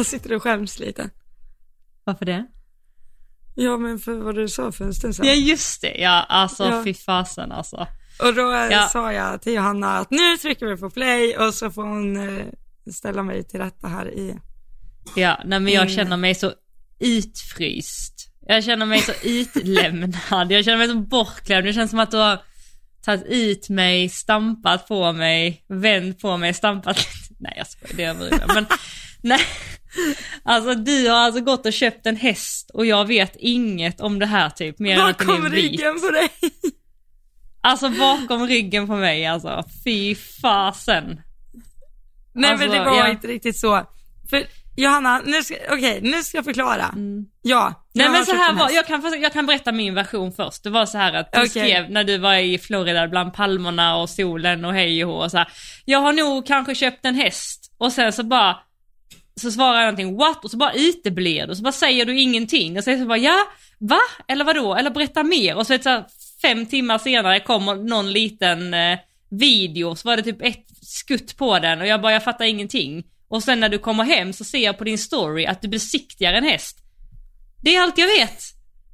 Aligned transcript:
Jag 0.00 0.06
sitter 0.06 0.32
och 0.32 0.42
skäms 0.42 0.78
lite. 0.78 1.10
Varför 2.04 2.24
det? 2.24 2.46
Ja 3.54 3.76
men 3.76 3.98
för 3.98 4.12
vad 4.14 4.34
du 4.34 4.48
sa 4.48 4.72
för 4.72 4.84
en 4.84 4.94
stund 4.94 5.16
sedan. 5.16 5.26
Ja 5.26 5.32
just 5.32 5.80
det, 5.80 5.94
ja 5.98 6.22
alltså 6.28 6.64
Ja. 6.64 6.84
fy 6.84 6.94
fasen 6.94 7.52
alltså. 7.52 7.86
Och 8.22 8.34
då 8.34 8.52
eh, 8.52 8.66
Ja. 8.70 8.88
sa 8.92 9.12
jag 9.12 9.42
till 9.42 9.52
Johanna 9.52 9.98
att 9.98 10.10
nu 10.10 10.36
trycker 10.36 10.66
vi 10.66 10.76
på 10.76 10.90
play 10.90 11.36
och 11.36 11.54
så 11.54 11.70
får 11.70 11.82
hon 11.82 12.28
eh, 12.38 12.44
ställa 12.92 13.22
mig 13.22 13.44
till 13.44 13.60
rätta 13.60 13.88
här 13.88 14.08
i. 14.14 14.36
Ja, 15.16 15.40
nej 15.44 15.60
men 15.60 15.72
jag 15.72 15.82
Mm. 15.82 15.94
känner 15.94 16.16
mig 16.16 16.34
så 16.34 16.52
utfryst. 16.98 18.32
Jag 18.46 18.64
känner 18.64 18.86
mig 18.86 19.00
så 19.00 19.12
utlämnad, 19.24 20.52
jag 20.52 20.64
känner 20.64 20.78
mig 20.78 20.88
så 20.88 20.94
bortklämd. 20.98 21.66
Det 21.66 21.72
känns 21.72 21.90
som 21.90 22.00
att 22.00 22.10
du 22.10 22.16
har 22.16 22.38
tagit 23.04 23.24
ut 23.26 23.68
mig, 23.68 24.08
stampat 24.08 24.88
på 24.88 25.12
mig, 25.12 25.64
vänt 25.68 26.18
på 26.20 26.36
mig, 26.36 26.54
stampat. 26.54 26.96
Nej 27.38 27.54
jag 27.56 27.66
skojar, 27.66 28.14
det 28.14 28.26
är 28.36 28.40
jag 28.40 28.54
Men 28.54 28.66
nej. 29.22 29.40
Alltså 30.42 30.74
du 30.74 31.08
har 31.08 31.16
alltså 31.16 31.40
gått 31.40 31.66
och 31.66 31.72
köpt 31.72 32.06
en 32.06 32.16
häst 32.16 32.70
och 32.74 32.86
jag 32.86 33.04
vet 33.04 33.36
inget 33.38 34.00
om 34.00 34.18
det 34.18 34.26
här 34.26 34.50
typ, 34.50 34.78
mer 34.78 34.98
än 34.98 35.06
att 35.06 35.18
den 35.18 35.26
Bakom 35.26 35.44
är 35.46 35.50
vit. 35.50 35.64
ryggen 35.64 36.00
på 36.00 36.10
dig. 36.10 36.30
Alltså 37.62 37.88
bakom 37.88 38.46
ryggen 38.46 38.86
på 38.86 38.96
mig 38.96 39.26
alltså, 39.26 39.64
fy 39.84 40.14
fasen. 40.14 41.20
Nej 42.32 42.50
Alltså, 42.50 42.66
men 42.66 42.76
det 42.78 42.84
var 42.84 42.96
ja. 42.96 43.08
inte 43.08 43.26
riktigt 43.26 43.56
så. 43.60 43.86
För 44.30 44.46
Johanna, 44.76 45.22
nu 45.26 45.42
ska, 45.42 45.54
okej 45.70 46.00
nu 46.02 46.22
ska 46.22 46.38
jag 46.38 46.44
förklara. 46.44 46.94
Ja. 47.42 47.86
Nej 47.94 48.08
men 48.08 48.26
så 48.26 48.36
här 48.36 48.52
var, 48.54 48.70
jag 48.70 48.86
kan, 48.86 49.20
jag 49.22 49.32
kan 49.32 49.46
berätta 49.46 49.72
min 49.72 49.94
version 49.94 50.32
först. 50.32 50.62
Det 50.62 50.70
var 50.70 50.86
så 50.86 50.98
här 50.98 51.12
att 51.12 51.32
du 51.32 51.38
Okej. 51.38 51.48
skrev 51.48 51.90
när 51.90 52.04
du 52.04 52.18
var 52.18 52.34
i 52.34 52.58
Florida 52.58 53.08
bland 53.08 53.32
palmerna 53.34 53.96
och 53.96 54.10
solen 54.10 54.64
och 54.64 54.72
hej 54.72 55.04
och 55.04 55.10
hå 55.12 55.18
och 55.18 55.30
så 55.30 55.38
här. 55.38 55.48
Jag 55.84 55.98
har 55.98 56.12
nog 56.12 56.46
kanske 56.46 56.74
köpt 56.74 57.04
en 57.04 57.14
häst 57.14 57.72
och 57.78 57.92
sen 57.92 58.12
så 58.12 58.22
bara 58.22 58.56
så 59.40 59.52
svarar 59.52 59.74
jag 59.74 59.82
någonting 59.82 60.16
what 60.16 60.44
och 60.44 60.50
så 60.50 60.56
bara 60.56 60.72
uteblir 60.72 61.46
du 61.46 61.50
och 61.50 61.56
så 61.56 61.62
bara 61.62 61.72
säger 61.72 62.04
du 62.04 62.20
ingenting 62.20 62.78
och 62.78 62.84
så, 62.84 62.98
så 62.98 63.06
bara 63.06 63.18
ja, 63.18 63.46
va? 63.78 64.00
Eller 64.28 64.44
vadå? 64.44 64.74
Eller 64.74 64.90
berätta 64.90 65.22
mer 65.22 65.56
och 65.56 65.66
så, 65.66 65.72
vet 65.72 65.82
så 65.82 65.88
här, 65.88 66.04
fem 66.42 66.66
timmar 66.66 66.98
senare 66.98 67.40
kommer 67.40 67.74
någon 67.74 68.12
liten 68.12 68.74
eh, 68.74 68.98
video 69.30 69.96
så 69.96 70.08
var 70.08 70.16
det 70.16 70.22
typ 70.22 70.42
ett 70.42 70.66
skutt 70.82 71.36
på 71.36 71.58
den 71.58 71.80
och 71.80 71.86
jag 71.86 72.02
bara 72.02 72.12
jag 72.12 72.24
fattar 72.24 72.44
ingenting. 72.44 73.04
Och 73.28 73.42
sen 73.42 73.60
när 73.60 73.68
du 73.68 73.78
kommer 73.78 74.04
hem 74.04 74.32
så 74.32 74.44
ser 74.44 74.58
jag 74.58 74.78
på 74.78 74.84
din 74.84 74.98
story 74.98 75.46
att 75.46 75.62
du 75.62 75.68
besiktigar 75.68 76.32
en 76.32 76.44
häst. 76.44 76.78
Det 77.62 77.76
är 77.76 77.82
allt 77.82 77.98
jag 77.98 78.06
vet. 78.06 78.42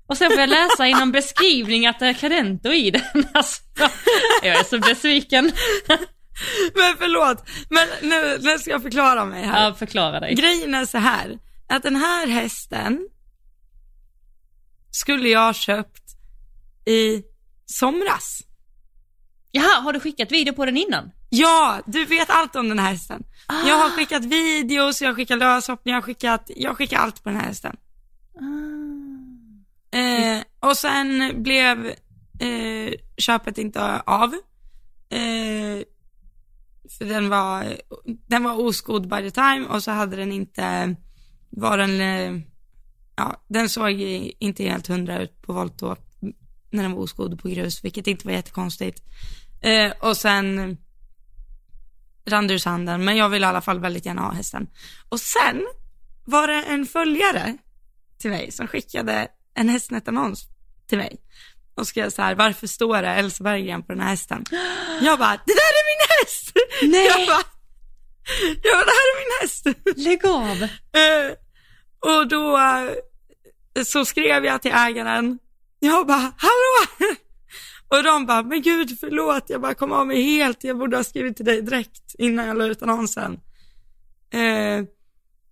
Och 0.06 0.18
sen 0.18 0.30
får 0.30 0.40
jag 0.40 0.48
läsa 0.48 0.88
i 0.88 0.92
någon 0.92 1.12
beskrivning 1.12 1.86
att 1.86 1.98
det 1.98 2.06
är 2.06 2.12
cadento 2.12 2.72
i 2.72 2.90
den. 2.90 3.02
Alltså, 3.32 3.62
jag 4.42 4.56
är 4.60 4.64
så 4.64 4.78
besviken. 4.78 5.52
Men 6.74 6.96
förlåt, 6.98 7.44
men 7.70 7.88
nu, 8.02 8.38
nu 8.40 8.58
ska 8.58 8.70
jag 8.70 8.82
förklara 8.82 9.24
mig 9.24 9.44
här. 9.44 9.64
Ja, 9.64 9.74
förklara 9.74 10.20
dig. 10.20 10.34
Grejen 10.34 10.74
är 10.74 10.84
så 10.86 10.98
här, 10.98 11.38
att 11.68 11.82
den 11.82 11.96
här 11.96 12.26
hästen 12.26 13.08
skulle 14.90 15.28
jag 15.28 15.40
ha 15.40 15.52
köpt 15.52 16.02
i 16.86 17.22
somras. 17.66 18.42
Jaha, 19.50 19.80
har 19.80 19.92
du 19.92 20.00
skickat 20.00 20.32
video 20.32 20.54
på 20.54 20.64
den 20.66 20.76
innan? 20.76 21.10
Ja, 21.30 21.80
du 21.86 22.04
vet 22.04 22.30
allt 22.30 22.56
om 22.56 22.68
den 22.68 22.78
här 22.78 22.90
hästen. 22.92 23.22
Jag 23.48 23.70
Ah. 23.70 23.82
har 23.82 23.90
skickat 23.90 24.24
videos, 24.24 25.02
jag 25.02 25.08
har 25.08 25.14
skickat 25.14 25.38
löshoppning, 25.38 25.92
jag 25.92 25.96
har 26.00 26.02
skickat, 26.06 26.50
jag 26.56 26.70
har 26.70 26.74
skickat 26.74 27.00
allt 27.00 27.22
på 27.22 27.28
den 27.28 27.38
här 27.40 27.46
hästen. 27.46 27.76
Eh, 29.90 30.42
och 30.60 30.76
sen 30.76 31.32
blev 31.42 31.86
eh, 32.40 32.92
köpet 33.18 33.58
inte 33.58 34.00
av. 34.00 34.34
Eh, 35.10 35.82
för 36.98 37.04
den 37.04 37.28
var, 37.28 37.76
den 38.26 38.44
var 38.44 38.60
oskodd 38.60 39.08
by 39.08 39.16
the 39.16 39.30
time 39.30 39.66
och 39.68 39.82
så 39.82 39.90
hade 39.90 40.16
den 40.16 40.32
inte, 40.32 40.96
var 41.50 41.78
den, 41.78 42.42
ja, 43.16 43.44
den 43.48 43.68
såg 43.68 43.90
inte 44.38 44.64
helt 44.64 44.86
hundra 44.86 45.22
ut 45.22 45.42
på 45.42 45.52
volt 45.52 45.82
när 46.70 46.82
den 46.82 46.92
var 46.92 47.02
oskodd 47.02 47.40
på 47.42 47.48
grus, 47.48 47.84
vilket 47.84 48.06
inte 48.06 48.26
var 48.26 48.32
jättekonstigt. 48.32 49.02
Eh, 49.60 49.92
och 50.00 50.16
sen 50.16 50.76
rann 52.26 52.46
det 52.46 52.54
ur 52.54 52.58
sanden, 52.58 53.04
men 53.04 53.16
jag 53.16 53.28
ville 53.28 53.46
i 53.46 53.48
alla 53.48 53.60
fall 53.60 53.80
väldigt 53.80 54.06
gärna 54.06 54.22
ha 54.22 54.32
hästen. 54.32 54.66
Och 55.08 55.20
sen 55.20 55.66
var 56.24 56.46
det 56.46 56.62
en 56.62 56.86
följare 56.86 57.56
till 58.18 58.30
mig 58.30 58.52
som 58.52 58.66
skickade 58.66 59.28
en 59.54 59.68
hästnätannons 59.68 60.48
till 60.86 60.98
mig 60.98 61.16
och 61.76 61.86
skrev 61.86 62.10
så 62.10 62.22
här, 62.22 62.34
varför 62.34 62.66
står 62.66 63.02
det 63.02 63.08
Elsa 63.08 63.44
Berggren 63.44 63.82
på 63.82 63.92
den 63.92 64.00
här 64.00 64.08
hästen? 64.08 64.44
Jag 65.00 65.18
bara, 65.18 65.40
det 65.46 65.52
där 65.52 65.72
är 65.78 65.98
min 65.98 66.06
häst! 66.18 66.52
Nej. 66.82 67.06
Jag 67.06 67.26
bara, 67.26 67.42
ja 68.62 68.76
det 68.84 68.92
här 68.98 69.06
är 69.12 69.16
min 69.18 69.40
häst! 69.40 69.66
Lägg 69.96 70.26
av. 70.26 70.62
Eh, 71.02 71.32
och 72.00 72.28
då 72.28 72.56
eh, 72.58 73.84
så 73.84 74.04
skrev 74.04 74.44
jag 74.44 74.62
till 74.62 74.72
ägaren, 74.74 75.38
jag 75.78 76.06
bara, 76.06 76.32
hallå! 76.36 76.86
Och 77.88 78.02
de 78.02 78.26
bara, 78.26 78.42
men 78.42 78.62
gud 78.62 78.96
förlåt, 79.00 79.44
jag 79.46 79.60
bara 79.60 79.74
kom 79.74 79.92
av 79.92 80.06
mig 80.06 80.22
helt, 80.22 80.64
jag 80.64 80.78
borde 80.78 80.96
ha 80.96 81.04
skrivit 81.04 81.36
till 81.36 81.46
dig 81.46 81.62
direkt 81.62 82.14
innan 82.18 82.46
jag 82.46 82.58
la 82.58 82.64
ut 82.64 82.82
annonsen. 82.82 83.40
Eh, 84.30 84.84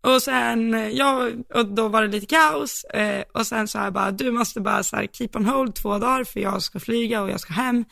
och 0.05 0.23
sen, 0.23 0.75
eh, 0.75 0.89
ja, 0.89 1.31
och 1.55 1.67
då 1.67 1.89
var 1.89 2.03
det 2.03 2.09
lite 2.09 2.27
kaos 2.27 2.85
eh, 2.85 3.25
och 3.35 3.47
sen 3.47 3.69
så 3.69 3.79
här 3.79 3.91
bara, 3.91 4.11
du 4.11 4.31
måste 4.31 4.61
bara 4.61 4.83
så 4.83 4.97
här 4.97 5.07
keep 5.07 5.29
on 5.35 5.45
hold 5.47 5.75
två 5.75 5.99
dagar 5.99 6.25
för 6.25 6.41
jag 6.41 6.63
ska 6.63 6.81
flyga 6.81 7.23
och 7.23 7.31
jag 7.31 7.41
ska 7.41 7.53
hem. 7.53 7.85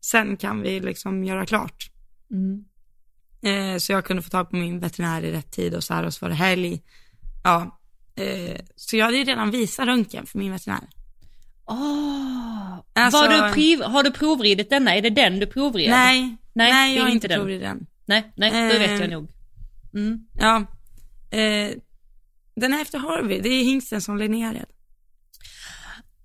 Sen 0.00 0.36
kan 0.36 0.62
vi 0.62 0.80
liksom 0.80 1.24
göra 1.24 1.46
klart. 1.46 1.90
Eh, 3.42 3.78
så 3.78 3.92
jag 3.92 4.04
kunde 4.04 4.22
få 4.22 4.30
tag 4.30 4.50
på 4.50 4.56
min 4.56 4.80
veterinär 4.80 5.22
i 5.22 5.32
rätt 5.32 5.52
tid 5.52 5.74
och 5.74 5.84
så 5.84 5.94
här 5.94 6.04
och 6.06 6.14
så 6.14 6.24
var 6.24 6.30
det 6.30 6.34
helg. 6.34 6.82
Ja, 7.44 7.80
eh, 8.16 8.60
så 8.76 8.96
jag 8.96 9.04
hade 9.04 9.16
ju 9.16 9.24
redan 9.24 9.50
visat 9.50 9.86
röntgen 9.86 10.26
för 10.26 10.38
min 10.38 10.52
veterinär. 10.52 10.88
Åh. 11.66 12.80
Alltså- 12.92 13.22
du 13.28 13.52
priv, 13.54 13.82
har 13.82 14.02
du 14.02 14.10
provridit 14.10 14.70
denna? 14.70 14.94
Är 14.96 15.02
det 15.02 15.10
den 15.10 15.38
du 15.40 15.46
provred? 15.46 15.90
Nej, 15.90 16.36
Nej, 16.52 16.72
nej, 16.72 16.96
jag 16.96 17.02
har 17.02 17.10
inte 17.10 17.26
inte 17.26 17.58
den. 17.58 17.86
Nej, 18.06 18.32
nej, 18.36 18.50
det 18.72 18.78
vet 18.78 18.90
Eh. 18.90 19.00
jag 19.00 19.10
nog. 19.10 19.28
Mm. 19.94 20.18
Ja, 20.38 20.64
eh, 21.30 21.76
den 22.56 22.72
är 22.74 22.80
efter 22.82 22.98
Harvey, 22.98 23.40
det 23.40 23.48
är 23.48 23.64
hingsten 23.64 24.00
som 24.02 24.16
Linnea 24.18 24.52
red. 24.52 24.66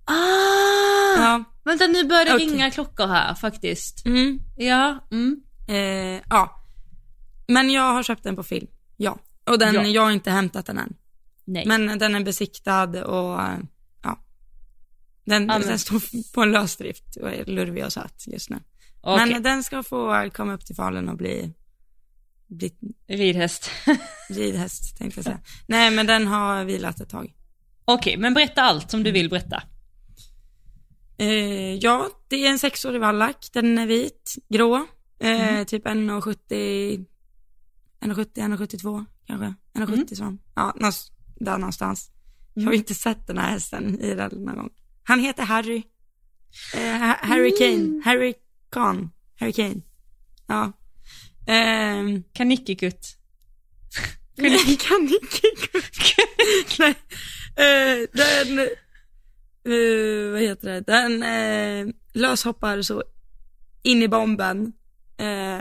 Ah! 0.04 1.22
Ja, 1.22 1.44
Vänta, 1.64 1.86
nu 1.86 2.04
börjar 2.04 2.24
det 2.24 2.34
Okej. 2.34 2.46
ringa 2.46 2.70
klockor 2.70 3.06
här 3.06 3.34
faktiskt. 3.34 4.06
mm, 4.06 4.40
Ja, 4.56 5.08
mm. 5.10 5.40
eh, 5.68 6.22
ja. 6.30 6.66
Men 7.48 7.70
jag 7.70 7.92
har 7.92 8.02
köpt 8.02 8.22
den 8.22 8.36
på 8.36 8.42
film, 8.42 8.66
ja. 8.96 9.18
Och 9.46 9.58
den, 9.58 9.74
Ja. 9.74 9.82
jag 9.82 10.02
har 10.02 10.10
inte 10.10 10.30
hämtat 10.30 10.66
den 10.66 10.78
än. 10.78 10.94
Nej. 11.44 11.66
Men 11.66 11.98
den 11.98 12.14
är 12.14 12.24
besiktad 12.24 13.04
och 13.04 13.40
ja. 14.02 14.18
Den, 15.24 15.46
den 15.46 15.78
står 15.78 16.32
på 16.34 16.42
en 16.42 16.52
lösdrift 16.52 17.16
och 17.16 17.30
är 17.30 17.44
lurvig 17.44 17.84
och 17.84 17.92
söt 17.92 18.24
just 18.26 18.50
nu. 18.50 18.56
Okej, 19.00 19.26
Men 19.32 19.42
den 19.42 19.64
ska 19.64 19.82
få 19.82 20.30
komma 20.34 20.52
upp 20.54 20.66
till 20.66 20.76
Falun 20.76 21.08
och 21.08 21.16
bli, 21.16 21.52
bli 22.48 22.72
ridhäst. 23.08 23.70
ridhäst 24.28 24.96
tänkte 24.98 25.18
jag 25.18 25.24
säga. 25.24 25.40
Nej 25.66 25.90
men 25.90 26.06
den 26.06 26.26
har 26.26 26.64
vilat 26.64 27.00
ett 27.00 27.08
tag. 27.08 27.34
Okej, 27.84 28.16
men 28.16 28.34
berätta 28.34 28.62
allt 28.62 28.90
som 28.90 29.02
du 29.02 29.10
vill 29.12 29.28
berätta. 29.30 29.62
Eh, 31.18 31.74
ja, 31.74 32.08
det 32.28 32.46
är 32.46 32.50
en 32.50 32.58
sexårig 32.58 33.00
vallack. 33.00 33.48
Den 33.52 33.78
är 33.78 33.86
vit, 33.86 34.34
grå. 34.48 34.86
Eh, 35.18 35.64
Typ 35.64 35.86
1,70, 35.86 37.04
1,70, 38.00 38.26
1,72 38.34 39.04
kanske. 39.26 39.54
1,70 39.74 40.14
sån. 40.14 40.38
Ja, 40.54 40.66
någonstans, 40.76 41.12
där 41.40 41.58
någonstans. 41.58 42.10
Jag 42.54 42.64
har 42.64 42.72
ju 42.72 42.78
inte 42.78 42.94
sett 42.94 43.26
den 43.26 43.38
här 43.38 43.50
hästen 43.50 44.00
i 44.00 44.14
den 44.14 44.30
någon 44.32 44.56
gång. 44.56 44.70
Han 45.02 45.20
heter 45.20 45.42
Harry. 45.42 45.82
Eh, 46.74 46.98
Ha- 46.98 47.18
Harry 47.22 47.50
Kane. 47.58 48.02
Harry 48.04 48.34
Khan. 48.70 49.10
Harry 49.40 49.52
Kane. 49.52 49.80
Ja. 50.46 50.72
Ehm, 51.46 52.22
Kanickekutt. 52.32 53.18
Nej, 54.36 54.76
kan 54.76 55.00
inte 55.00 55.66
Nej. 56.78 56.94
Eh, 57.56 58.08
den, 58.12 58.58
eh, 58.58 60.32
vad 60.32 60.40
heter 60.40 60.70
det, 60.70 60.80
den 60.80 61.22
eh, 61.22 61.94
löshoppar 62.12 62.82
så 62.82 63.02
in 63.82 64.02
i 64.02 64.08
bomben. 64.08 64.72
Eh, 65.16 65.58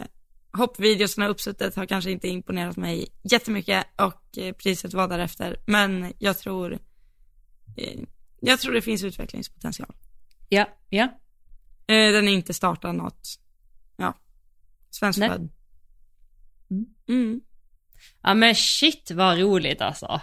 hoppvideosarna 0.57 1.27
uppsuttet 1.27 1.75
har 1.75 1.85
kanske 1.85 2.11
inte 2.11 2.27
imponerat 2.27 2.77
mig 2.77 3.07
jättemycket 3.23 3.85
och 3.95 4.37
eh, 4.37 4.53
priset 4.53 4.93
var 4.93 5.07
därefter. 5.07 5.59
Men 5.65 6.13
jag 6.19 6.37
tror, 6.37 6.73
eh, 7.77 7.99
jag 8.41 8.59
tror 8.59 8.73
det 8.73 8.81
finns 8.81 9.03
utvecklingspotential. 9.03 9.95
Ja, 10.49 10.69
ja. 10.89 11.03
Eh, 11.87 12.11
den 12.11 12.27
är 12.27 12.33
inte 12.33 12.53
startad 12.53 12.95
något, 12.95 13.39
ja, 13.97 14.13
svenskfödd. 14.89 15.49
Mm. 16.75 16.85
Mm. 17.09 17.41
Ja 18.23 18.33
men 18.33 18.55
shit 18.55 19.11
vad 19.11 19.39
roligt 19.39 19.81
alltså. 19.81 20.21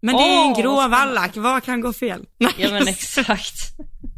Men 0.00 0.16
det 0.16 0.22
är 0.22 0.46
en 0.46 0.54
grå 0.54 0.76
spännande. 0.76 0.96
vallack, 0.96 1.36
vad 1.36 1.62
kan 1.62 1.80
gå 1.80 1.92
fel? 1.92 2.26
Ja 2.38 2.70
men 2.70 2.88
exakt. 2.88 3.72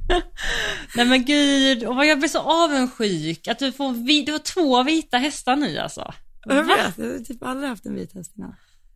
Nej 0.97 1.07
men 1.07 1.25
gud, 1.25 1.85
och 1.85 2.07
jag 2.07 2.19
blir 2.19 2.29
så 2.29 2.39
avundsjuk 2.39 3.49
att 3.49 3.59
du 3.59 3.73
får, 3.73 3.93
vi, 3.93 4.23
du 4.23 4.33
har 4.33 4.39
två 4.39 4.83
vita 4.83 5.19
hästar 5.19 5.57
nu 5.57 5.79
alltså. 5.79 6.15
Jag 6.45 6.65
vet, 6.65 6.99
jag 6.99 7.07
har 7.07 7.25
typ 7.25 7.43
aldrig 7.43 7.69
haft 7.69 7.87
en 7.87 7.95
vit 7.95 8.15
häst 8.15 8.33
innan. 8.37 8.55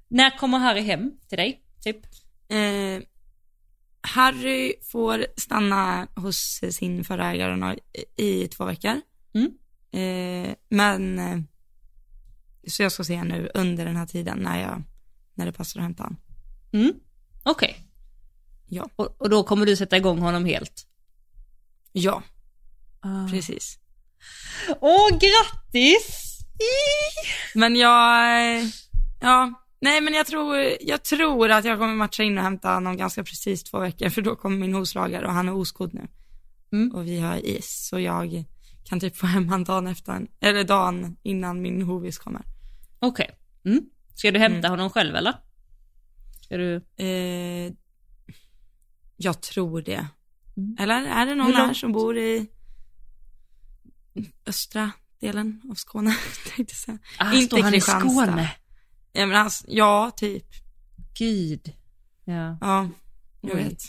När 0.08 0.38
kommer 0.38 0.58
Harry 0.58 0.80
hem 0.80 1.12
till 1.28 1.38
dig? 1.38 1.62
Typ? 1.84 1.96
Eh, 2.48 3.02
Harry 4.00 4.74
får 4.82 5.26
stanna 5.36 6.08
hos 6.14 6.60
sin 6.70 7.04
förra 7.04 7.30
ägare 7.30 7.78
i 8.16 8.48
två 8.48 8.64
veckor. 8.64 9.00
Mm. 9.34 9.50
Eh, 9.92 10.54
men, 10.68 11.18
eh, 11.18 11.38
så 12.68 12.82
jag 12.82 12.92
ska 12.92 13.04
se 13.04 13.24
nu 13.24 13.50
under 13.54 13.84
den 13.84 13.96
här 13.96 14.06
tiden 14.06 14.38
när 14.38 14.60
jag, 14.60 14.82
när 15.34 15.46
det 15.46 15.52
passar 15.52 15.80
att 15.80 15.84
hämta 15.84 16.02
honom. 16.02 16.16
Mm. 16.72 16.92
Okej. 17.42 17.84
Ja. 18.66 18.88
Och, 18.96 19.20
och 19.20 19.30
då 19.30 19.42
kommer 19.42 19.66
du 19.66 19.76
sätta 19.76 19.96
igång 19.96 20.18
honom 20.18 20.44
helt? 20.44 20.86
Ja, 21.92 22.22
Ah. 23.00 23.28
precis. 23.30 23.78
Åh, 24.80 25.08
grattis! 25.10 26.38
Men 27.54 27.76
jag, 27.76 28.62
ja, 29.20 29.52
nej 29.80 30.00
men 30.00 30.14
jag 30.14 30.26
tror, 30.26 30.56
jag 30.80 31.02
tror 31.04 31.50
att 31.50 31.64
jag 31.64 31.78
kommer 31.78 31.94
matcha 31.94 32.22
in 32.22 32.38
och 32.38 32.44
hämta 32.44 32.74
honom 32.74 32.96
ganska 32.96 33.24
precis 33.24 33.62
två 33.64 33.78
veckor 33.78 34.08
för 34.08 34.22
då 34.22 34.36
kommer 34.36 34.56
min 34.58 34.74
hovslagare 34.74 35.26
och 35.26 35.32
han 35.32 35.48
är 35.48 35.54
oskodd 35.54 35.94
nu. 35.94 36.08
Mm. 36.72 36.94
Och 36.94 37.06
vi 37.06 37.20
har 37.20 37.46
is 37.46 37.88
så 37.88 38.00
jag 38.00 38.44
kan 38.88 39.00
typ 39.00 39.16
få 39.16 39.26
hem 39.26 39.48
han 39.48 39.64
dagen 39.64 39.86
efter, 39.86 40.26
eller 40.40 40.64
dagen 40.64 41.16
innan 41.22 41.62
min 41.62 41.82
hovis 41.82 42.18
kommer. 42.18 42.42
Okej. 42.98 43.38
Mm. 43.64 43.80
Ska 44.14 44.30
du 44.30 44.38
hämta 44.38 44.68
honom 44.68 44.90
själv 44.90 45.16
eller? 45.16 45.34
Ska 46.42 46.56
du... 46.56 46.76
Eh, 46.96 47.72
jag 49.16 49.40
tror 49.42 49.82
det. 49.82 50.06
Mm. 50.56 50.76
Eller 50.78 51.04
är 51.04 51.26
det 51.26 51.34
någon 51.34 51.54
här 51.54 51.74
som 51.74 51.92
bor 51.92 52.18
i 52.18 52.46
östra 54.46 54.90
delen 55.20 55.62
av 55.70 55.74
Skåne, 55.74 56.16
tänkte 56.56 56.74
säga. 56.74 56.98
Ah, 57.18 57.32
Inte 57.32 57.46
står 57.46 57.62
han 57.62 57.74
i. 57.74 57.80
Skåne? 57.80 58.50
Ja, 59.12 59.26
men 59.26 59.36
alltså, 59.36 59.64
ja, 59.68 60.10
typ. 60.16 60.46
Gud. 61.18 61.72
Ja. 62.24 62.58
Ja, 62.60 62.88
jag 63.40 63.54
Oj. 63.54 63.62
vet. 63.62 63.82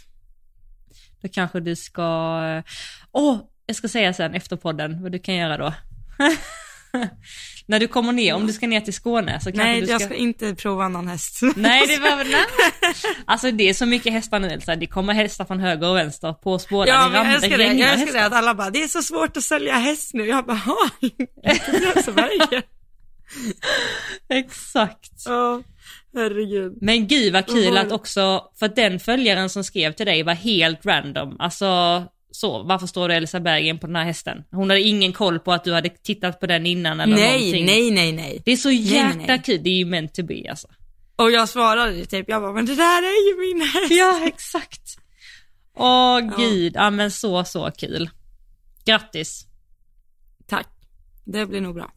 Då 1.22 1.28
kanske 1.28 1.60
du 1.60 1.76
ska... 1.76 2.64
Åh, 3.12 3.40
jag 3.70 3.76
ska 3.76 3.88
säga 3.88 4.14
sen 4.14 4.34
efter 4.34 4.56
podden 4.56 5.04
vad 5.04 5.12
du 5.12 5.20
kan 5.20 5.36
göra 5.36 5.58
då. 5.58 5.74
När 7.66 7.80
du 7.80 7.88
kommer 7.88 8.14
ner, 8.14 8.36
om 8.36 8.48
du 8.48 8.54
ska 8.54 8.68
ner 8.68 8.82
till 8.82 8.94
Skåne 8.94 9.40
så 9.40 9.52
kanske 9.52 9.64
Nej, 9.64 9.82
du 9.82 9.86
ska... 9.86 9.94
jag 9.94 10.02
ska 10.02 10.14
inte 10.14 10.56
prova 10.56 10.88
någon 10.88 11.08
häst. 11.08 11.42
Nej, 11.56 11.88
det 11.88 12.00
var 12.00 12.24
nej. 12.24 12.94
Alltså 13.26 13.52
det 13.52 13.70
är 13.70 13.74
så 13.74 13.86
mycket 13.86 14.14
hästar 14.14 14.40
nu 14.40 14.48
Elsa. 14.48 14.76
Det 14.76 14.88
kommer 14.88 15.14
hästar 15.14 15.46
från 15.46 15.60
höger 15.60 15.90
och 15.90 15.96
vänster 15.96 16.34
på 16.34 16.60
båda. 16.70 16.92
Ja, 16.92 17.10
men 17.10 17.26
jag 17.26 17.34
älskar 17.34 17.58
det. 17.58 17.64
Jag 17.64 17.94
älskar 17.94 18.14
det 18.14 18.26
att 18.26 18.34
alla 18.34 18.56
bara, 18.56 18.70
det 18.70 18.84
är 18.84 18.88
så 18.88 19.02
svårt 19.02 19.38
att 19.38 19.44
sälja 19.44 19.74
häst 19.74 20.14
nu. 20.14 20.26
Jag 20.26 20.46
bara, 20.46 20.62
det 21.02 22.04
Sverige. 22.04 22.62
Exakt. 24.30 25.12
Ja, 25.26 25.62
herregud. 26.14 26.78
Men 26.82 27.08
gud 27.08 27.34
vad 27.34 27.48
kul 27.48 27.78
att 27.78 27.92
också, 27.92 28.44
för 28.60 28.68
den 28.68 29.00
följaren 29.00 29.50
som 29.50 29.64
skrev 29.64 29.92
till 29.92 30.06
dig 30.06 30.24
var 30.24 30.34
helt 30.34 30.86
random. 30.86 31.36
Alltså, 31.40 32.04
så, 32.32 32.64
varför 32.64 32.88
står 32.88 33.08
det 33.10 33.16
Elsa 33.16 33.40
Berggren 33.40 33.80
på 33.80 33.88
den 33.88 33.96
här 33.96 34.04
hästen? 34.04 34.44
Hon 34.52 34.70
hade 34.70 34.82
ingen 34.82 35.14
koll 35.14 35.40
på 35.40 35.52
att 35.54 35.64
du 35.64 35.74
hade 35.74 35.90
tittat 35.90 36.40
på 36.40 36.48
den 36.48 36.66
innan 36.66 37.00
eller 37.00 37.16
Nej, 37.16 37.40
någonting. 37.40 37.66
nej, 37.66 37.92
nej, 37.92 38.12
nej. 38.12 38.42
Det 38.46 38.52
är 38.52 38.58
så 38.58 38.72
jäkla 38.72 39.38
kul, 39.38 39.64
det 39.64 39.70
är 39.70 39.76
ju 39.78 39.86
meant 39.86 40.14
to 40.14 40.24
be 40.24 40.44
alltså. 40.50 40.68
Och 41.16 41.32
jag 41.32 41.50
svarade 41.50 42.06
typ, 42.06 42.26
jag 42.30 42.42
bara, 42.42 42.54
men 42.54 42.66
det 42.66 42.76
där 42.76 43.02
är 43.02 43.30
ju 43.30 43.48
min 43.54 43.62
häst. 43.68 43.92
Ja, 43.92 44.28
exakt. 44.28 44.98
Åh 45.78 46.20
gud, 46.38 46.72
ja 46.76 46.90
men 46.90 47.12
så, 47.12 47.44
så 47.44 47.72
kul. 47.78 48.10
Grattis. 48.86 49.46
Tack. 50.48 50.68
Det 51.26 51.46
blir 51.46 51.62
nog 51.62 51.76
bra. 51.76 51.92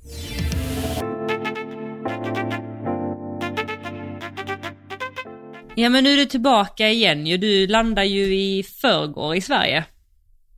Ja 5.76 5.88
men 5.88 6.04
nu 6.04 6.12
är 6.12 6.16
du 6.16 6.24
tillbaka 6.24 6.88
igen 6.88 7.26
ju, 7.26 7.36
du 7.36 7.66
landar 7.66 8.04
ju 8.04 8.34
i 8.34 8.62
förrgår 8.62 9.36
i 9.36 9.40
Sverige. 9.40 9.84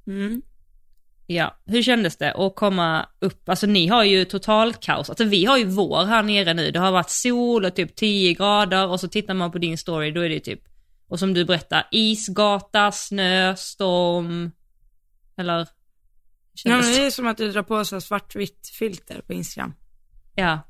Mm. 0.07 0.43
Ja, 1.27 1.57
hur 1.67 1.83
kändes 1.83 2.17
det 2.17 2.33
att 2.33 2.55
komma 2.55 3.09
upp? 3.19 3.49
Alltså 3.49 3.67
ni 3.67 3.87
har 3.87 4.05
ju 4.05 4.25
total 4.25 4.75
kaos. 4.75 5.09
Alltså 5.09 5.25
vi 5.25 5.45
har 5.45 5.59
ju 5.59 5.65
vår 5.65 6.05
här 6.05 6.23
nere 6.23 6.55
nu. 6.55 6.71
Det 6.71 6.79
har 6.79 6.93
varit 6.93 7.11
sol 7.11 7.65
och 7.65 7.75
typ 7.75 7.97
10 7.97 8.35
grader 8.35 8.89
och 8.89 9.01
så 9.01 9.09
tittar 9.09 9.35
man 9.35 9.53
på 9.53 9.59
din 9.59 9.79
story, 9.79 10.11
då 10.11 10.21
är 10.21 10.29
det 10.29 10.41
typ, 10.41 10.61
och 11.09 11.19
som 11.19 11.35
du 11.35 11.45
berättar, 11.45 11.89
isgata, 11.91 12.93
snö, 12.93 13.57
storm. 13.57 14.51
Eller? 15.37 15.69
Ja, 16.65 16.77
men 16.77 16.83
det? 16.83 16.97
det 16.97 17.07
är 17.07 17.11
som 17.11 17.27
att 17.27 17.37
du 17.37 17.53
drar 17.53 17.63
på 17.63 17.85
sig 17.85 18.01
svartvitt 18.01 18.69
filter 18.79 19.21
på 19.27 19.33
Instagram. 19.33 19.75
Ja, 20.35 20.61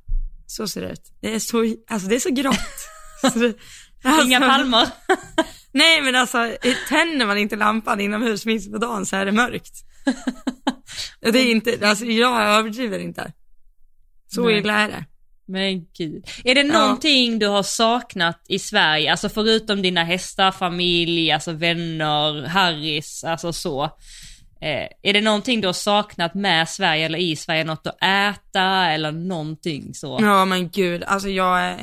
Så 0.47 0.69
ser 0.69 0.81
det 0.81 0.93
ut. 0.93 1.13
Det 1.21 1.35
är 1.35 1.39
så, 1.39 1.77
alltså 1.89 2.09
det 2.09 2.15
är 2.15 2.21
så 2.21 2.31
grått. 2.31 2.89
så 3.33 3.39
det, 3.39 3.55
alltså, 4.05 4.27
inga 4.27 4.41
palmer. 4.41 4.89
Nej 5.73 6.03
men 6.03 6.15
alltså, 6.15 6.57
tänder 6.89 7.27
man 7.27 7.39
inte 7.39 7.57
lampan 7.57 8.01
inomhus 8.01 8.47
mitt 8.47 8.73
på 8.73 8.79
dagen 8.79 9.07
så 9.07 9.17
är 9.17 9.27
det 9.27 9.33
mörkt. 9.33 9.75
Det 11.21 11.39
är 11.39 11.51
inte, 11.51 11.89
alltså 11.89 12.05
jag 12.05 12.43
överdriver 12.43 12.99
inte. 12.99 13.33
Så 14.35 14.45
Nej. 14.45 14.59
illa 14.59 14.81
är 14.81 14.89
det. 14.89 15.05
Men 15.47 15.87
gud. 15.99 16.27
Är 16.45 16.55
det 16.55 16.63
någonting 16.63 17.39
du 17.39 17.47
har 17.47 17.63
saknat 17.63 18.43
i 18.49 18.59
Sverige, 18.59 19.11
alltså 19.11 19.29
förutom 19.29 19.83
dina 19.83 20.05
hästar, 20.05 20.53
familj, 20.53 21.33
alltså 21.33 21.53
vänner, 21.53 22.47
Harris, 22.47 23.25
alltså 23.25 23.53
så. 23.53 23.85
Eh, 24.61 24.89
är 25.03 25.13
det 25.13 25.21
någonting 25.21 25.61
du 25.61 25.69
har 25.69 25.73
saknat 25.73 26.35
med 26.35 26.69
Sverige 26.69 27.07
eller 27.07 27.19
i 27.19 27.37
Sverige, 27.37 27.65
något 27.65 27.87
att 27.87 28.03
äta 28.03 28.91
eller 28.91 29.13
någonting 29.13 29.95
så? 29.95 30.19
Ja 30.21 30.45
men 30.45 30.71
gud, 30.71 31.05
alltså 31.05 31.29
jag 31.29 31.61
är, 31.61 31.79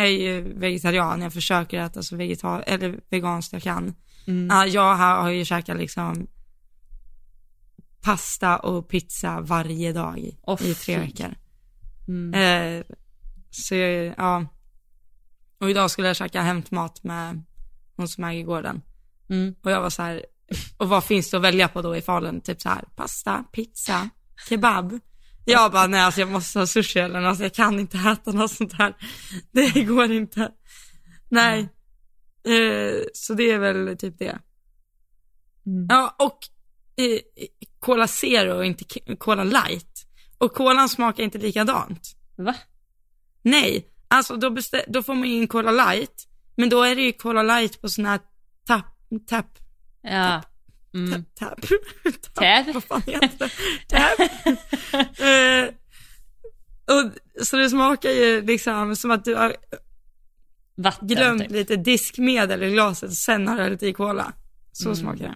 är 0.00 0.10
ju 0.10 0.58
vegetarian, 0.58 1.22
jag 1.22 1.32
försöker 1.32 1.80
äta 1.80 2.02
så 2.02 2.16
vegetar 2.16 2.64
eller 2.66 3.00
veganskt 3.10 3.52
jag 3.52 3.62
kan. 3.62 3.94
Mm. 4.26 4.48
Ja, 4.50 4.66
jag 4.66 4.94
har, 4.94 5.22
har 5.22 5.30
ju 5.30 5.44
käkat 5.44 5.76
liksom 5.76 6.26
pasta 8.00 8.56
och 8.56 8.88
pizza 8.88 9.40
varje 9.40 9.92
dag 9.92 10.30
Åh, 10.42 10.62
i 10.62 10.74
tre 10.74 10.98
veckor. 10.98 11.34
Mm. 12.08 12.34
Eh, 12.34 12.84
så 13.50 13.74
jag, 13.74 14.14
ja. 14.18 14.46
Och 15.58 15.70
idag 15.70 15.90
skulle 15.90 16.06
jag 16.08 16.16
käka 16.16 16.42
hämtmat 16.42 17.02
med 17.04 17.42
hon 17.96 18.08
som 18.08 18.24
äger 18.24 18.44
gården. 18.44 18.82
Mm. 19.28 19.54
Och 19.62 19.70
jag 19.70 19.80
var 19.80 19.90
så 19.90 20.02
här, 20.02 20.24
och 20.76 20.88
vad 20.88 21.04
finns 21.04 21.30
det 21.30 21.36
att 21.36 21.42
välja 21.42 21.68
på 21.68 21.82
då 21.82 21.96
i 21.96 22.02
Falun? 22.02 22.40
Typ 22.40 22.60
så 22.60 22.68
här, 22.68 22.84
pasta, 22.96 23.44
pizza, 23.52 24.10
kebab. 24.48 24.98
Jag 25.50 25.72
bara, 25.72 25.86
nej 25.86 26.00
alltså 26.00 26.20
jag 26.20 26.30
måste 26.30 26.58
ha 26.58 26.66
sushi 26.66 26.98
eller 26.98 27.22
alltså, 27.22 27.42
jag 27.42 27.54
kan 27.54 27.80
inte 27.80 27.98
äta 27.98 28.32
något 28.32 28.50
sånt 28.50 28.72
här. 28.72 28.94
Det 29.52 29.84
går 29.84 30.12
inte. 30.12 30.52
Nej. 31.28 31.60
Eh, 32.44 33.02
så 33.12 33.34
det 33.34 33.50
är 33.50 33.58
väl 33.58 33.96
typ 33.98 34.18
det. 34.18 34.38
Mm. 35.66 35.86
Ja, 35.88 36.16
och 36.18 36.38
eh, 37.04 37.18
Cola 37.78 38.06
Zero 38.06 38.56
och 38.56 38.64
inte 38.64 38.84
Cola 39.18 39.44
Light. 39.44 40.06
Och 40.38 40.54
kolan 40.54 40.88
smakar 40.88 41.22
inte 41.22 41.38
likadant. 41.38 42.16
Va? 42.36 42.54
Nej, 43.42 43.86
alltså 44.08 44.36
då, 44.36 44.56
då 44.88 45.02
får 45.02 45.14
man 45.14 45.24
in 45.24 45.48
Cola 45.48 45.70
Light, 45.70 46.28
men 46.56 46.68
då 46.68 46.82
är 46.82 46.96
det 46.96 47.02
ju 47.02 47.12
Cola 47.12 47.42
Light 47.42 47.80
på 47.80 47.88
sån 47.88 48.06
här 48.06 48.20
tapp, 48.66 48.96
tapp, 49.26 49.58
Ja. 50.02 50.42
Mm. 50.94 51.24
tapp, 51.38 51.60
Tab. 52.34 52.74
vad 52.74 52.84
fan 52.84 53.02
heter 53.06 53.38
det? 53.38 53.50
Tapp. 53.88 54.20
eh, 55.20 55.74
och, 56.94 57.12
så 57.46 57.56
det 57.56 57.70
smakar 57.70 58.10
ju 58.10 58.42
liksom 58.42 58.96
som 58.96 59.10
att 59.10 59.24
du 59.24 59.34
har 59.34 59.56
Vatten 60.76 61.08
glömt 61.08 61.42
typ. 61.42 61.50
lite 61.50 61.76
diskmedel 61.76 62.62
i 62.62 62.70
glaset 62.70 63.10
och 63.10 63.16
sen 63.16 63.48
har 63.48 63.56
du 63.56 63.62
hällt 63.62 63.82
i 63.82 63.92
cola. 63.92 64.32
Så 64.72 64.84
Mm. 64.88 64.96
smakar 64.96 65.24
det. 65.28 65.34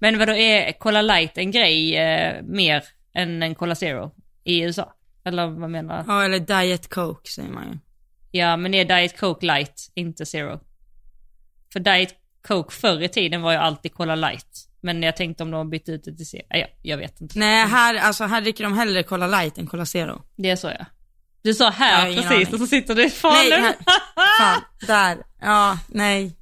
Men 0.00 0.18
vadå, 0.18 0.32
är 0.32 0.72
Cola 0.72 1.02
Light 1.02 1.38
en 1.38 1.50
grej 1.50 1.96
eh, 1.96 2.42
mer 2.42 2.84
än 3.14 3.42
en 3.42 3.54
Cola 3.54 3.74
Zero 3.74 4.14
i 4.44 4.60
USA? 4.62 4.94
Eller 5.24 5.46
vad 5.46 5.70
menar 5.70 5.98
du? 5.98 6.12
Ja, 6.12 6.24
eller 6.24 6.38
Diet 6.40 6.88
Coke 6.94 7.30
säger 7.30 7.50
man 7.50 7.68
ju. 7.72 7.78
Ja, 8.30 8.56
men 8.56 8.74
är 8.74 8.84
Diet 8.84 9.20
Coke 9.20 9.46
Light 9.46 9.90
inte 9.94 10.26
Zero? 10.26 10.60
För 11.72 11.80
Diet 11.80 12.14
Coke 12.48 12.74
förr 12.74 13.00
i 13.02 13.08
tiden 13.08 13.42
var 13.42 13.52
ju 13.52 13.58
alltid 13.58 13.94
Cola 13.94 14.14
Light. 14.14 14.68
Men 14.82 15.02
jag 15.02 15.16
tänkte 15.16 15.42
om 15.42 15.50
de 15.50 15.56
har 15.56 15.64
bytt 15.64 15.88
ut 15.88 16.04
det 16.04 16.16
till 16.16 16.26
Zero. 16.26 16.42
Ja, 16.48 16.66
jag 16.82 16.98
vet 16.98 17.20
inte. 17.20 17.38
Nej, 17.38 17.66
här, 17.66 17.94
alltså, 17.94 18.24
här 18.24 18.40
dricker 18.40 18.64
de 18.64 18.78
hellre 18.78 19.02
Cola 19.02 19.26
Light 19.26 19.58
än 19.58 19.66
Cola 19.66 19.86
Zero. 19.86 20.22
Det 20.36 20.50
är 20.50 20.56
så 20.56 20.66
ja. 20.78 20.86
Du 21.42 21.54
sa 21.54 21.70
här 21.70 22.06
ingen 22.06 22.22
precis 22.22 22.48
aning. 22.48 22.54
och 22.54 22.60
så 22.60 22.66
sitter 22.66 22.94
du 22.94 23.02
i 23.02 23.04
Nej, 23.04 23.10
Falun. 23.10 23.52
här, 23.52 23.74
fan, 24.38 24.62
där. 24.86 25.18
Ja, 25.40 25.78
nej. 25.88 26.36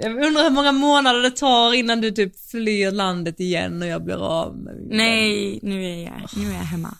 Jag 0.00 0.24
undrar 0.24 0.42
hur 0.42 0.50
många 0.50 0.72
månader 0.72 1.22
det 1.22 1.30
tar 1.30 1.74
innan 1.74 2.00
du 2.00 2.10
typ 2.10 2.50
flyr 2.50 2.90
landet 2.90 3.40
igen 3.40 3.82
och 3.82 3.88
jag 3.88 4.04
blir 4.04 4.26
av 4.26 4.56
med 4.56 4.76
min. 4.76 4.96
Nej, 4.96 5.60
nu 5.62 5.84
är 5.84 6.04
jag, 6.04 6.30
nu 6.36 6.50
är 6.50 6.54
jag 6.54 6.60
hemma. 6.60 6.94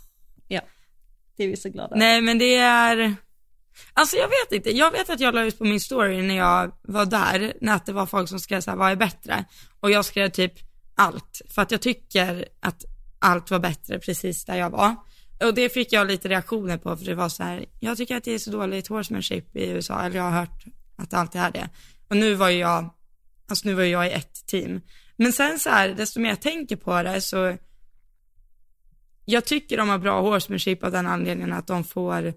Ja, 0.49 0.61
det 1.37 1.45
är 1.45 1.49
vi 1.49 1.57
så 1.57 1.69
glada 1.69 1.97
Nej, 1.97 2.21
men 2.21 2.39
det 2.39 2.57
är, 2.57 3.15
alltså 3.93 4.17
jag 4.17 4.29
vet 4.29 4.53
inte. 4.53 4.77
Jag 4.77 4.91
vet 4.91 5.11
att 5.11 5.21
jag 5.21 5.35
la 5.35 5.43
ut 5.43 5.59
på 5.59 5.65
min 5.65 5.81
story 5.81 6.23
när 6.23 6.37
jag 6.37 6.73
var 6.83 7.07
där, 7.07 7.53
när 7.61 7.81
det 7.87 7.93
var 7.93 8.07
folk 8.07 8.29
som 8.29 8.41
skrev 8.41 8.61
så 8.61 8.71
här, 8.71 8.79
vad 8.79 8.91
är 8.91 8.97
bättre? 8.97 9.45
Och 9.81 9.91
jag 9.91 10.05
skrev 10.05 10.29
typ 10.29 10.70
allt, 11.01 11.43
för 11.49 11.63
att 11.63 11.71
jag 11.71 11.83
tycker 11.83 12.49
att 12.61 12.85
allt 13.19 13.51
var 13.51 13.59
bättre 13.59 13.99
precis 13.99 14.45
där 14.45 14.57
jag 14.57 14.71
var. 14.71 14.97
och 15.45 15.55
det 15.55 15.69
fick 15.69 15.93
jag 15.93 16.07
lite 16.07 16.29
reaktioner 16.29 16.79
på 16.79 16.97
för 16.97 17.05
det 17.05 17.15
var 17.15 17.29
så 17.29 17.43
här, 17.43 17.67
jag 17.81 17.97
tycker 17.97 18.17
att 18.17 18.25
det 18.25 18.33
är 18.33 18.39
så 18.39 18.51
dåligt 18.51 18.89
horsemanship 18.89 19.57
i 19.57 19.71
USA, 19.71 20.03
eller 20.03 20.17
jag 20.17 20.23
har 20.23 20.41
hört 20.41 20.65
att 20.97 21.11
det 21.11 21.17
alltid 21.17 21.41
är 21.41 21.51
det. 21.51 21.69
Och 22.09 22.17
nu 22.17 22.35
var 22.35 22.49
ju 22.49 22.59
jag, 22.59 22.95
alltså 23.49 23.69
nu 23.69 23.75
var 23.75 23.83
ju 23.83 23.91
jag 23.91 24.07
i 24.07 24.11
ett 24.11 24.47
team. 24.47 24.81
Men 25.17 25.33
sen 25.33 25.59
så 25.59 25.71
här, 25.71 25.89
desto 25.89 26.21
mer 26.21 26.29
jag 26.29 26.43
tänker 26.43 26.77
på 26.77 27.03
det 27.03 27.21
så, 27.21 27.57
jag 29.25 29.45
tycker 29.45 29.77
de 29.77 29.89
har 29.89 29.99
bra 29.99 30.21
horsemanship 30.21 30.85
av 30.85 30.93
den 30.93 31.07
anledningen 31.07 31.53
att 31.53 31.67
de 31.67 31.85
får, 31.85 32.35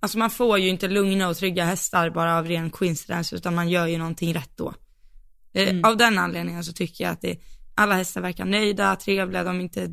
alltså 0.00 0.18
man 0.18 0.30
får 0.30 0.58
ju 0.58 0.68
inte 0.68 0.88
lugna 0.88 1.28
och 1.28 1.36
trygga 1.36 1.64
hästar 1.64 2.10
bara 2.10 2.38
av 2.38 2.46
ren 2.46 2.70
coincidence, 2.70 3.36
utan 3.36 3.54
man 3.54 3.68
gör 3.68 3.86
ju 3.86 3.98
någonting 3.98 4.34
rätt 4.34 4.56
då. 4.56 4.74
Eh, 5.52 5.68
Mm. 5.68 5.84
Av 5.84 5.96
den 5.96 6.18
anledningen 6.18 6.64
så 6.64 6.72
tycker 6.72 7.04
jag 7.04 7.12
att 7.12 7.20
det, 7.20 7.40
alla 7.74 7.94
hästar 7.94 8.20
verkar 8.20 8.44
nöjda, 8.44 8.96
trevliga, 8.96 9.44
de 9.44 9.56
är 9.56 9.60
inte 9.60 9.90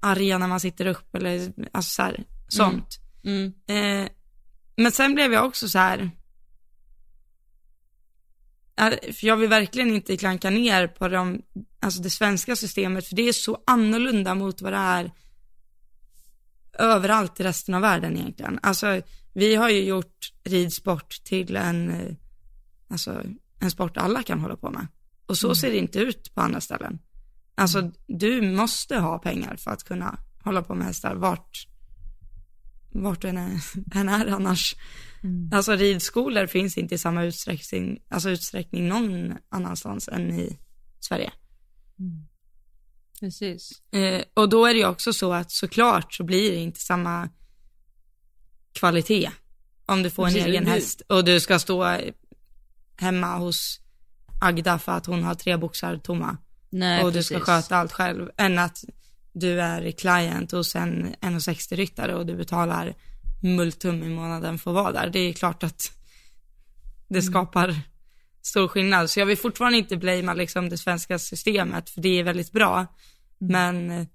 arga 0.00 0.38
när 0.38 0.48
man 0.48 0.60
sitter 0.60 0.86
upp 0.86 1.14
eller 1.14 1.52
alltså 1.72 1.90
så 1.94 2.02
här, 2.02 2.24
sånt. 2.48 2.98
Mm. 3.24 3.52
Eh, 3.66 4.08
men 4.76 4.92
sen 4.92 5.14
blev 5.14 5.32
jag 5.32 5.46
också 5.46 5.68
så 5.68 5.78
här. 5.78 6.10
För 9.12 9.26
jag 9.26 9.36
vill 9.36 9.48
verkligen 9.48 9.90
inte 9.94 10.16
klanka 10.16 10.50
ner 10.50 10.86
på 10.86 11.08
de, 11.08 11.42
alltså 11.80 12.02
det 12.02 12.10
svenska 12.10 12.56
systemet, 12.56 13.08
för 13.08 13.16
det 13.16 13.28
är 13.28 13.32
så 13.32 13.62
annorlunda 13.66 14.34
mot 14.34 14.62
vad 14.62 14.72
det 14.72 14.76
är 14.76 15.12
överallt 16.78 17.40
i 17.40 17.44
resten 17.44 17.74
av 17.74 17.80
världen 17.82 18.16
egentligen. 18.16 18.58
Alltså, 18.62 19.02
vi 19.32 19.54
har 19.54 19.68
ju 19.70 19.84
gjort 19.84 20.32
ridsport 20.44 21.24
till 21.24 21.56
en, 21.56 21.90
eh, 21.90 22.14
alltså, 22.88 23.22
en 23.60 23.70
sport 23.70 23.96
alla 23.96 24.22
kan 24.22 24.40
hålla 24.40 24.56
på 24.56 24.70
med. 24.70 24.86
Och 25.26 25.38
så 25.38 25.54
ser 25.54 25.70
det 25.70 25.78
inte 25.78 25.98
ut 25.98 26.34
på 26.34 26.40
andra 26.40 26.60
ställen. 26.60 26.98
Alltså, 27.54 27.90
du 28.06 28.42
måste 28.42 28.96
ha 28.98 29.18
pengar 29.18 29.56
för 29.56 29.70
att 29.70 29.84
kunna 29.84 30.18
hålla 30.44 30.62
på 30.62 30.74
med 30.74 30.86
hästar 30.86 31.14
vart, 31.14 31.66
vart 32.92 33.22
du 33.22 33.28
än 33.28 33.36
är, 33.38 33.60
än 33.94 34.08
är 34.08 34.26
annars. 34.26 34.76
Alltså 35.52 35.72
ridskolor 35.72 36.46
finns 36.46 36.78
inte 36.78 36.94
i 36.94 36.98
samma 36.98 37.24
utsträckning, 37.24 37.98
alltså 38.08 38.30
utsträckning 38.30 38.88
någon 38.88 39.34
annanstans 39.48 40.08
än 40.08 40.30
i 40.40 40.58
Sverige. 41.00 41.32
Precis. 43.20 43.82
Eh, 43.92 44.22
och 44.34 44.48
då 44.48 44.66
är 44.66 44.74
det 44.74 44.80
ju 44.80 44.86
också 44.86 45.12
så 45.12 45.32
att 45.32 45.50
såklart 45.50 46.14
så 46.14 46.24
blir 46.24 46.50
det 46.52 46.56
inte 46.58 46.80
samma 46.80 47.28
kvalitet 48.72 49.30
om 49.86 50.02
du 50.02 50.10
får 50.10 50.26
en 50.26 50.32
Precis, 50.32 50.46
egen 50.48 50.64
du- 50.64 50.70
häst 50.70 51.02
och 51.08 51.24
du 51.24 51.40
ska 51.40 51.58
stå 51.58 51.98
hemma 52.96 53.36
hos 53.36 53.80
Agda 54.40 54.78
för 54.78 54.92
att 54.92 55.06
hon 55.06 55.22
har 55.22 55.34
tre 55.34 55.56
boxar 55.56 55.96
tomma 55.98 56.36
Nej, 56.70 57.02
och 57.04 57.12
du 57.12 57.18
precis. 57.18 57.36
ska 57.36 57.40
sköta 57.40 57.76
allt 57.76 57.92
själv, 57.92 58.30
än 58.36 58.58
att 58.58 58.84
du 59.32 59.60
är 59.60 59.90
client 59.90 60.52
hos 60.52 60.76
en 60.76 61.14
1,60 61.20 61.76
ryttare 61.76 62.14
och 62.14 62.26
du 62.26 62.36
betalar 62.36 62.94
multum 63.42 64.02
i 64.02 64.08
månaden 64.08 64.58
för 64.58 64.70
att 64.70 64.74
vara 64.74 64.92
där. 64.92 65.10
Det 65.10 65.18
är 65.18 65.32
klart 65.32 65.62
att 65.62 65.92
det 67.08 67.18
Mm. 67.18 67.32
skapar 67.32 67.80
stor 68.42 68.68
skillnad. 68.68 69.10
Så 69.10 69.20
jag 69.20 69.26
vill 69.26 69.38
fortfarande 69.38 69.78
inte 69.78 69.96
blamea 69.96 70.34
liksom 70.34 70.68
det 70.68 70.78
svenska 70.78 71.18
systemet, 71.18 71.90
för 71.90 72.00
det 72.00 72.08
är 72.08 72.22
väldigt 72.24 72.52
bra. 72.52 72.74
Mm. 73.40 73.52
Men, 73.86 74.06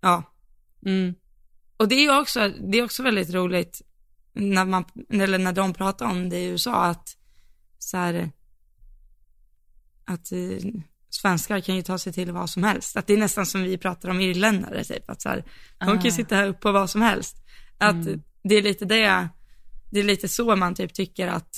ja. 0.00 0.22
Mm. 0.86 1.14
Och 1.76 1.88
det 1.88 1.94
är 1.94 2.20
också, 2.20 2.48
det 2.48 2.78
är 2.78 2.84
också 2.84 3.02
väldigt 3.02 3.30
roligt 3.34 3.82
när 4.36 4.64
man, 4.64 4.84
eller 5.10 5.38
när 5.38 5.52
de 5.52 5.74
pratar 5.74 6.06
om 6.06 6.28
det 6.28 6.38
i 6.38 6.46
USA, 6.46 6.84
att 6.84 7.16
så 7.78 7.96
här, 7.96 8.30
att 10.04 10.32
eh, 10.32 10.58
svenskar 11.10 11.60
kan 11.60 11.76
ju 11.76 11.82
ta 11.82 11.98
sig 11.98 12.12
till 12.12 12.32
vad 12.32 12.50
som 12.50 12.64
helst. 12.64 12.96
Att 12.96 13.06
det 13.06 13.12
är 13.12 13.18
nästan 13.18 13.46
som 13.46 13.62
vi 13.62 13.78
pratar 13.78 14.08
om 14.08 14.20
irländare, 14.20 14.84
typ. 14.84 15.10
Att 15.10 15.22
så 15.22 15.28
här, 15.28 15.44
de 15.78 15.86
kan 15.86 16.02
ju 16.02 16.08
Ah. 16.08 16.12
sitta 16.12 16.36
här 16.36 16.46
uppe 16.48 16.60
på 16.60 16.72
vad 16.72 16.90
som 16.90 17.02
helst. 17.02 17.36
Att 17.78 17.94
Mm. 18.06 18.22
det 18.42 18.54
är 18.54 18.62
lite 18.62 18.84
det, 18.84 19.28
det 19.90 20.00
är 20.00 20.04
lite 20.04 20.28
så 20.28 20.56
man 20.56 20.74
typ 20.74 20.94
tycker 20.94 21.28
att, 21.28 21.50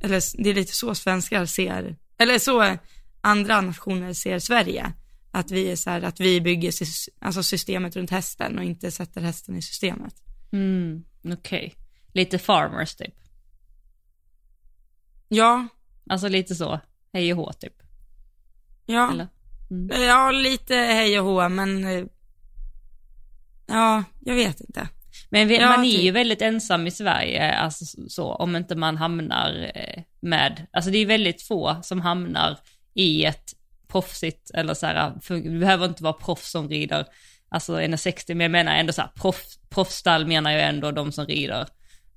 eller 0.00 0.42
det 0.42 0.50
är 0.50 0.54
lite 0.54 0.74
så 0.74 0.94
svenskar 0.94 1.46
ser, 1.46 1.96
eller 2.18 2.38
så 2.38 2.76
andra 3.20 3.60
nationer 3.60 4.12
ser 4.12 4.38
Sverige. 4.38 4.92
Att 5.30 5.50
vi 5.50 5.70
är 5.70 5.76
så 5.76 5.90
här, 5.90 6.02
att 6.02 6.20
vi 6.20 6.40
bygger 6.40 6.72
alltså 7.20 7.42
systemet 7.42 7.96
runt 7.96 8.10
hästen 8.10 8.58
och 8.58 8.64
inte 8.64 8.90
sätter 8.90 9.20
hästen 9.20 9.56
i 9.56 9.62
systemet. 9.62 10.14
Mm. 10.52 11.04
Okej. 11.24 11.74
Lite 12.12 12.38
farmers 12.38 12.94
typ. 12.94 13.14
Ja, 15.28 15.66
Alltså 16.10 16.28
lite 16.28 16.54
så. 16.54 16.80
Hej 17.12 17.32
och 17.32 17.38
hå 17.38 17.52
typ. 17.52 17.74
ja. 18.86 19.12
Eller? 19.12 19.28
Ja, 20.06 20.30
lite 20.30 20.74
hej 20.74 21.20
och 21.20 21.26
hå, 21.26 21.48
men 21.48 21.84
eh, 21.84 22.04
ja, 23.66 24.04
jag 24.20 24.34
vet 24.34 24.60
inte. 24.60 24.88
Men 25.30 25.48
vi, 25.48 25.56
Ja, 25.56 25.68
man 25.68 25.80
är 25.84 25.88
ju 25.88 25.98
typ. 25.98 26.14
väldigt 26.14 26.42
ensam 26.42 26.86
i 26.86 26.90
Sverige, 26.90 27.52
alltså 27.54 27.84
så, 28.08 28.34
om 28.34 28.56
inte 28.56 28.74
man 28.76 28.96
hamnar 28.96 29.70
eh, 29.74 30.02
med, 30.20 30.66
alltså 30.72 30.90
det 30.90 30.98
är 30.98 31.06
väldigt 31.06 31.42
få 31.42 31.76
som 31.82 32.00
hamnar 32.00 32.58
i 32.94 33.24
ett 33.24 33.54
proffsigt, 33.88 34.50
eller 34.54 34.74
så 34.74 34.86
här, 34.86 35.12
för, 35.22 35.34
det 35.36 35.58
behöver 35.58 35.86
inte 35.86 36.02
vara 36.02 36.12
proffs 36.12 36.50
som 36.50 36.68
rider, 36.68 37.06
alltså 37.52 37.80
1,60, 37.80 38.34
men 38.34 38.40
jag 38.40 38.50
menar 38.50 38.74
ändå 38.74 38.92
så 38.92 39.02
här, 39.02 39.08
proff, 39.08 39.42
proffsstall 39.70 40.26
menar 40.26 40.50
jag 40.50 40.62
ändå 40.62 40.90
de 40.90 41.12
som 41.12 41.26
rider 41.26 41.66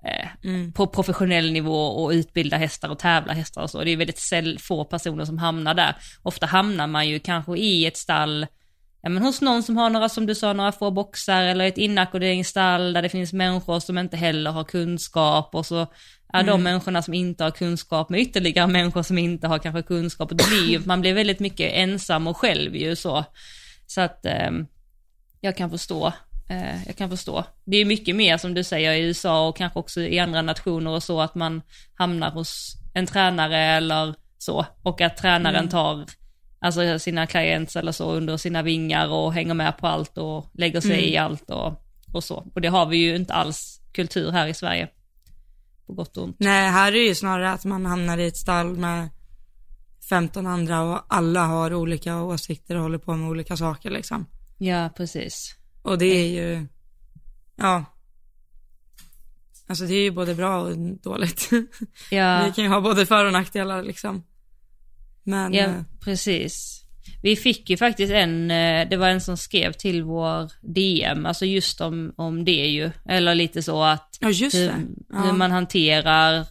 eh, 0.06 0.28
Mm. 0.44 0.74
på 0.74 0.88
professionell 0.88 1.52
nivå 1.52 1.86
och 1.88 2.10
utbilda 2.10 2.58
hästar 2.58 2.90
och 2.90 3.00
tävla 3.00 3.34
hästar 3.34 3.62
och 3.62 3.70
så. 3.70 3.84
Det 3.84 3.92
är 3.92 3.98
väldigt 3.98 4.20
säll, 4.20 4.60
få 4.60 4.86
personer 4.86 5.26
som 5.26 5.38
hamnar 5.38 5.74
där. 5.74 5.96
Ofta 6.22 6.46
hamnar 6.46 6.88
man 6.88 7.08
ju 7.08 7.20
kanske 7.20 7.58
i 7.58 7.86
ett 7.86 7.98
stall, 7.98 8.48
ja 9.02 9.10
men 9.10 9.24
hos 9.24 9.42
någon 9.42 9.64
som 9.64 9.78
har 9.78 9.90
några, 9.90 10.10
som 10.10 10.26
du 10.26 10.36
sa, 10.36 10.54
några 10.54 10.72
få 10.72 10.92
boxar 10.92 11.44
eller 11.44 11.66
ett 11.66 11.78
inackorderingsstall 11.78 12.94
där 12.94 13.02
det 13.02 13.10
finns 13.10 13.34
människor 13.34 13.80
som 13.80 13.98
inte 13.98 14.18
heller 14.18 14.52
har 14.52 14.64
kunskap 14.64 15.56
och 15.56 15.66
så 15.66 15.88
är 16.34 16.44
de 16.44 16.64
människorna 16.64 17.02
som 17.02 17.14
inte 17.14 17.44
har 17.44 17.52
kunskap 17.52 18.10
med 18.10 18.20
ytterligare 18.20 18.68
människor 18.78 19.04
som 19.04 19.18
inte 19.18 19.48
har 19.48 19.60
kanske 19.60 19.82
kunskap. 19.82 20.32
Och 20.32 20.38
det 20.38 20.48
blir 20.48 20.82
man 20.86 21.02
blir 21.02 21.14
väldigt 21.14 21.40
mycket 21.40 21.72
ensam 21.74 22.28
och 22.28 22.38
själv 22.38 22.76
ju 22.76 22.96
så. 22.96 23.26
Så 23.88 24.02
att 24.02 24.26
ehm, 24.26 24.68
jag 25.46 25.58
kan 25.58 25.70
förstå. 25.70 26.14
Eh, 26.50 26.88
jag 26.88 26.96
kan 26.96 27.10
förstå. 27.10 27.44
Det 27.66 27.78
är 27.78 27.86
mycket 27.86 28.16
mer 28.16 28.38
som 28.38 28.54
du 28.54 28.64
säger 28.64 28.94
i 28.94 29.02
USA 29.02 29.48
och 29.48 29.58
kanske 29.58 29.80
också 29.80 30.02
i 30.02 30.20
andra 30.20 30.42
nationer 30.42 30.92
och 30.92 31.04
så 31.04 31.22
att 31.22 31.36
man 31.36 31.62
hamnar 31.94 32.32
hos 32.32 32.76
en 32.94 33.06
tränare 33.06 33.58
eller 33.58 34.16
så 34.38 34.66
och 34.82 35.02
att 35.02 35.18
tränaren 35.18 35.70
tar 35.70 36.06
alltså 36.60 37.00
sina 37.00 37.28
clients 37.28 37.76
eller 37.76 37.92
så 37.92 38.12
under 38.12 38.38
sina 38.38 38.62
vingar 38.62 39.08
och 39.08 39.34
hänger 39.34 39.54
med 39.54 39.78
på 39.78 39.88
allt 39.88 40.18
och 40.18 40.50
lägger 40.54 40.82
sig 40.82 41.12
i 41.12 41.18
allt 41.18 41.50
och, 41.50 41.82
och 42.14 42.24
så. 42.24 42.48
Och 42.56 42.62
det 42.62 42.68
har 42.68 42.86
vi 42.86 42.98
ju 42.98 43.16
inte 43.16 43.34
alls 43.34 43.82
kultur 43.94 44.32
här 44.32 44.48
i 44.48 44.54
Sverige. 44.54 44.88
På 45.88 45.94
gott 45.94 46.18
och 46.18 46.24
ont. 46.24 46.36
Nej, 46.40 46.72
här 46.72 46.88
är 46.88 46.92
det 46.92 47.08
ju 47.08 47.16
snarare 47.16 47.52
att 47.52 47.66
man 47.66 47.86
hamnar 47.86 48.18
i 48.18 48.28
ett 48.28 48.38
stall 48.38 48.76
med 48.78 49.10
15 50.10 50.48
andra 50.48 50.82
och 50.82 51.06
alla 51.08 51.46
har 51.46 51.74
olika 51.74 52.22
åsikter 52.22 52.76
och 52.76 52.82
håller 52.82 52.98
på 52.98 53.16
med 53.16 53.30
olika 53.30 53.58
saker 53.58 53.90
liksom. 53.90 54.26
Ja, 54.58 54.90
precis. 54.98 55.56
Och 55.82 55.98
det 55.98 56.06
är 56.06 56.28
ju, 56.28 56.68
ja. 57.56 57.86
Alltså 59.68 59.86
det 59.86 59.94
är 59.94 60.04
ju 60.04 60.12
både 60.12 60.36
bra 60.36 60.62
och 60.62 60.78
dåligt. 60.78 61.50
Ja. 62.12 62.46
Vi 62.46 62.52
kan 62.52 62.64
ju 62.64 62.70
ha 62.70 62.82
både 62.82 63.06
för 63.06 63.26
och 63.26 63.34
nackdelar 63.34 63.84
liksom. 63.84 64.24
Men, 65.24 65.54
Ja, 65.54 65.64
eh, 65.64 65.82
precis. 66.00 66.82
Vi 67.22 67.36
fick 67.36 67.70
ju 67.70 67.78
faktiskt 67.78 68.14
en, 68.14 68.52
eh, 68.52 68.90
det 68.90 68.98
var 68.98 69.10
en 69.10 69.22
som 69.22 69.38
skrev 69.38 69.72
till 69.72 70.04
vår 70.04 70.52
DM, 70.62 71.26
alltså 71.26 71.46
just 71.46 71.82
om, 71.82 72.14
om 72.16 72.46
det 72.46 72.52
ju. 72.68 72.92
Eller 73.06 73.36
lite 73.36 73.64
så 73.64 73.84
att 73.84 74.18
ja 74.22 74.28
hur. 74.28 74.74
Ja. 75.10 75.22
hur 75.22 75.34
man 75.34 75.52
hanterar 75.52 76.46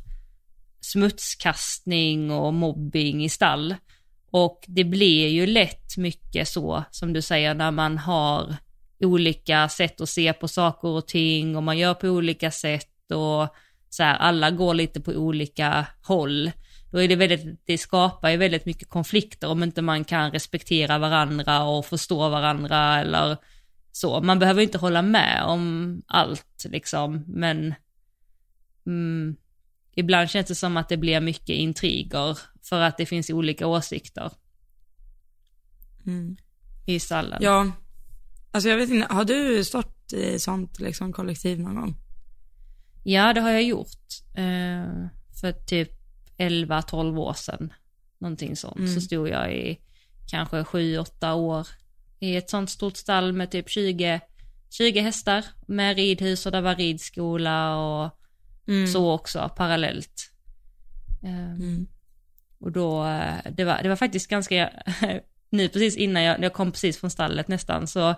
smutskastning 0.81 2.31
och 2.31 2.55
mobbing 2.55 3.25
i 3.25 3.29
stall. 3.29 3.75
Och 4.37 4.65
det 4.67 4.85
blir 4.85 5.29
ju 5.29 5.47
lätt 5.47 5.97
mycket 5.97 6.49
så, 6.49 6.85
som 6.91 7.13
du 7.13 7.23
säger, 7.23 7.55
när 7.55 7.71
man 7.71 7.99
har 7.99 8.57
olika 9.01 9.69
sätt 9.69 10.01
att 10.01 10.09
se 10.09 10.33
på 10.33 10.49
saker 10.49 10.89
och 10.89 11.07
ting 11.07 11.57
och 11.57 11.63
man 11.63 11.79
gör 11.79 11.95
på 11.95 12.09
olika 12.09 12.51
sätt 12.51 13.11
och 13.11 13.55
så 13.91 14.03
här, 14.03 14.17
alla 14.17 14.51
går 14.51 14.75
lite 14.75 15.01
på 15.01 15.13
olika 15.13 15.87
håll. 16.03 16.51
Då 16.93 17.03
är 17.03 17.09
det 17.09 17.17
väldigt, 17.17 17.61
det 17.65 17.79
skapar 17.79 18.31
ju 18.31 18.37
väldigt 18.37 18.67
mycket 18.67 18.89
konflikter 18.89 19.49
om 19.49 19.63
inte 19.63 19.83
man 19.83 20.05
kan 20.05 20.31
respektera 20.31 20.99
varandra 20.99 21.65
och 21.65 21.87
förstå 21.87 22.29
varandra 22.29 23.01
eller 23.01 23.37
så. 23.93 24.21
Man 24.21 24.39
behöver 24.39 24.63
inte 24.63 24.79
hålla 24.79 25.03
med 25.03 25.43
om 25.45 26.03
allt 26.07 26.65
liksom, 26.65 27.25
men 27.27 27.75
mm, 28.87 29.37
ibland 29.97 30.31
känns 30.31 30.47
det 30.47 30.55
som 30.55 30.77
att 30.77 30.89
det 30.89 30.97
blir 30.97 31.21
mycket 31.21 31.57
intriger 31.57 32.39
för 32.69 32.81
att 32.81 32.99
det 32.99 33.07
finns 33.07 33.31
olika 33.31 33.67
åsikter 33.67 34.33
Mm. 36.07 36.37
i 36.87 37.01
stallen. 37.01 37.39
Ja, 37.43 37.73
alltså 38.51 38.69
jag 38.69 38.77
vet 38.77 38.91
inte, 38.91 39.15
har 39.15 39.25
du 39.25 39.65
stått 39.65 40.13
i 40.13 40.39
sånt 40.39 40.81
liksom 40.81 41.13
kollektiv 41.13 41.61
någon 41.61 41.75
gång? 41.75 41.97
Ja, 43.05 43.33
det 43.33 43.41
har 43.41 43.51
jag 43.51 43.63
gjort. 43.63 44.07
Eh, 44.35 45.07
för 45.41 45.53
typ 45.67 45.91
11-12 46.39 47.19
år 47.19 47.33
sedan, 47.35 47.73
någonting 48.19 48.57
sånt, 48.57 48.77
Mm. 48.79 48.95
så 48.95 49.01
stod 49.01 49.29
jag 49.29 49.55
i 49.57 49.81
kanske 50.31 50.63
7-8 50.65 51.33
år 51.35 51.67
i 52.21 52.37
ett 52.37 52.51
sånt 52.51 52.71
stort 52.71 52.97
stall 52.97 53.33
med 53.33 53.51
typ 53.51 53.69
20, 53.71 54.21
20 54.71 55.01
hästar 55.01 55.45
med 55.67 55.97
ridhus 55.97 56.47
och 56.47 56.53
där 56.53 56.61
var 56.61 56.75
ridskola 56.77 57.77
och 57.77 58.11
Mm. 58.69 58.87
så 58.87 59.13
också 59.13 59.51
parallellt. 59.57 60.31
Ehm, 61.23 61.55
Mm. 61.61 61.87
Och 62.65 62.73
då, 62.73 63.05
eh, 63.05 63.53
det 63.53 63.65
var, 63.65 63.83
det 63.83 63.89
var 63.89 63.97
faktiskt 63.97 64.29
ganska, 64.29 64.71
nu 65.51 65.69
precis 65.69 65.97
innan 65.97 66.23
jag, 66.23 66.39
när 66.39 66.45
jag 66.45 66.53
kom 66.53 66.73
precis 66.73 66.99
från 66.99 67.11
stallet 67.11 67.49
nästan, 67.49 67.87
så 67.87 68.15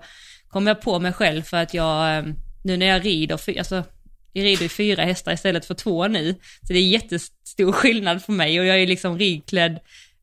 kom 0.49 0.67
jag 0.67 0.81
på 0.81 0.99
mig 0.99 1.13
själv 1.13 1.43
för 1.43 1.57
att 1.57 1.75
jag, 1.75 2.17
eh, 2.17 2.25
nu 2.65 2.77
när 2.77 2.87
jag 2.87 3.05
rider, 3.05 3.59
alltså 3.59 3.85
jag 4.33 4.45
rider 4.45 4.63
ju 4.63 4.69
fyra 4.69 5.05
hästar 5.05 5.33
istället 5.33 5.65
för 5.65 5.75
två 5.75 6.09
nu, 6.09 6.35
så 6.63 6.73
det 6.73 6.79
är 6.79 6.89
jättestor 6.89 7.73
skillnad 7.73 8.23
för 8.23 8.33
mig 8.33 8.61
och 8.61 8.67
jag 8.67 8.83
är 8.83 8.87
liksom 8.87 9.19
ridklädd 9.19 9.79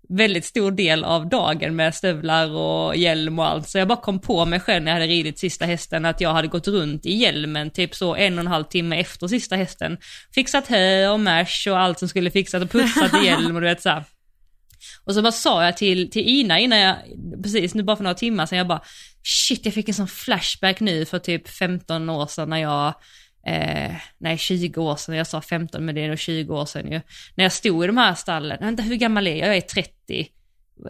väldigt 0.10 0.46
stor 0.46 0.72
del 0.72 1.04
av 1.04 1.30
dagen 1.30 1.76
med 1.76 1.96
stövlar 1.96 2.52
och 2.52 2.96
hjälm 2.96 3.40
och 3.40 3.46
allt. 3.46 3.70
Så 3.70 3.78
jag 3.78 3.88
bara 3.88 4.02
kom 4.02 4.20
på 4.20 4.46
mig 4.46 4.60
själv 4.60 4.84
när 4.84 4.92
jag 4.92 5.00
hade 5.00 5.12
ridit 5.12 5.40
sista 5.40 5.66
hästen 5.66 6.06
att 6.06 6.22
jag 6.22 6.34
hade 6.34 6.48
gått 6.48 6.68
runt 6.68 7.06
i 7.06 7.14
hjälmen 7.14 7.70
typ 7.72 7.96
så 7.96 8.16
en 8.16 8.34
och 8.34 8.40
en 8.40 8.48
halv 8.48 8.64
timme 8.64 9.00
efter 9.00 9.28
sista 9.28 9.56
hästen. 9.56 9.98
Fixat 10.36 10.68
hö 10.68 11.08
och 11.08 11.20
mash 11.20 11.70
och 11.70 11.80
allt 11.80 12.00
som 12.00 12.08
skulle 12.08 12.32
fixas 12.32 12.64
och 12.64 12.72
putsat 12.72 13.24
i 13.24 13.26
hjälm 13.26 13.56
och 13.56 13.62
du 13.62 13.68
vet 13.68 13.82
så 13.82 13.90
här. 13.90 14.04
Och 15.06 15.14
så 15.14 15.22
bara 15.22 15.32
sa 15.32 15.66
jag 15.66 15.78
till, 15.78 16.12
till 16.12 16.28
Ina 16.28 16.60
innan 16.60 16.80
jag, 16.80 16.96
precis 17.44 17.74
nu 17.74 17.84
bara 17.84 17.96
för 17.98 18.04
några 18.04 18.16
timmar 18.16 18.46
sedan, 18.46 18.58
jag 18.58 18.68
bara 18.68 18.82
shit 19.24 19.66
jag 19.66 19.74
fick 19.74 19.88
en 19.88 19.94
sån 19.94 20.08
flashback 20.08 20.80
nu 20.80 21.06
för 21.06 21.20
typ 21.20 21.50
15 21.50 22.10
år 22.10 22.28
sedan 22.28 22.50
när 22.50 22.58
jag 22.58 22.94
Eh, 23.48 23.96
nej, 24.18 24.38
20 24.38 24.82
år 24.82 24.96
sedan, 24.96 25.16
jag 25.16 25.28
sa 25.28 25.42
15 25.42 25.86
men 25.86 25.96
det 25.96 26.04
är 26.04 26.08
nog 26.08 26.20
20 26.20 26.54
år 26.54 26.66
sedan 26.66 26.92
ju. 26.92 27.02
När 27.36 27.46
jag 27.46 27.52
stod 27.52 27.84
i 27.84 27.88
de 27.88 27.98
här 27.98 28.16
stallen, 28.16 28.58
vänta 28.62 28.84
hur 28.84 28.96
gammal 28.96 29.28
är 29.28 29.36
jag? 29.36 29.48
Jag 29.48 29.58
är 29.58 29.62
30. 29.62 30.28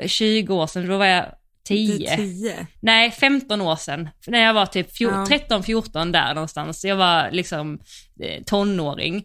20 0.06 0.54
år 0.54 0.68
sedan, 0.68 0.88
då 0.88 0.98
var 0.98 1.06
jag 1.06 1.26
10. 1.68 1.98
Det 1.98 2.08
är 2.08 2.18
tio. 2.18 2.68
Nej, 2.80 3.12
15 3.12 3.62
år 3.62 3.76
sedan. 3.76 4.10
När 4.28 4.40
jag 4.40 4.54
var 4.54 4.66
typ 4.66 4.88
Ja. 5.00 5.26
13-14 5.26 6.12
där 6.12 6.34
någonstans. 6.34 6.86
Jag 6.86 6.96
var 6.96 7.32
liksom 7.32 7.80
eh, 8.20 8.44
tonåring. 8.44 9.24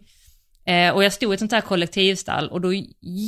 Eh, 0.69 0.91
och 0.93 1.03
jag 1.03 1.13
stod 1.13 1.31
i 1.31 1.33
ett 1.33 1.39
sånt 1.39 1.51
här 1.51 1.61
kollektivstall 1.61 2.49
och 2.49 2.61
då, 2.61 2.71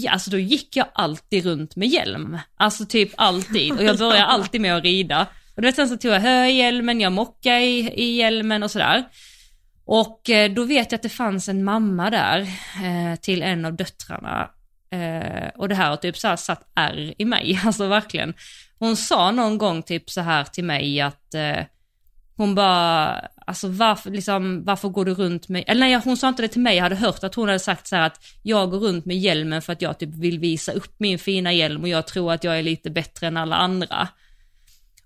alltså 0.10 0.31
då 0.31 0.38
gick 0.38 0.75
jag 0.75 0.88
alltid 0.93 1.45
runt 1.45 1.75
med 1.75 1.88
hjälm. 1.88 2.39
Alltså 2.57 2.86
typ 2.86 3.12
alltid. 3.17 3.71
Och 3.71 3.83
jag 3.83 3.98
började 3.98 4.25
alltid 4.25 4.62
med 4.62 4.77
att 4.77 4.83
rida. 4.83 5.27
Och 5.55 5.62
du 5.62 5.67
vet 5.67 5.75
sen 5.75 5.89
så 5.89 5.98
tog 5.98 6.12
jag 6.12 6.19
hö 6.19 6.45
i 6.45 6.51
hjälmen, 6.51 7.01
jag 7.01 7.12
mockade 7.12 7.62
i, 7.62 7.93
i 7.93 8.15
hjälmen 8.15 8.63
och 8.63 8.71
sådär. 8.71 9.03
Och 9.86 10.29
eh, 10.29 10.51
då 10.51 10.63
vet 10.63 10.91
jag 10.91 10.98
att 10.98 11.03
det 11.03 11.10
fanns 11.10 11.50
en 11.50 11.63
mamma 11.63 12.10
där 12.10 12.39
eh, 12.83 13.19
till 13.21 13.41
en 13.41 13.65
av 13.65 13.74
döttrarna. 13.74 14.50
Eh, 14.91 15.48
och 15.55 15.69
det 15.69 15.75
här 15.75 15.89
har 15.89 15.98
typ 15.98 16.17
så 16.17 16.27
här 16.27 16.36
satt 16.36 16.71
ärr 16.75 17.13
i 17.17 17.25
mig, 17.25 17.60
alltså 17.65 17.88
verkligen. 17.88 18.33
Hon 18.79 18.98
sa 18.98 19.31
någon 19.31 19.57
gång 19.57 19.83
typ 19.83 20.10
så 20.10 20.21
här 20.21 20.43
till 20.43 20.63
mig 20.63 21.01
att 21.01 21.33
eh, 21.33 21.63
hon 22.36 22.55
bara, 22.55 23.27
alltså 23.51 23.67
varför, 23.67 24.12
liksom, 24.12 24.63
varför 24.63 24.89
går 24.89 25.05
du 25.05 25.13
runt 25.13 25.50
med, 25.50 25.63
eller 25.67 25.79
nej 25.79 26.01
hon 26.03 26.17
sa 26.17 26.29
inte 26.29 26.41
det 26.41 26.48
till 26.48 26.62
mig, 26.62 26.75
jag 26.75 26.84
hade 26.84 26.96
hört 26.96 27.24
att 27.24 27.36
hon 27.36 27.48
hade 27.48 27.60
sagt 27.60 27.88
så 27.88 27.96
här 27.96 28.08
att 28.08 28.24
jag 28.43 28.70
går 28.72 28.79
runt 28.79 29.05
med 29.05 29.17
hjälmen 29.17 29.62
för 29.62 29.74
att 29.74 29.81
jag 29.81 30.00
typ 30.00 30.10
vill 30.10 30.39
visa 30.39 30.72
upp 30.72 30.96
min 30.98 31.20
fina 31.20 31.53
hjälm 31.53 31.81
och 31.81 31.88
jag 31.88 32.08
tror 32.08 32.34
att 32.34 32.43
jag 32.43 32.60
är 32.60 32.63
lite 32.63 32.89
bättre 32.89 33.27
än 33.27 33.38
alla 33.38 33.55
andra. 33.55 34.08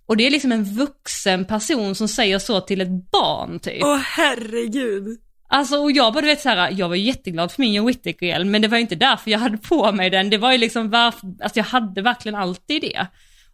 Och 0.06 0.18
det 0.18 0.28
är 0.28 0.32
liksom 0.32 0.52
en 0.52 0.64
vuxen 0.64 1.46
person 1.46 1.96
som 1.96 2.08
säger 2.08 2.40
så 2.40 2.62
till 2.62 2.82
ett 2.82 3.12
barn 3.12 3.60
typ. 3.60 3.84
Åh 3.84 3.98
herregud. 3.98 5.20
Alltså 5.50 5.78
och 5.78 5.92
jag 5.92 6.14
bara 6.14 6.22
du 6.22 6.28
vet 6.28 6.42
så 6.42 6.50
här, 6.50 6.72
jag 6.72 6.90
var 6.90 6.96
jätteglad 6.96 7.52
för 7.52 7.62
min 7.62 7.74
John 7.74 7.86
Whittaker-hjälm 7.86 8.52
men 8.52 8.62
det 8.62 8.68
var 8.68 8.78
ju 8.78 8.82
inte 8.82 8.96
därför 8.96 9.32
jag 9.32 9.40
hade 9.40 9.58
på 9.58 9.92
mig 9.92 10.10
den, 10.10 10.30
det 10.30 10.38
var 10.38 10.52
ju 10.52 10.58
liksom 10.58 10.90
varför, 10.90 11.28
alltså 11.44 11.60
jag 11.60 11.66
hade 11.66 12.02
verkligen 12.02 12.36
alltid 12.36 12.82
det. 12.82 13.08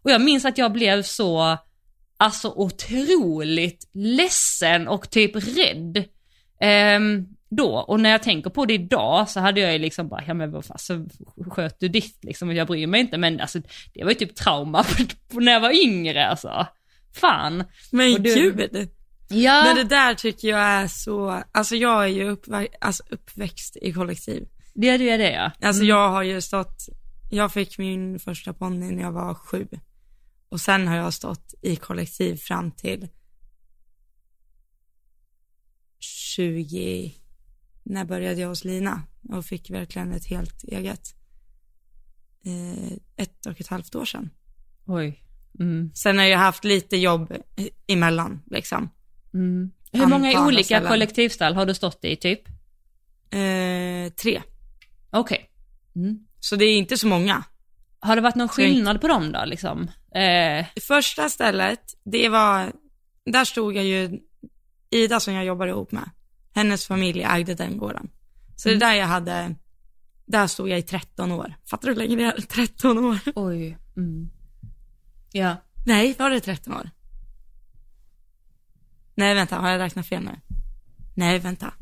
Och 0.04 0.12
jag 0.12 0.22
minns 0.22 0.46
att 0.46 0.58
jag 0.58 0.72
blev 0.72 1.04
så, 1.04 1.58
alltså 2.22 2.54
otroligt 2.56 3.90
ledsen 3.94 4.88
och 4.88 5.10
typ 5.10 5.32
rädd. 5.36 6.06
Ehm, 6.62 7.26
då, 7.50 7.76
och 7.78 8.00
när 8.00 8.10
jag 8.10 8.24
tänker 8.24 8.50
på 8.50 8.66
det 8.66 8.74
idag 8.74 9.30
så 9.30 9.40
hade 9.40 9.60
jag 9.62 9.74
ju 9.74 9.80
liksom 9.80 10.08
bara, 10.08 10.24
ja 10.28 10.34
men 10.34 10.52
vad 10.52 10.66
fan 10.66 10.78
så 10.80 11.08
sköt 11.52 11.80
du 11.80 11.88
ditt 11.88 12.24
liksom, 12.24 12.56
jag 12.56 12.68
bryr 12.68 12.88
mig 12.88 13.02
inte 13.02 13.18
men 13.18 13.40
alltså 13.40 13.60
det 13.94 14.04
var 14.04 14.12
ju 14.12 14.16
typ 14.16 14.36
trauma 14.36 14.84
på, 15.32 15.40
när 15.40 15.52
jag 15.52 15.60
var 15.60 15.84
yngre 15.84 16.28
alltså. 16.28 16.68
Fan. 17.14 17.64
Men 17.92 18.14
Och 18.14 18.22
du- 18.22 18.34
gud. 18.34 18.90
Ja. 19.30 19.64
Men 19.64 19.76
det 19.76 19.84
där 19.96 20.14
tycker 20.14 20.48
jag 20.48 20.60
är 20.60 20.88
så, 20.88 21.44
alltså 21.52 21.76
jag 21.76 22.04
är 22.04 22.08
ju 22.08 22.32
uppvä- 22.36 22.68
alltså 22.82 23.04
uppväxt 23.10 23.78
i 23.82 23.94
kollektiv. 23.94 24.48
det 24.74 24.90
är 24.90 24.98
det, 24.98 25.18
det 25.18 25.32
ja. 25.32 25.52
Alltså 25.68 25.84
jag 25.84 26.10
har 26.10 26.24
ju 26.24 26.42
stått, 26.42 26.78
jag 27.32 27.54
fick 27.54 27.78
min 27.78 28.20
första 28.20 28.54
ponny 28.54 28.92
när 28.92 29.04
jag 29.04 29.12
var 29.12 29.34
sju. 29.34 29.68
Och 30.52 30.62
sen 30.62 30.88
har 30.88 30.96
jag 30.96 31.14
stått 31.14 31.54
i 31.62 31.76
kollektiv 31.76 32.36
fram 32.36 32.72
till 32.72 33.08
20, 36.00 37.16
när 37.84 38.06
började 38.06 38.42
jag 38.42 38.50
hos 38.50 38.64
Lina 38.64 39.04
och 39.30 39.46
fick 39.46 39.70
verkligen 39.70 40.12
ett 40.12 40.26
helt 40.26 40.64
eget. 40.64 41.16
Eh, 42.46 42.94
ett 43.16 43.46
och 43.46 43.62
ett 43.62 43.68
halvt 43.68 43.96
år 43.96 44.06
sedan. 44.06 44.30
Oj. 44.86 45.24
Mm. 45.60 45.92
Sen 45.94 46.18
har 46.18 46.26
jag 46.26 46.38
haft 46.38 46.64
lite 46.64 46.98
jobb 46.98 47.34
emellan 47.88 48.42
liksom. 48.46 48.90
Mm. 49.34 49.72
Hur 49.92 50.06
många 50.06 50.46
olika 50.46 50.64
ställen. 50.64 50.90
kollektivstall 50.90 51.56
har 51.56 51.66
du 51.66 51.74
stått 51.74 52.06
i 52.06 52.16
typ? 52.16 52.48
Eh, 53.30 54.14
tre. 54.14 54.42
Okej. 55.10 55.50
Mm. 55.96 56.26
Så 56.40 56.56
det 56.56 56.66
är 56.66 56.78
inte 56.78 56.98
så 56.98 57.08
många. 57.08 57.44
Har 58.00 58.16
det 58.16 58.22
varit 58.22 58.36
någon 58.36 58.50
skillnad 58.50 59.02
på 59.02 59.08
dem 59.08 59.32
då 59.32 59.46
liksom? 59.46 59.92
Eh, 60.16 60.66
Det 60.76 60.84
första 60.84 61.30
stället, 61.30 61.82
det 62.04 62.30
var, 62.30 62.72
där 63.26 63.46
stod 63.46 63.76
jag 63.76 63.86
ju, 63.86 64.20
Ida 64.90 65.20
som 65.20 65.34
jag 65.34 65.46
jobbar 65.46 65.68
ihop 65.68 65.92
med, 65.92 66.10
hennes 66.54 66.88
familj 66.88 67.24
ägde 67.24 67.56
den 67.56 67.78
gården. 67.78 68.10
Så 68.56 68.70
det 68.70 68.76
är 68.76 68.80
där 68.80 68.94
jag 68.94 69.08
hade, 69.08 69.56
där 70.26 70.48
stod 70.48 70.70
jag 70.70 70.80
i 70.80 70.82
13 70.82 71.32
år. 71.32 71.54
Fattar 71.66 71.88
du 71.88 71.94
hur 71.94 72.00
länge 72.00 72.16
det 72.16 72.24
är? 72.24 72.42
13 72.42 72.98
år? 72.98 73.20
oj. 73.36 73.78
Mm. 73.98 74.30
Ja. 75.32 75.56
Nej, 75.86 76.16
var 76.20 76.30
det 76.30 76.40
13 76.40 76.74
år? 76.74 76.90
Nej, 79.16 79.36
vänta, 79.36 79.56
har 79.56 79.70
jag 79.70 79.80
räknat 79.80 80.08
fel 80.08 80.24
nu? 80.24 80.40
Nej, 81.16 81.40
vänta. 81.40 81.74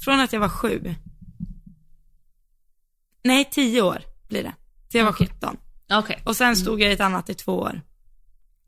Från 0.00 0.20
att 0.20 0.32
jag 0.32 0.40
var 0.40 0.48
sju. 0.48 0.94
Nej, 3.24 3.48
10 3.52 3.82
år 3.82 4.02
blir 4.28 4.42
det. 4.42 4.54
Till 4.88 4.98
jag 4.98 5.04
var 5.04 5.12
17. 5.12 5.56
Okej. 5.92 6.22
Och 6.24 6.36
sen 6.36 6.56
stod 6.56 6.80
jag 6.80 6.90
i 6.90 6.92
ett 6.92 7.00
annat 7.00 7.30
i 7.30 7.34
två 7.34 7.52
år. 7.52 7.80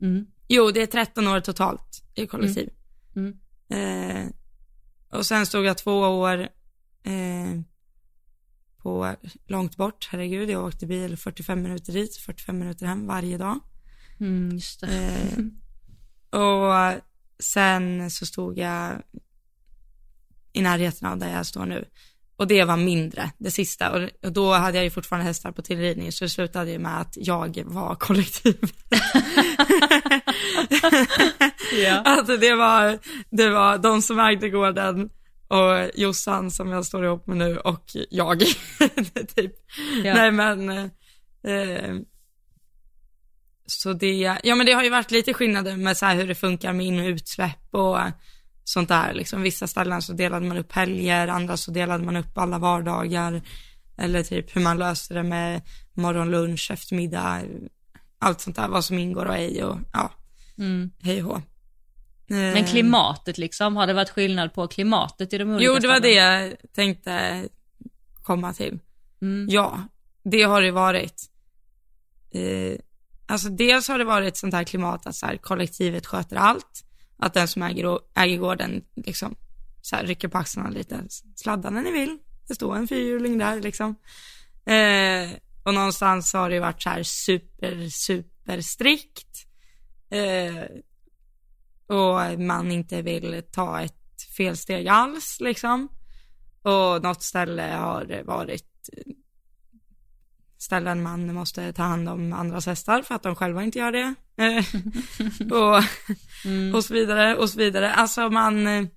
Mm. 0.01 0.25
Jo, 0.47 0.71
det 0.71 0.81
är 0.81 0.87
13 0.87 1.27
år 1.27 1.39
totalt 1.39 2.03
i 2.15 2.27
kollektiv. 2.27 2.69
Mm. 3.15 3.37
Eh, 3.69 4.27
och 5.09 5.25
sen 5.25 5.45
stod 5.45 5.65
jag 5.65 5.77
två 5.77 5.99
år 5.99 6.39
eh, 7.03 7.61
på 8.77 9.15
långt 9.47 9.77
bort, 9.77 10.09
herregud, 10.11 10.49
jag 10.49 10.65
åkte 10.65 10.85
bil 10.85 11.17
45 11.17 11.61
minuter 11.61 11.93
dit, 11.93 12.17
45 12.17 12.59
minuter 12.59 12.85
hem 12.85 13.07
varje 13.07 13.37
dag. 13.37 13.59
Mm, 14.19 14.49
just. 14.51 14.83
Eh, 14.83 15.37
och 16.39 17.01
sen 17.39 18.11
så 18.11 18.25
stod 18.25 18.57
jag 18.57 19.01
i 20.53 20.61
närheten 20.61 21.07
av 21.07 21.17
där 21.17 21.33
jag 21.33 21.45
står 21.45 21.65
nu. 21.65 21.85
Och 22.41 22.47
det 22.47 22.63
var 22.63 22.77
mindre, 22.77 23.31
det 23.37 23.51
sista. 23.51 23.91
Och, 23.91 24.09
och 24.25 24.31
då 24.31 24.53
hade 24.53 24.77
jag 24.77 24.83
ju 24.83 24.89
fortfarande 24.89 25.27
hästar 25.27 25.51
på 25.51 25.61
tillridning, 25.61 26.11
så 26.11 26.23
det 26.23 26.29
slutade 26.29 26.71
ju 26.71 26.79
med 26.79 27.01
att 27.01 27.13
jag 27.17 27.63
var 27.65 27.95
kollektiv. 27.95 28.57
ja. 31.83 32.01
Alltså 32.05 32.37
det 32.37 32.55
var, 32.55 32.99
det 33.29 33.49
var 33.49 33.77
de 33.77 34.01
som 34.01 34.19
ägde 34.19 34.49
gården 34.49 35.09
och 35.47 35.91
Jossan 35.95 36.51
som 36.51 36.69
jag 36.69 36.85
står 36.85 37.05
ihop 37.05 37.27
med 37.27 37.37
nu 37.37 37.57
och 37.57 37.83
jag. 38.09 38.39
typ. 39.35 39.53
Ja. 40.03 40.13
Nej 40.13 40.31
men, 40.31 40.69
eh, 40.69 41.95
så 43.65 43.93
det, 43.93 44.39
ja 44.43 44.55
men 44.55 44.65
det 44.65 44.73
har 44.73 44.83
ju 44.83 44.89
varit 44.89 45.11
lite 45.11 45.33
skillnader 45.33 45.77
med 45.77 45.97
så 45.97 46.05
här 46.05 46.15
hur 46.15 46.27
det 46.27 46.35
funkar 46.35 46.73
med 46.73 46.85
in 46.85 46.99
och 46.99 47.05
utsläpp 47.05 47.67
och 47.71 47.97
sånt 48.71 48.89
där 48.89 49.13
liksom. 49.13 49.41
Vissa 49.41 49.67
ställen 49.67 50.01
så 50.01 50.13
delade 50.13 50.45
man 50.47 50.57
upp 50.57 50.71
helger, 50.71 51.27
andra 51.27 51.57
så 51.57 51.71
delade 51.71 52.03
man 52.03 52.17
upp 52.17 52.37
alla 52.37 52.57
vardagar. 52.59 53.41
Eller 53.97 54.23
typ 54.23 54.55
hur 54.55 54.61
man 54.61 54.77
löste 54.77 55.13
det 55.13 55.23
med 55.23 55.61
morgon, 55.93 56.31
lunch, 56.31 56.71
eftermiddag, 56.71 57.41
allt 58.19 58.41
sånt 58.41 58.55
där, 58.55 58.67
vad 58.67 58.85
som 58.85 58.97
ingår 58.99 59.25
och 59.25 59.35
ej 59.35 59.63
och 59.63 59.77
ja, 59.93 60.11
Mm. 60.57 60.91
hej 61.01 61.23
och. 61.23 61.41
Men 62.27 62.57
Eh, 62.57 62.65
klimatet 62.71 63.37
liksom, 63.37 63.75
har 63.75 63.87
det 63.87 63.93
varit 63.93 64.09
skillnad 64.09 64.53
på 64.53 64.67
klimatet 64.67 65.33
i 65.33 65.37
de 65.37 65.49
olika 65.49 65.65
Jo, 65.65 65.79
det 65.79 65.87
var 65.87 65.99
det 65.99 65.99
ställen? 66.01 66.49
jag 66.49 66.73
tänkte 66.75 67.43
komma 68.23 68.53
till. 68.53 68.79
Mm. 69.21 69.47
Ja, 69.49 69.83
det 70.23 70.41
har 70.43 70.61
det 70.61 70.71
varit. 70.71 71.23
Eh, 72.31 72.79
alltså 73.27 73.49
dels 73.49 73.87
har 73.87 73.97
det 73.97 74.03
varit 74.05 74.37
sånt 74.37 74.53
här 74.53 74.63
klimat 74.63 75.07
att 75.07 75.15
så 75.15 75.25
här, 75.25 75.37
kollektivet 75.37 76.05
sköter 76.05 76.35
allt. 76.35 76.83
Att 77.21 77.33
den 77.33 77.47
som 77.47 77.63
äger, 77.63 77.99
äger 78.15 78.37
gården 78.37 78.83
liksom 78.95 79.35
så 79.81 79.95
här, 79.95 80.03
rycker 80.03 80.27
på 80.27 80.37
axlarna 80.37 80.69
lite. 80.69 81.03
Sladda 81.35 81.69
när 81.69 81.81
ni 81.81 81.91
vill. 81.91 82.17
Det 82.47 82.55
står 82.55 82.75
en 82.75 82.87
fyrhjuling 82.87 83.37
där 83.37 83.61
liksom. 83.61 83.95
Eh, 84.65 85.37
och 85.63 85.73
någonstans 85.73 86.33
har 86.33 86.49
det 86.49 86.59
varit 86.59 86.81
så 86.81 86.89
här 86.89 87.03
super, 87.03 87.89
super 87.89 88.61
strikt. 88.61 89.47
Eh, 90.09 90.63
och 91.87 92.39
man 92.39 92.71
inte 92.71 93.01
vill 93.01 93.43
ta 93.51 93.81
ett 93.81 94.23
felsteg 94.37 94.87
alls 94.87 95.37
liksom. 95.39 95.89
Och 96.61 97.03
något 97.03 97.23
ställe 97.23 97.61
har 97.61 98.23
varit 98.23 98.89
ställen 100.61 101.03
man 101.03 101.33
måste 101.33 101.73
ta 101.73 101.83
hand 101.83 102.09
om 102.09 102.33
andras 102.33 102.65
hästar 102.65 103.01
för 103.01 103.15
att 103.15 103.23
de 103.23 103.35
själva 103.35 103.63
inte 103.63 103.79
gör 103.79 103.91
det. 103.91 104.13
Och, 105.55 105.83
mm. 106.45 106.75
och 106.75 106.85
så 106.85 106.93
vidare 106.93 107.35
och 107.35 107.49
så 107.49 107.57
vidare. 107.57 107.93
Alltså 107.93 108.29
man, 108.29 108.87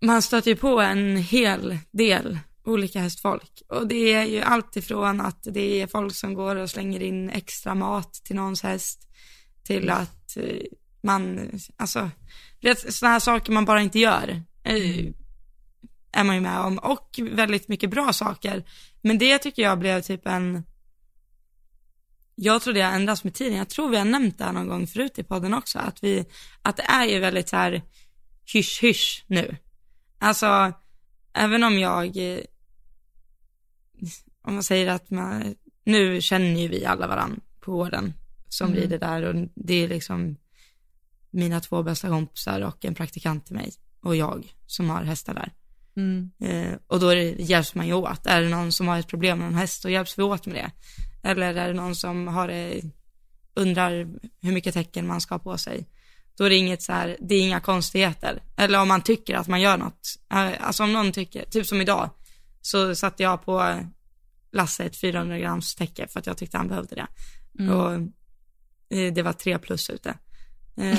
man 0.00 0.22
stöter 0.22 0.50
ju 0.50 0.56
på 0.56 0.80
en 0.80 1.16
hel 1.16 1.78
del 1.90 2.38
olika 2.64 3.00
hästfolk. 3.00 3.62
Och 3.68 3.86
det 3.86 4.12
är 4.12 4.24
ju 4.24 4.40
allt 4.40 4.76
ifrån 4.76 5.20
att 5.20 5.46
det 5.50 5.82
är 5.82 5.86
folk 5.86 6.14
som 6.14 6.34
går 6.34 6.56
och 6.56 6.70
slänger 6.70 7.02
in 7.02 7.30
extra 7.30 7.74
mat 7.74 8.14
till 8.14 8.36
någons 8.36 8.62
häst 8.62 9.08
till 9.62 9.90
att 9.90 10.36
eh, 10.36 10.62
man, 11.00 11.50
alltså, 11.76 12.10
sådana 12.88 13.12
här 13.12 13.20
saker 13.20 13.52
man 13.52 13.64
bara 13.64 13.82
inte 13.82 13.98
gör. 13.98 14.42
Eh, 14.62 14.74
mm. 14.74 15.14
Är 16.12 16.24
man 16.24 16.34
ju 16.34 16.40
med 16.40 16.60
om. 16.60 16.78
Och 16.78 17.20
väldigt 17.30 17.68
mycket 17.68 17.90
bra 17.90 18.12
saker. 18.12 18.64
Men 19.06 19.18
det 19.18 19.38
tycker 19.38 19.62
jag 19.62 19.78
blev 19.78 20.00
typ 20.00 20.26
en, 20.26 20.62
jag 22.34 22.62
tror 22.62 22.74
det 22.74 22.80
har 22.80 22.92
ändrats 22.92 23.24
med 23.24 23.34
tiden. 23.34 23.58
Jag 23.58 23.68
tror 23.68 23.88
vi 23.88 23.96
har 23.96 24.04
nämnt 24.04 24.38
det 24.38 24.44
här 24.44 24.52
någon 24.52 24.68
gång 24.68 24.86
förut 24.86 25.18
i 25.18 25.22
podden 25.22 25.54
också. 25.54 25.78
Att 25.78 26.04
vi, 26.04 26.24
att 26.62 26.76
det 26.76 26.82
är 26.82 27.04
ju 27.04 27.20
väldigt 27.20 27.48
så 27.48 27.56
här 27.56 27.82
hysch 28.52 28.82
hysch 28.82 29.24
nu. 29.26 29.56
Alltså, 30.18 30.72
även 31.32 31.64
om 31.64 31.78
jag 31.78 32.16
om 34.42 34.54
man 34.54 34.62
säger 34.62 34.86
att 34.86 35.10
man, 35.10 35.54
nu 35.84 36.20
känner 36.20 36.60
ju 36.60 36.68
vi 36.68 36.84
alla 36.84 37.06
varandra 37.06 37.40
på 37.60 37.72
gården 37.72 38.14
som 38.48 38.68
mm. 38.68 38.80
rider 38.80 38.98
där 38.98 39.22
och 39.22 39.48
det 39.54 39.74
är 39.74 39.88
liksom 39.88 40.36
mina 41.30 41.60
två 41.60 41.82
bästa 41.82 42.08
kompisar 42.08 42.60
och 42.60 42.84
en 42.84 42.94
praktikant 42.94 43.46
till 43.46 43.56
mig 43.56 43.72
och 44.00 44.16
jag 44.16 44.54
som 44.66 44.90
har 44.90 45.04
hästar 45.04 45.34
där. 45.34 45.52
Mm. 45.96 46.30
Eh, 46.40 46.78
och 46.86 47.00
då 47.00 47.14
det, 47.14 47.30
hjälps 47.38 47.74
man 47.74 47.86
ju 47.86 47.92
åt. 47.92 48.26
Är 48.26 48.42
det 48.42 48.48
någon 48.48 48.72
som 48.72 48.88
har 48.88 48.98
ett 48.98 49.08
problem 49.08 49.38
med 49.38 49.48
en 49.48 49.54
häst, 49.54 49.82
då 49.82 49.88
hjälps 49.88 50.18
vi 50.18 50.22
åt 50.22 50.46
med 50.46 50.54
det. 50.54 50.70
Eller 51.28 51.54
är 51.54 51.68
det 51.68 51.74
någon 51.74 51.96
som 51.96 52.28
har 52.28 52.48
det, 52.48 52.82
undrar 53.54 53.90
hur 54.40 54.52
mycket 54.52 54.74
tecken 54.74 55.06
man 55.06 55.20
ska 55.20 55.34
ha 55.34 55.38
på 55.38 55.58
sig. 55.58 55.86
Då 56.36 56.44
är 56.44 56.50
det 56.50 56.56
inget 56.56 56.82
så 56.82 56.92
här, 56.92 57.16
det 57.20 57.34
är 57.34 57.42
inga 57.42 57.60
konstigheter. 57.60 58.42
Eller 58.56 58.80
om 58.80 58.88
man 58.88 59.02
tycker 59.02 59.34
att 59.34 59.48
man 59.48 59.60
gör 59.60 59.76
något. 59.76 60.08
Eh, 60.32 60.66
alltså 60.66 60.82
om 60.82 60.92
någon 60.92 61.12
tycker, 61.12 61.44
typ 61.44 61.66
som 61.66 61.80
idag, 61.80 62.10
så 62.60 62.94
satte 62.94 63.22
jag 63.22 63.44
på 63.44 63.80
Lasse 64.52 64.84
ett 64.84 64.96
400 64.96 65.38
grams 65.38 65.74
täcke 65.74 66.06
för 66.08 66.20
att 66.20 66.26
jag 66.26 66.36
tyckte 66.36 66.56
han 66.56 66.68
behövde 66.68 66.94
det. 66.94 67.06
Mm. 67.58 67.76
Och 67.76 67.92
eh, 68.96 69.12
det 69.12 69.22
var 69.22 69.32
tre 69.32 69.58
plus 69.58 69.90
ute. 69.90 70.18
Eh, 70.76 70.98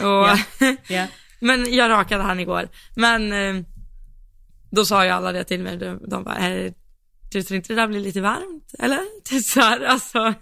och, 0.06 0.26
yeah. 0.26 0.38
Yeah. 0.88 1.08
Men 1.40 1.74
jag 1.74 1.90
rakade 1.90 2.22
han 2.22 2.40
igår. 2.40 2.68
Men 2.96 3.32
eh, 3.32 3.64
då 4.70 4.84
sa 4.84 5.04
ju 5.04 5.10
alla 5.10 5.32
det 5.32 5.44
till 5.44 5.62
mig, 5.62 5.76
de, 5.76 6.08
de 6.08 6.24
bara, 6.24 6.38
du 7.32 7.42
tror 7.42 7.56
inte 7.56 7.74
det 7.74 7.80
där 7.80 7.88
blir 7.88 8.00
lite 8.00 8.20
varmt, 8.20 8.74
eller? 8.78 9.00
Typ 9.24 9.44
så 9.44 9.60
här, 9.60 9.80
alltså, 9.80 10.34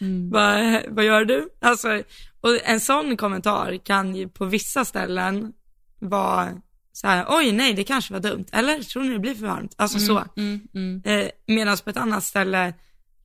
mm. 0.00 0.30
vad, 0.30 0.82
vad 0.88 1.04
gör 1.04 1.24
du? 1.24 1.48
Alltså, 1.60 2.02
och 2.40 2.58
en 2.64 2.80
sån 2.80 3.16
kommentar 3.16 3.76
kan 3.84 4.16
ju 4.16 4.28
på 4.28 4.44
vissa 4.44 4.84
ställen 4.84 5.52
vara 5.98 6.48
så 6.92 7.06
här, 7.06 7.26
oj 7.28 7.52
nej 7.52 7.74
det 7.74 7.84
kanske 7.84 8.12
var 8.12 8.20
dumt, 8.20 8.44
eller 8.52 8.82
tror 8.82 9.02
ni 9.02 9.12
det 9.12 9.18
blir 9.18 9.34
för 9.34 9.46
varmt? 9.46 9.74
Alltså 9.76 9.98
mm, 9.98 10.06
så. 10.06 10.24
Mm, 10.36 10.60
mm. 10.74 11.02
Eh, 11.04 11.30
Medan 11.46 11.76
på 11.84 11.90
ett 11.90 11.96
annat 11.96 12.24
ställe 12.24 12.74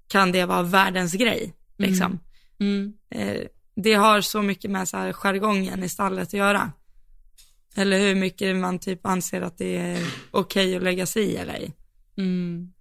kan 0.08 0.32
det 0.32 0.46
vara 0.46 0.64
världens 0.64 1.14
grej, 1.14 1.54
liksom. 1.78 2.20
Mm, 2.60 2.94
mm. 3.12 3.30
Eh, 3.30 3.42
det 3.76 3.94
har 3.94 4.22
så 4.22 4.42
mycket 4.42 4.72
med 4.72 4.88
så 4.88 4.98
här 4.98 5.14
jargongen 5.14 5.84
i 5.84 5.90
stallet 5.90 6.28
att 6.28 6.34
göra. 6.34 6.72
Eller 7.76 8.00
hur 8.00 8.16
mycket 8.16 8.56
man 8.56 8.80
typ 8.80 9.06
anser 9.06 9.42
att 9.42 9.58
det 9.58 9.78
är 9.78 9.98
okej 10.32 10.68
okay 10.68 10.76
att 10.76 10.84
lägga 10.84 11.06
sig 11.06 11.24
i 11.24 11.36
eller 11.36 11.54
ej. 11.54 11.74
Mm. 12.18 12.74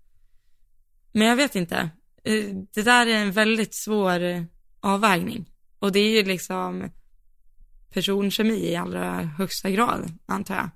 Men 1.12 1.26
jag 1.26 1.36
vet 1.36 1.54
inte. 1.54 1.90
Eh, 2.24 2.44
det 2.74 2.82
där 2.82 3.06
är 3.06 3.16
en 3.16 3.32
väldigt 3.32 3.74
svår 3.74 4.46
avvägning. 4.80 5.50
Och 5.78 5.92
det 5.92 5.98
är 5.98 6.10
ju 6.10 6.24
liksom 6.24 6.90
personkemi 7.90 8.70
i 8.70 8.76
allra 8.76 9.22
högsta 9.22 9.70
grad, 9.70 10.18
antar 10.26 10.54
jag. 10.54 10.70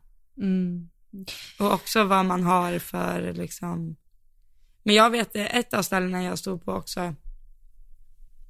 Mm. 0.44 0.88
Och 1.58 1.72
också 1.72 2.04
vad 2.04 2.26
man 2.26 2.42
har 2.42 2.78
för 2.78 3.32
liksom, 3.32 3.96
men 4.82 4.94
jag 4.94 5.10
vet 5.10 5.36
ett 5.36 5.74
av 5.74 5.82
ställena 5.82 6.22
jag 6.22 6.38
stod 6.38 6.64
på 6.64 6.72
också, 6.72 7.14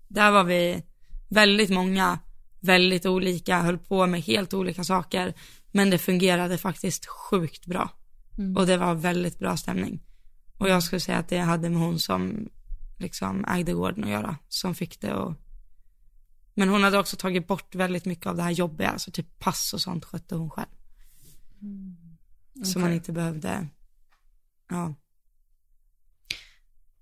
där 0.08 0.30
var 0.30 0.44
vi 0.44 0.82
väldigt 1.28 1.70
många, 1.70 2.18
väldigt 2.60 3.06
olika, 3.06 3.60
höll 3.60 3.78
på 3.78 4.06
med 4.06 4.22
helt 4.22 4.54
olika 4.54 4.84
saker, 4.84 5.34
men 5.72 5.90
det 5.90 5.98
fungerade 5.98 6.58
faktiskt 6.58 7.06
sjukt 7.06 7.66
bra. 7.66 7.90
Mm. 8.38 8.56
Och 8.56 8.66
det 8.66 8.76
var 8.76 8.94
väldigt 8.94 9.38
bra 9.38 9.56
stämning. 9.56 10.00
Och 10.58 10.68
jag 10.68 10.82
skulle 10.82 11.00
säga 11.00 11.18
att 11.18 11.28
det 11.28 11.38
hade 11.38 11.70
med 11.70 11.80
hon 11.80 11.98
som 11.98 12.48
liksom 12.98 13.44
ägde 13.44 13.72
gården 13.72 14.04
att 14.04 14.10
göra, 14.10 14.36
som 14.48 14.74
fick 14.74 15.00
det 15.00 15.14
och 15.14 15.34
men 16.58 16.68
hon 16.68 16.82
hade 16.82 16.98
också 16.98 17.16
tagit 17.16 17.46
bort 17.46 17.74
väldigt 17.74 18.04
mycket 18.04 18.26
av 18.26 18.36
det 18.36 18.42
här 18.42 18.50
jobbiga, 18.50 18.90
alltså 18.90 19.10
typ 19.10 19.38
pass 19.38 19.72
och 19.74 19.80
sånt 19.80 20.04
skötte 20.04 20.34
hon 20.34 20.50
själv. 20.50 20.68
Mm. 21.62 21.96
Okay. 22.54 22.64
Så 22.64 22.78
man 22.78 22.92
inte 22.92 23.12
behövde, 23.12 23.68
ja. 24.70 24.94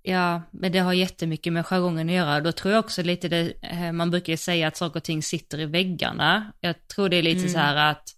Ja, 0.02 0.42
men 0.50 0.72
det 0.72 0.78
har 0.78 0.92
jättemycket 0.92 1.52
med 1.52 1.66
jargongen 1.66 2.08
att 2.08 2.14
göra. 2.14 2.40
Då 2.40 2.52
tror 2.52 2.74
jag 2.74 2.84
också 2.84 3.02
lite 3.02 3.28
det, 3.28 3.52
eh, 3.62 3.92
man 3.92 4.10
brukar 4.10 4.36
säga 4.36 4.68
att 4.68 4.76
saker 4.76 5.00
och 5.00 5.04
ting 5.04 5.22
sitter 5.22 5.60
i 5.60 5.66
väggarna. 5.66 6.52
Jag 6.60 6.88
tror 6.88 7.08
det 7.08 7.16
är 7.16 7.22
lite 7.22 7.40
mm. 7.40 7.52
så 7.52 7.58
här 7.58 7.90
att 7.90 8.15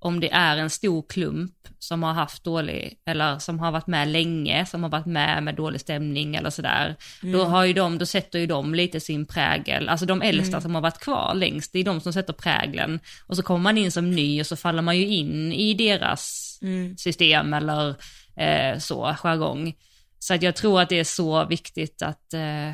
om 0.00 0.20
det 0.20 0.32
är 0.32 0.56
en 0.56 0.70
stor 0.70 1.04
klump 1.08 1.52
som 1.78 2.02
har 2.02 2.12
haft 2.12 2.44
dålig, 2.44 2.98
eller 3.06 3.38
som 3.38 3.58
har 3.58 3.72
varit 3.72 3.86
med 3.86 4.08
länge, 4.08 4.66
som 4.66 4.82
har 4.82 4.90
varit 4.90 5.06
med 5.06 5.42
med 5.42 5.54
dålig 5.54 5.80
stämning 5.80 6.36
eller 6.36 6.50
sådär, 6.50 6.96
mm. 7.22 7.32
då 7.32 7.44
har 7.44 7.64
ju 7.64 7.72
de, 7.72 7.98
då 7.98 8.06
sätter 8.06 8.38
ju 8.38 8.46
de 8.46 8.74
lite 8.74 9.00
sin 9.00 9.26
prägel, 9.26 9.88
alltså 9.88 10.06
de 10.06 10.22
äldsta 10.22 10.56
mm. 10.56 10.60
som 10.60 10.74
har 10.74 10.82
varit 10.82 10.98
kvar 10.98 11.34
längst, 11.34 11.72
det 11.72 11.78
är 11.78 11.84
de 11.84 12.00
som 12.00 12.12
sätter 12.12 12.32
prägeln. 12.32 13.00
Och 13.26 13.36
så 13.36 13.42
kommer 13.42 13.60
man 13.60 13.78
in 13.78 13.92
som 13.92 14.10
ny 14.10 14.40
och 14.40 14.46
så 14.46 14.56
faller 14.56 14.82
man 14.82 14.98
ju 14.98 15.06
in 15.06 15.52
i 15.52 15.74
deras 15.74 16.58
mm. 16.62 16.96
system 16.96 17.54
eller 17.54 17.88
eh, 18.36 18.78
så, 18.78 19.16
jargong. 19.18 19.74
Så 20.18 20.34
att 20.34 20.42
jag 20.42 20.56
tror 20.56 20.80
att 20.80 20.88
det 20.88 20.98
är 20.98 21.04
så 21.04 21.44
viktigt 21.44 22.02
att 22.02 22.34
eh, 22.34 22.72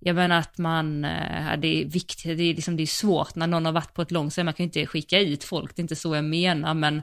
jag 0.00 0.16
menar 0.16 0.38
att 0.38 0.58
man, 0.58 1.04
eh, 1.04 1.56
det 1.58 1.82
är 1.82 1.84
viktigt, 1.84 2.38
det 2.38 2.44
är, 2.44 2.54
liksom, 2.54 2.76
det 2.76 2.82
är 2.82 2.86
svårt 2.86 3.34
när 3.34 3.46
någon 3.46 3.64
har 3.64 3.72
varit 3.72 3.94
på 3.94 4.02
ett 4.02 4.10
långt 4.10 4.36
man 4.36 4.54
kan 4.54 4.64
ju 4.64 4.64
inte 4.64 4.86
skicka 4.86 5.20
ut 5.20 5.44
folk, 5.44 5.76
det 5.76 5.80
är 5.80 5.84
inte 5.84 5.96
så 5.96 6.14
jag 6.14 6.24
menar, 6.24 6.74
men 6.74 7.02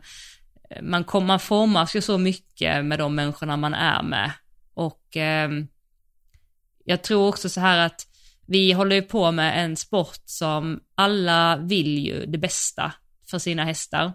eh, 0.70 0.82
man, 0.82 1.04
kom, 1.04 1.26
man 1.26 1.40
formas 1.40 1.96
ju 1.96 2.02
så 2.02 2.18
mycket 2.18 2.86
med 2.86 3.00
de 3.00 3.16
människorna 3.16 3.58
man 3.58 3.74
är 3.74 4.04
med. 4.04 4.32
Och 4.74 5.18
eh, 5.18 5.50
jag 6.86 7.04
tror 7.04 7.28
också 7.28 7.50
så 7.50 7.60
här 7.60 7.78
att 7.78 8.08
vi 8.48 8.72
håller 8.72 8.96
ju 8.96 9.02
på 9.02 9.32
med 9.32 9.64
en 9.64 9.76
sport 9.78 10.22
som 10.26 10.80
alla 10.96 11.58
vill 11.58 12.06
ju 12.06 12.26
det 12.26 12.38
bästa 12.38 12.94
för 13.30 13.40
sina 13.40 13.64
hästar. 13.64 14.14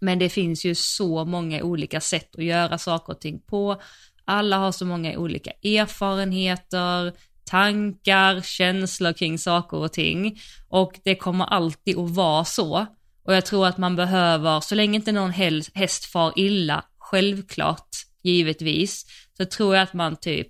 Men 0.00 0.18
det 0.18 0.28
finns 0.28 0.64
ju 0.64 0.74
så 0.74 1.24
många 1.24 1.62
olika 1.62 2.00
sätt 2.00 2.36
att 2.38 2.44
göra 2.44 2.78
saker 2.78 3.12
och 3.12 3.20
ting 3.20 3.40
på. 3.40 3.82
Alla 4.24 4.58
har 4.58 4.72
så 4.72 4.86
många 4.86 5.18
olika 5.18 5.50
erfarenheter, 5.50 7.12
tankar, 7.44 8.40
känslor 8.40 9.12
kring 9.12 9.38
saker 9.38 9.76
och 9.76 9.92
ting. 9.92 10.40
Och 10.68 11.00
det 11.04 11.14
kommer 11.14 11.44
alltid 11.44 11.98
att 11.98 12.10
vara 12.10 12.44
så. 12.44 12.86
Och 13.24 13.34
jag 13.34 13.46
tror 13.46 13.66
att 13.66 13.78
man 13.78 13.96
behöver, 13.96 14.60
så 14.60 14.74
länge 14.74 14.94
inte 14.94 15.12
någon 15.12 15.32
häst 15.74 16.04
far 16.04 16.32
illa, 16.36 16.84
självklart, 16.98 17.88
givetvis, 18.22 19.06
så 19.36 19.44
tror 19.44 19.74
jag 19.74 19.82
att 19.82 19.94
man 19.94 20.16
typ 20.16 20.48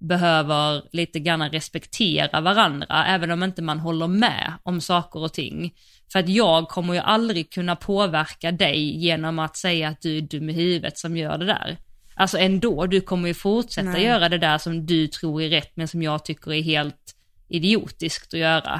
behöver 0.00 0.82
lite 0.92 1.20
grann 1.20 1.50
respektera 1.50 2.40
varandra, 2.40 3.06
även 3.06 3.30
om 3.30 3.42
inte 3.42 3.62
man 3.62 3.78
håller 3.78 4.06
med 4.06 4.52
om 4.62 4.80
saker 4.80 5.20
och 5.20 5.32
ting. 5.32 5.74
För 6.12 6.18
att 6.18 6.28
jag 6.28 6.68
kommer 6.68 6.94
ju 6.94 7.00
aldrig 7.00 7.52
kunna 7.52 7.76
påverka 7.76 8.52
dig 8.52 9.04
genom 9.04 9.38
att 9.38 9.56
säga 9.56 9.88
att 9.88 10.02
du 10.02 10.16
är 10.16 10.20
dum 10.20 10.50
i 10.50 10.52
huvudet 10.52 10.98
som 10.98 11.16
gör 11.16 11.38
det 11.38 11.46
där. 11.46 11.78
Alltså 12.18 12.38
ändå, 12.38 12.86
du 12.86 13.00
kommer 13.00 13.28
ju 13.28 13.34
fortsätta 13.34 13.90
Nej. 13.90 14.04
göra 14.04 14.28
det 14.28 14.38
där 14.38 14.58
som 14.58 14.86
du 14.86 15.06
tror 15.06 15.42
är 15.42 15.48
rätt 15.48 15.72
men 15.74 15.88
som 15.88 16.02
jag 16.02 16.24
tycker 16.24 16.52
är 16.52 16.62
helt 16.62 17.14
idiotiskt 17.48 18.34
att 18.34 18.40
göra. 18.40 18.74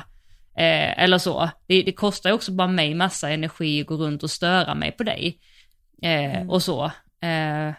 Eh, 0.57 1.03
eller 1.03 1.19
så. 1.19 1.51
Det, 1.67 1.83
det, 1.83 1.93
kostar 1.93 2.31
ju 2.31 2.35
också 2.35 2.53
bara 2.53 2.69
mig 2.69 2.95
massa 2.95 3.31
energi 3.31 3.81
att 3.81 3.87
gå 3.87 3.95
runt 3.95 4.23
och 4.23 4.31
störa 4.31 4.75
mig 4.75 4.93
på 4.93 5.03
dig. 5.03 5.39
Eh, 6.03 6.37
mm. 6.37 6.51
Och 6.51 6.63
så. 6.63 6.85
Eh, 7.21 7.73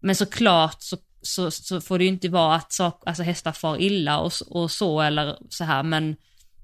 men 0.00 0.14
såklart 0.14 0.76
så, 0.78 0.96
så, 1.22 1.50
så 1.50 1.80
får 1.80 1.98
det 1.98 2.04
ju 2.04 2.10
inte 2.10 2.28
vara 2.28 2.54
att 2.54 2.72
sak, 2.72 3.02
alltså 3.06 3.22
hästar 3.22 3.52
far 3.52 3.80
illa 3.80 4.18
och, 4.18 4.32
och 4.48 4.70
så 4.70 5.00
eller 5.00 5.38
så 5.48 5.64
här 5.64 5.82
men 5.82 6.16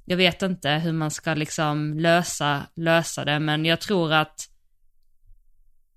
jag 0.05 0.17
vet 0.17 0.43
inte 0.43 0.71
hur 0.71 0.93
man 0.93 1.11
ska 1.11 1.35
liksom 1.35 1.99
lösa, 1.99 2.63
lösa 2.77 3.25
det 3.25 3.39
men 3.39 3.65
jag 3.65 3.81
tror 3.81 4.13
att 4.13 4.49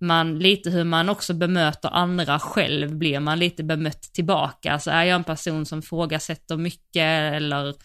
man, 0.02 0.40
lite 0.40 0.70
hur 0.70 0.84
man 0.84 1.10
också 1.10 1.34
bemöter 1.34 1.90
andra 1.90 2.40
själv 2.40 2.96
blir 2.96 3.20
man 3.20 3.40
lite 3.40 3.64
bemött 3.64 4.02
tillbaka. 4.02 4.74
Alltså 4.74 4.92
är 4.92 5.04
jag 5.04 5.16
en 5.16 5.24
person 5.24 5.66
som 5.66 5.82
frågasätter 5.82 6.58
mycket 6.58 7.34
eller 7.36 7.76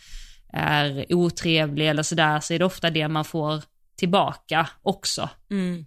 är 0.52 1.14
otrevlig 1.14 1.88
eller 1.88 2.02
sådär 2.02 2.40
så 2.40 2.54
är 2.54 2.58
det 2.58 2.64
ofta 2.64 2.90
det 2.90 3.08
man 3.08 3.24
får 3.24 3.62
tillbaka 3.96 4.68
också. 4.82 5.28
Mm. 5.50 5.84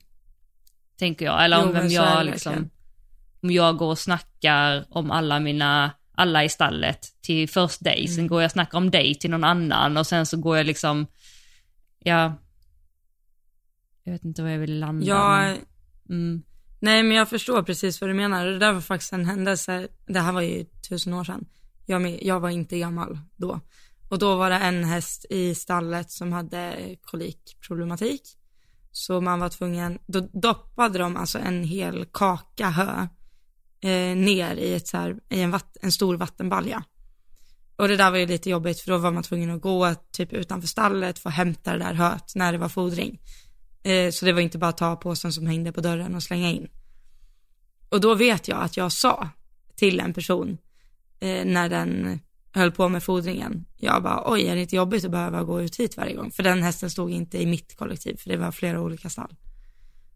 Tänker 0.99 1.25
jag. 1.25 1.43
Eller 1.45 1.57
om 1.63 1.67
Jo, 1.67 1.73
vem 1.73 1.89
så 1.89 1.95
jag 1.95 2.25
liksom, 2.25 2.69
om 3.41 3.51
jag 3.51 3.77
går 3.77 3.87
och 3.89 3.99
snackar 3.99 4.85
om 4.89 5.11
alla 5.11 5.39
mina, 5.39 5.91
alla 6.15 6.43
i 6.43 6.49
stallet 6.49 7.07
till 7.21 7.49
first 7.49 7.83
day, 7.83 7.99
Mm. 7.99 8.15
sen 8.15 8.27
går 8.27 8.41
jag 8.41 8.47
och 8.47 8.51
snackar 8.51 8.77
om 8.77 8.91
dig 8.91 9.15
till 9.15 9.29
någon 9.29 9.43
annan 9.43 9.97
och 9.97 10.07
sen 10.07 10.25
så 10.25 10.37
går 10.37 10.57
jag 10.57 10.65
liksom, 10.65 11.07
ja, 11.99 12.33
jag 14.03 14.13
vet 14.13 14.25
inte 14.25 14.41
vad 14.43 14.53
jag 14.53 14.59
vill 14.59 14.79
landa. 14.79 15.05
Jag, 15.05 15.41
men- 15.41 15.57
mm, 16.09 16.43
nej 16.79 17.03
men 17.03 17.17
jag 17.17 17.29
förstår 17.29 17.63
precis 17.63 18.01
vad 18.01 18.09
du 18.09 18.13
menar. 18.13 18.45
Det 18.45 18.59
där 18.59 18.73
var 18.73 18.81
faktiskt 18.81 19.13
en 19.13 19.25
händelse, 19.25 19.87
det 20.07 20.19
här 20.19 20.31
var 20.31 20.41
ju 20.41 20.65
tusen 20.89 21.13
år 21.13 21.23
sedan. 21.23 21.45
Jag, 21.85 22.23
jag 22.23 22.39
var 22.39 22.49
inte 22.49 22.79
gammal 22.79 23.19
då. 23.35 23.59
Och 24.09 24.19
då 24.19 24.35
var 24.35 24.49
det 24.49 24.55
en 24.55 24.83
häst 24.83 25.25
i 25.29 25.55
stallet 25.55 26.11
som 26.11 26.33
hade 26.33 26.95
kolikproblematik. 27.01 28.21
Så 28.91 29.21
man 29.21 29.39
var 29.39 29.49
tvungen, 29.49 29.99
då 30.07 30.19
doppade 30.19 30.99
de 30.99 31.17
alltså 31.17 31.39
en 31.39 31.63
hel 31.63 32.05
kaka 32.05 32.69
hö 32.69 33.07
eh, 33.81 34.15
ner 34.15 34.55
i, 34.55 34.73
ett 34.73 34.87
så 34.87 34.97
här, 34.97 35.19
i 35.29 35.41
en, 35.41 35.51
vatt, 35.51 35.77
en 35.81 35.91
stor 35.91 36.17
vattenbalja. 36.17 36.83
Och 37.75 37.87
det 37.87 37.97
där 37.97 38.11
var 38.11 38.17
ju 38.17 38.25
lite 38.25 38.49
jobbigt 38.49 38.79
för 38.79 38.91
då 38.91 38.97
var 38.97 39.11
man 39.11 39.23
tvungen 39.23 39.49
att 39.49 39.61
gå 39.61 39.95
typ 40.11 40.33
utanför 40.33 40.67
stallet 40.67 41.19
för 41.19 41.29
att 41.29 41.35
hämta 41.35 41.73
det 41.73 41.79
där 41.79 41.93
höet 41.93 42.35
när 42.35 42.51
det 42.51 42.57
var 42.57 42.69
fodring. 42.69 43.19
Eh, 43.83 44.11
så 44.11 44.25
det 44.25 44.33
var 44.33 44.41
inte 44.41 44.57
bara 44.57 44.69
att 44.69 44.77
ta 44.77 44.95
påsen 44.95 45.33
som 45.33 45.47
hängde 45.47 45.71
på 45.71 45.81
dörren 45.81 46.15
och 46.15 46.23
slänga 46.23 46.49
in. 46.49 46.67
Och 47.89 48.01
då 48.01 48.15
vet 48.15 48.47
jag 48.47 48.61
att 48.61 48.77
jag 48.77 48.91
sa 48.91 49.29
till 49.75 49.99
en 49.99 50.13
person 50.13 50.57
eh, 51.19 51.45
när 51.45 51.69
den 51.69 52.19
höll 52.51 52.71
på 52.71 52.89
med 52.89 53.03
fodringen. 53.03 53.65
Jag 53.77 54.03
bara, 54.03 54.31
oj 54.31 54.47
är 54.47 54.55
det 54.55 54.61
inte 54.61 54.75
jobbigt 54.75 55.05
att 55.05 55.11
behöva 55.11 55.43
gå 55.43 55.61
ut 55.61 55.75
hit 55.79 55.97
varje 55.97 56.15
gång? 56.15 56.31
För 56.31 56.43
den 56.43 56.63
hästen 56.63 56.89
stod 56.89 57.11
inte 57.11 57.41
i 57.41 57.45
mitt 57.45 57.77
kollektiv, 57.77 58.17
för 58.17 58.29
det 58.29 58.37
var 58.37 58.51
flera 58.51 58.81
olika 58.81 59.09
stall. 59.09 59.35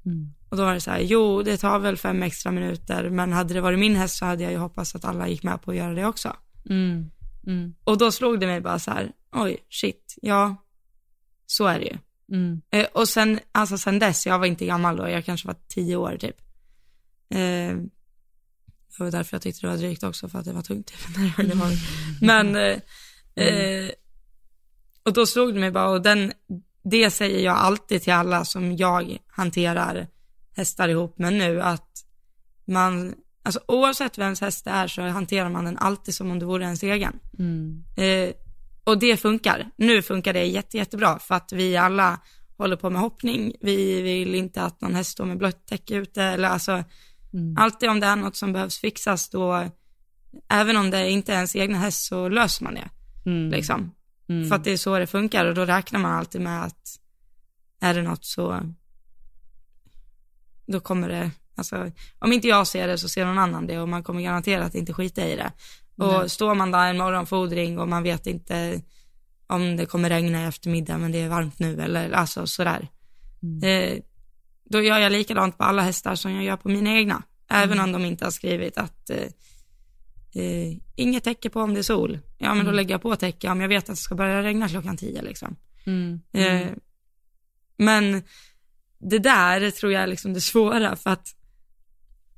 mm, 0.05 0.33
Och 0.49 0.57
då 0.57 0.63
var 0.65 0.73
det 0.73 0.81
så 0.81 0.91
här, 0.91 0.99
jo 0.99 1.41
det 1.43 1.57
tar 1.57 1.79
väl 1.79 1.97
fem 1.97 2.23
extra 2.23 2.51
minuter, 2.51 3.09
men 3.09 3.33
hade 3.33 3.53
det 3.53 3.61
varit 3.61 3.79
min 3.79 3.95
häst 3.95 4.17
så 4.17 4.25
hade 4.25 4.43
jag 4.43 4.51
ju 4.51 4.57
hoppats 4.57 4.95
att 4.95 5.05
alla 5.05 5.27
gick 5.27 5.43
med 5.43 5.61
på 5.61 5.71
att 5.71 5.77
göra 5.77 5.93
det 5.93 6.05
också. 6.05 6.35
mm, 6.69 7.11
mm, 7.47 7.75
Och 7.83 7.97
då 7.97 8.11
slog 8.11 8.39
det 8.39 8.47
mig 8.47 8.61
bara 8.61 8.79
så 8.79 8.91
här, 8.91 9.11
oj 9.35 9.57
shit, 9.69 10.15
ja, 10.21 10.55
så 11.45 11.65
är 11.67 11.79
det 11.79 11.85
ju. 11.85 11.97
Mm, 12.31 12.61
Eh, 12.71 12.85
och 12.93 13.09
sen, 13.09 13.39
alltså 13.51 13.77
sen 13.77 13.99
dess, 13.99 14.25
jag 14.25 14.39
var 14.39 14.45
inte 14.45 14.65
gammal 14.65 14.95
då, 14.95 15.09
jag 15.09 15.25
kanske 15.25 15.47
var 15.47 15.55
tio 15.67 15.95
år 15.95 16.17
typ. 16.19 16.41
Eh, 17.29 17.75
det 18.97 18.99
var 18.99 19.11
därför 19.11 19.35
jag 19.35 19.41
tyckte 19.41 19.61
det 19.61 19.71
var 19.71 19.77
drygt 19.77 20.03
också, 20.03 20.29
för 20.29 20.39
att 20.39 20.45
det 20.45 20.53
var 20.53 20.61
tungt. 20.61 20.93
När 21.17 21.23
jag 21.23 21.31
höll 21.31 21.51
i 21.51 21.55
magen. 21.55 21.77
Men, 22.21 22.55
eh, 22.55 23.45
eh, 23.45 23.89
och 25.03 25.13
då 25.13 25.25
slog 25.25 25.53
det 25.53 25.59
mig 25.59 25.71
bara, 25.71 25.89
och 25.89 26.01
den, 26.01 26.33
det 26.83 27.11
säger 27.11 27.39
jag 27.45 27.57
alltid 27.57 28.01
till 28.01 28.13
alla 28.13 28.45
som 28.45 28.75
jag 28.75 29.17
hanterar 29.27 30.07
hästar 30.55 30.89
ihop 30.89 31.17
med 31.17 31.33
nu, 31.33 31.61
att 31.61 32.05
man, 32.65 33.15
alltså 33.43 33.59
oavsett 33.67 34.17
vems 34.17 34.41
häst 34.41 34.65
det 34.65 34.71
är 34.71 34.87
så 34.87 35.01
hanterar 35.01 35.49
man 35.49 35.65
den 35.65 35.77
alltid 35.77 36.15
som 36.15 36.31
om 36.31 36.39
det 36.39 36.45
vore 36.45 36.63
ens 36.63 36.83
egen. 36.83 37.19
mm, 37.39 37.83
Eh, 37.97 38.33
och 38.83 38.99
det 38.99 39.17
funkar. 39.17 39.71
Nu 39.75 40.01
funkar 40.01 40.33
det 40.33 40.45
jätte, 40.45 40.77
jättebra 40.77 41.19
för 41.19 41.35
att 41.35 41.51
vi 41.51 41.77
alla 41.77 42.19
håller 42.57 42.75
på 42.75 42.89
med 42.89 43.01
hoppning. 43.01 43.53
Vi 43.61 44.01
vill 44.01 44.35
inte 44.35 44.63
att 44.63 44.81
någon 44.81 44.95
häst 44.95 45.11
står 45.11 45.25
med 45.25 45.37
blött 45.37 45.67
täcke 45.67 45.95
ute 45.95 46.23
eller 46.23 46.49
alltså 46.49 46.83
mm, 47.33 47.57
alltid 47.57 47.89
om 47.89 47.99
det 47.99 48.07
är 48.07 48.15
något 48.15 48.35
som 48.35 48.53
behövs 48.53 48.79
fixas 48.79 49.29
då, 49.29 49.69
även 50.49 50.77
om 50.77 50.89
det 50.89 51.09
inte 51.09 51.31
är 51.31 51.35
ens 51.35 51.55
egna 51.55 51.77
häst 51.77 52.05
så 52.05 52.29
löser 52.29 52.63
man 52.63 52.73
det 52.73 52.89
mm, 53.25 53.49
liksom. 53.51 53.91
mm. 54.29 54.49
För 54.49 54.55
att 54.55 54.63
det 54.63 54.71
är 54.71 54.77
så 54.77 54.99
det 54.99 55.07
funkar 55.07 55.45
och 55.45 55.55
då 55.55 55.65
räknar 55.65 55.99
man 55.99 56.11
alltid 56.11 56.41
med 56.41 56.63
att 56.63 56.99
är 57.79 57.93
det 57.93 58.01
något 58.01 58.25
så 58.25 58.73
då 60.67 60.79
kommer 60.79 61.09
det, 61.09 61.31
alltså 61.55 61.91
om 62.19 62.33
inte 62.33 62.47
jag 62.47 62.67
ser 62.67 62.87
det 62.87 62.97
så 62.97 63.09
ser 63.09 63.25
någon 63.25 63.39
annan 63.39 63.67
det 63.67 63.79
och 63.79 63.89
man 63.89 64.03
kommer 64.03 64.21
garanterat 64.21 64.75
inte 64.75 64.93
skita 64.93 65.27
i 65.27 65.35
det. 65.35 65.51
Och 65.95 66.19
Nej. 66.19 66.29
står 66.29 66.55
man 66.55 66.71
där 66.71 66.89
en 66.89 66.97
morgonfodring 66.97 67.79
och 67.79 67.87
man 67.87 68.03
vet 68.03 68.27
inte 68.27 68.81
om 69.47 69.77
det 69.77 69.85
kommer 69.85 70.09
regna 70.09 70.43
i 70.43 70.45
eftermiddag 70.45 70.97
men 70.97 71.11
det 71.11 71.21
är 71.21 71.29
varmt 71.29 71.59
nu 71.59 71.81
eller 71.81 72.11
alltså 72.11 72.47
sådär. 72.47 72.87
Mm. 73.43 73.63
Eh, 73.63 73.99
då 74.69 74.81
gör 74.81 74.99
jag 74.99 75.11
likadant 75.11 75.57
på 75.57 75.63
alla 75.63 75.81
hästar 75.81 76.15
som 76.15 76.31
jag 76.31 76.43
gör 76.43 76.57
på 76.57 76.69
mina 76.69 76.93
egna. 76.93 77.23
Även 77.49 77.79
om 77.79 77.91
de 77.91 78.05
inte 78.05 78.25
har 78.25 78.31
skrivit 78.31 78.77
att 78.77 79.09
eh, 79.09 79.27
eh, 80.43 80.77
inget 80.95 81.23
täcke 81.23 81.49
på 81.49 81.61
om 81.61 81.73
det 81.73 81.79
är 81.79 81.83
sol. 81.83 82.19
Ja 82.37 82.53
men 82.53 82.65
då 82.65 82.71
lägger 82.71 82.93
jag 82.93 83.01
på 83.01 83.15
täcke 83.15 83.49
om 83.49 83.61
jag 83.61 83.67
vet 83.67 83.83
att 83.83 83.95
det 83.95 84.01
ska 84.01 84.15
börja 84.15 84.43
regna 84.43 84.69
klockan 84.69 84.97
tio 84.97 85.21
liksom. 85.21 85.55
Mm, 85.85 86.21
Eh, 86.31 86.67
men 87.77 88.23
det 88.99 89.19
där 89.19 89.71
tror 89.71 89.91
jag 89.91 90.03
är 90.03 90.07
liksom 90.07 90.33
det 90.33 90.41
svåra 90.41 90.95
för 90.95 91.09
att 91.09 91.35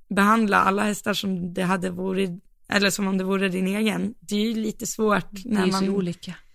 behandla 0.10 0.58
alla 0.58 0.84
hästar 0.84 1.13
som 1.13 1.54
det 1.54 1.63
hade 1.63 1.89
varit, 1.89 2.44
eller 2.73 2.89
som 2.89 3.07
om 3.07 3.17
det 3.17 3.23
vore 3.23 3.49
din 3.49 3.67
egen. 3.67 4.13
Det 4.19 4.36
är 4.36 4.39
ju 4.39 4.53
lite 4.53 4.88
svårt 4.88 5.45
när 5.45 5.62
man. 5.71 5.86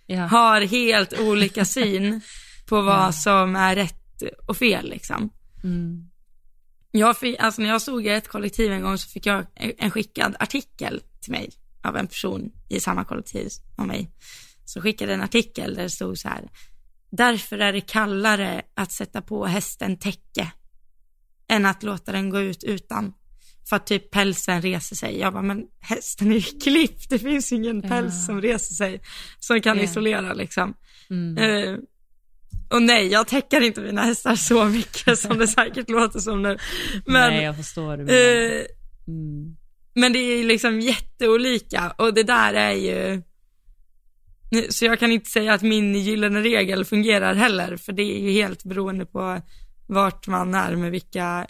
Ja. 0.05 0.25
har 0.25 0.61
helt 0.61 1.19
olika 1.19 1.65
syn 1.75 2.21
på 2.65 2.81
vad 2.81 3.15
som 3.15 3.55
är 3.55 3.75
rätt 3.75 4.23
och 4.47 4.57
fel 4.57 4.89
liksom. 4.89 5.29
Mm, 5.63 6.09
Jag 6.91 7.17
fick, 7.17 7.39
alltså 7.39 7.61
när 7.61 7.69
jag 7.69 8.05
i 8.05 8.09
ett 8.09 8.27
kollektiv 8.27 8.71
en 8.71 8.81
gång 8.81 8.97
så 8.97 9.09
fick 9.09 9.25
jag 9.25 9.45
en 9.55 9.91
skickad 9.91 10.35
artikel 10.39 11.01
till 11.21 11.31
mig 11.31 11.49
av 11.83 11.97
en 11.97 12.07
person 12.07 12.51
i 12.69 12.79
samma 12.79 13.03
kollektiv 13.03 13.49
som 13.75 13.87
mig. 13.87 14.11
Så 14.65 14.81
skickade 14.81 15.13
en 15.13 15.21
artikel 15.21 15.75
där 15.75 15.83
det 15.83 15.89
stod 15.89 16.17
så 16.17 16.27
här. 16.27 16.49
Därför 17.11 17.57
är 17.59 17.73
det 17.73 17.81
kallare 17.81 18.61
att 18.73 18.91
sätta 18.91 19.21
på 19.21 19.45
hästen 19.45 19.97
täcke 19.97 20.51
än 21.47 21.65
att 21.65 21.83
låta 21.83 22.11
den 22.11 22.29
gå 22.29 22.39
ut 22.39 22.63
utan. 22.63 23.13
För 23.69 23.75
att 23.75 23.87
typ 23.87 24.11
pälsen 24.11 24.61
reser 24.61 24.95
sig. 24.95 25.19
Jag 25.19 25.33
bara, 25.33 25.41
men 25.43 25.63
hästen 25.79 26.31
är 26.31 26.35
ju 26.35 26.59
klippt, 26.59 27.09
det 27.09 27.19
finns 27.19 27.51
ingen 27.51 27.81
päls 27.81 28.13
Ja. 28.15 28.25
som 28.25 28.41
reser 28.41 28.73
sig 28.75 29.01
som 29.39 29.61
kan 29.61 29.77
Ja. 29.77 29.83
isolera 29.83 30.33
liksom. 30.33 30.73
mm, 31.09 31.37
Eh, 31.37 31.77
och 32.69 32.81
nej, 32.81 33.07
jag 33.07 33.27
täcker 33.27 33.61
inte 33.61 33.81
mina 33.81 34.01
hästar 34.01 34.35
så 34.35 34.65
mycket 34.65 35.19
som 35.19 35.37
det 35.37 35.47
säkert 35.47 35.89
låter 35.89 36.19
som 36.19 36.41
nu. 36.41 36.57
Men, 37.05 37.33
Nej, 37.33 37.43
jag 37.43 37.57
förstår 37.57 37.97
du 37.97 38.03
menar. 38.03 38.55
eh, 38.55 38.61
Mm, 39.07 39.55
men 39.95 40.13
det 40.13 40.19
är 40.19 40.37
ju 40.37 40.43
liksom 40.43 40.79
jätteolika 40.79 41.93
och 41.97 42.13
det 42.13 42.23
där 42.23 42.53
är 42.53 42.71
ju, 42.71 43.21
så 44.69 44.85
jag 44.85 44.99
kan 44.99 45.11
inte 45.11 45.29
säga 45.29 45.53
att 45.53 45.61
min 45.61 45.95
gyllene 45.95 46.41
regel 46.41 46.85
fungerar 46.85 47.35
heller, 47.35 47.77
för 47.77 47.93
det 47.93 48.03
är 48.03 48.19
ju 48.19 48.31
helt 48.31 48.63
beroende 48.63 49.05
på 49.05 49.41
vart 49.87 50.27
man 50.27 50.55
är 50.55 50.75
med 50.75 50.91
vilka, 50.91 51.47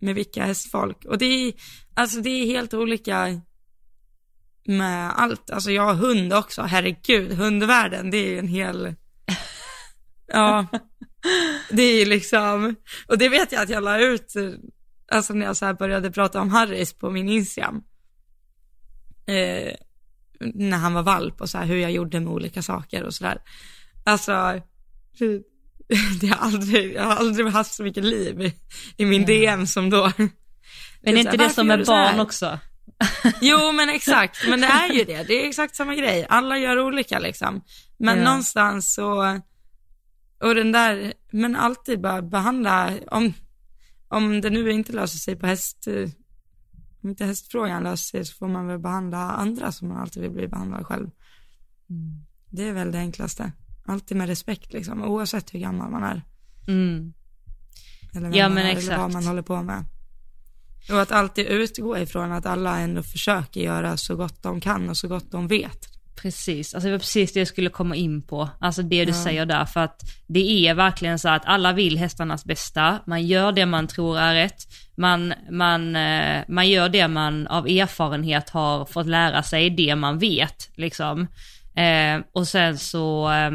med 0.00 0.14
vilka 0.14 0.44
hästfolk. 0.44 1.04
Och 1.04 1.18
det 1.18 1.24
är, 1.24 1.52
alltså 1.94 2.20
det 2.20 2.30
är 2.30 2.46
helt 2.46 2.74
olika 2.74 3.40
med 4.64 5.12
allt. 5.18 5.50
Alltså 5.50 5.70
jag 5.70 5.82
har 5.82 5.94
hund 5.94 6.32
också, 6.32 6.62
herregud, 6.62 7.32
hundvärlden, 7.32 8.10
det 8.10 8.16
är 8.16 8.28
ju 8.28 8.38
en 8.38 8.48
hel, 8.48 8.94
ja, 10.26 10.66
det 11.70 11.82
är 11.82 11.98
ju 11.98 12.04
liksom, 12.04 12.74
och 13.06 13.18
det 13.18 13.28
vet 13.28 13.52
jag 13.52 13.62
att 13.62 13.68
jag 13.68 13.82
la 13.82 14.00
ut, 14.00 14.34
alltså 15.12 15.34
när 15.34 15.46
jag 15.46 15.56
så 15.56 15.66
här 15.66 15.74
började 15.74 16.10
prata 16.10 16.40
om 16.40 16.50
Harris 16.50 16.92
på 16.92 17.10
min 17.10 17.28
Instagram. 17.28 17.82
Eh, 19.26 19.74
när 20.54 20.76
han 20.76 20.94
var 20.94 21.02
valp 21.02 21.40
och 21.40 21.50
så 21.50 21.58
här 21.58 21.66
hur 21.66 21.76
jag 21.76 21.92
gjorde 21.92 22.20
med 22.20 22.32
olika 22.32 22.62
saker 22.62 23.04
och 23.04 23.14
sådär. 23.14 23.42
Alltså, 24.04 24.60
det 26.20 26.26
har 26.26 26.36
aldrig, 26.46 26.94
jag 26.94 27.02
har 27.02 27.16
aldrig 27.16 27.46
haft 27.46 27.74
så 27.74 27.82
mycket 27.82 28.04
liv 28.04 28.40
i, 28.40 28.54
i 28.96 29.04
min 29.04 29.20
Ja. 29.20 29.26
DM 29.26 29.66
som 29.66 29.90
då. 29.90 30.12
Men 30.16 30.30
Det 31.02 31.10
är 31.10 31.16
inte 31.16 31.30
här, 31.30 31.36
det 31.38 31.50
som 31.50 31.70
är 31.70 31.78
här? 31.78 31.84
barn 31.84 32.20
också? 32.20 32.58
Jo 33.40 33.72
men 33.72 33.88
exakt, 33.88 34.48
men 34.48 34.60
det 34.60 34.66
är 34.66 34.92
ju 34.92 35.04
det. 35.04 35.22
Det 35.22 35.44
är 35.44 35.48
exakt 35.48 35.76
samma 35.76 35.94
grej. 35.94 36.26
Alla 36.28 36.58
gör 36.58 36.78
olika 36.80 37.18
liksom. 37.18 37.60
Men 37.98 38.18
Ja. 38.18 38.24
någonstans 38.24 38.94
så, 38.94 39.40
och 40.40 40.54
den 40.54 40.72
där, 40.72 41.12
men 41.32 41.56
alltid 41.56 42.00
bara 42.00 42.22
behandla, 42.22 42.90
om, 43.06 43.32
om 44.08 44.40
det 44.40 44.50
nu 44.50 44.70
inte 44.72 44.92
löser 44.92 45.18
sig 45.18 45.36
på 45.36 45.46
häst, 45.46 45.86
om 47.02 47.08
inte 47.08 47.24
hästfrågan 47.24 47.82
löser 47.82 48.04
sig 48.10 48.24
så 48.24 48.34
får 48.36 48.48
man 48.48 48.66
väl 48.66 48.78
behandla 48.78 49.18
andra 49.18 49.72
som 49.72 49.88
man 49.88 49.96
alltid 49.98 50.22
vill 50.22 50.30
bli 50.30 50.48
behandlad 50.48 50.86
själv. 50.86 51.10
Mm. 51.90 52.24
Det 52.50 52.68
är 52.68 52.72
väl 52.72 52.92
det 52.92 52.98
enklaste. 52.98 53.52
Alltid 53.90 54.16
med 54.16 54.26
respekt 54.28 54.72
liksom, 54.72 55.02
oavsett 55.04 55.54
hur 55.54 55.58
gammal 55.58 55.90
man 55.90 56.02
är. 56.02 56.22
Mm. 56.68 57.12
Eller 58.14 58.28
vem 58.28 58.32
Ja, 58.38 58.44
man 58.48 58.54
men 58.54 58.64
är, 58.66 58.70
eller 58.70 58.80
exakt. 58.80 58.98
vad 58.98 59.12
man 59.12 59.26
håller 59.26 59.42
på 59.42 59.62
med. 59.62 59.84
Och 60.90 61.00
att 61.02 61.12
alltid 61.12 61.46
utgå 61.46 61.98
ifrån 61.98 62.32
att 62.32 62.46
alla 62.46 62.78
ändå 62.78 63.02
försöker 63.02 63.60
göra 63.60 63.96
så 63.96 64.16
gott 64.16 64.42
de 64.42 64.60
kan 64.60 64.88
och 64.88 64.96
så 64.96 65.08
gott 65.08 65.30
de 65.30 65.48
vet. 65.48 65.78
Precis, 66.16 66.74
alltså 66.74 66.86
det 66.88 66.92
var 66.92 66.98
precis 66.98 67.32
det 67.32 67.40
jag 67.40 67.48
skulle 67.48 67.70
komma 67.70 67.96
in 67.96 68.22
på. 68.22 68.48
Alltså 68.60 68.82
det 68.82 69.04
du 69.04 69.10
Ja. 69.12 69.24
säger 69.24 69.46
där, 69.46 69.64
för 69.64 69.80
att 69.80 70.00
det 70.26 70.66
är 70.68 70.74
verkligen 70.74 71.18
så 71.18 71.28
att 71.28 71.42
alla 71.44 71.72
vill 71.72 71.98
hästarnas 71.98 72.44
bästa, 72.44 72.98
man 73.06 73.26
gör 73.26 73.52
det 73.52 73.66
man 73.66 73.86
tror 73.86 74.18
är 74.18 74.34
rätt, 74.34 74.62
man, 74.96 75.34
man, 75.50 75.96
eh, 75.96 76.44
man 76.48 76.68
gör 76.68 76.88
det 76.88 77.08
man 77.08 77.46
av 77.46 77.66
erfarenhet 77.66 78.50
har 78.50 78.84
fått 78.84 79.06
lära 79.06 79.42
sig, 79.42 79.70
det 79.70 79.96
man 79.96 80.18
vet 80.18 80.70
liksom. 80.76 81.26
Eh, 81.74 82.20
och 82.32 82.48
sen 82.48 82.78
så 82.78 83.30
eh, 83.32 83.50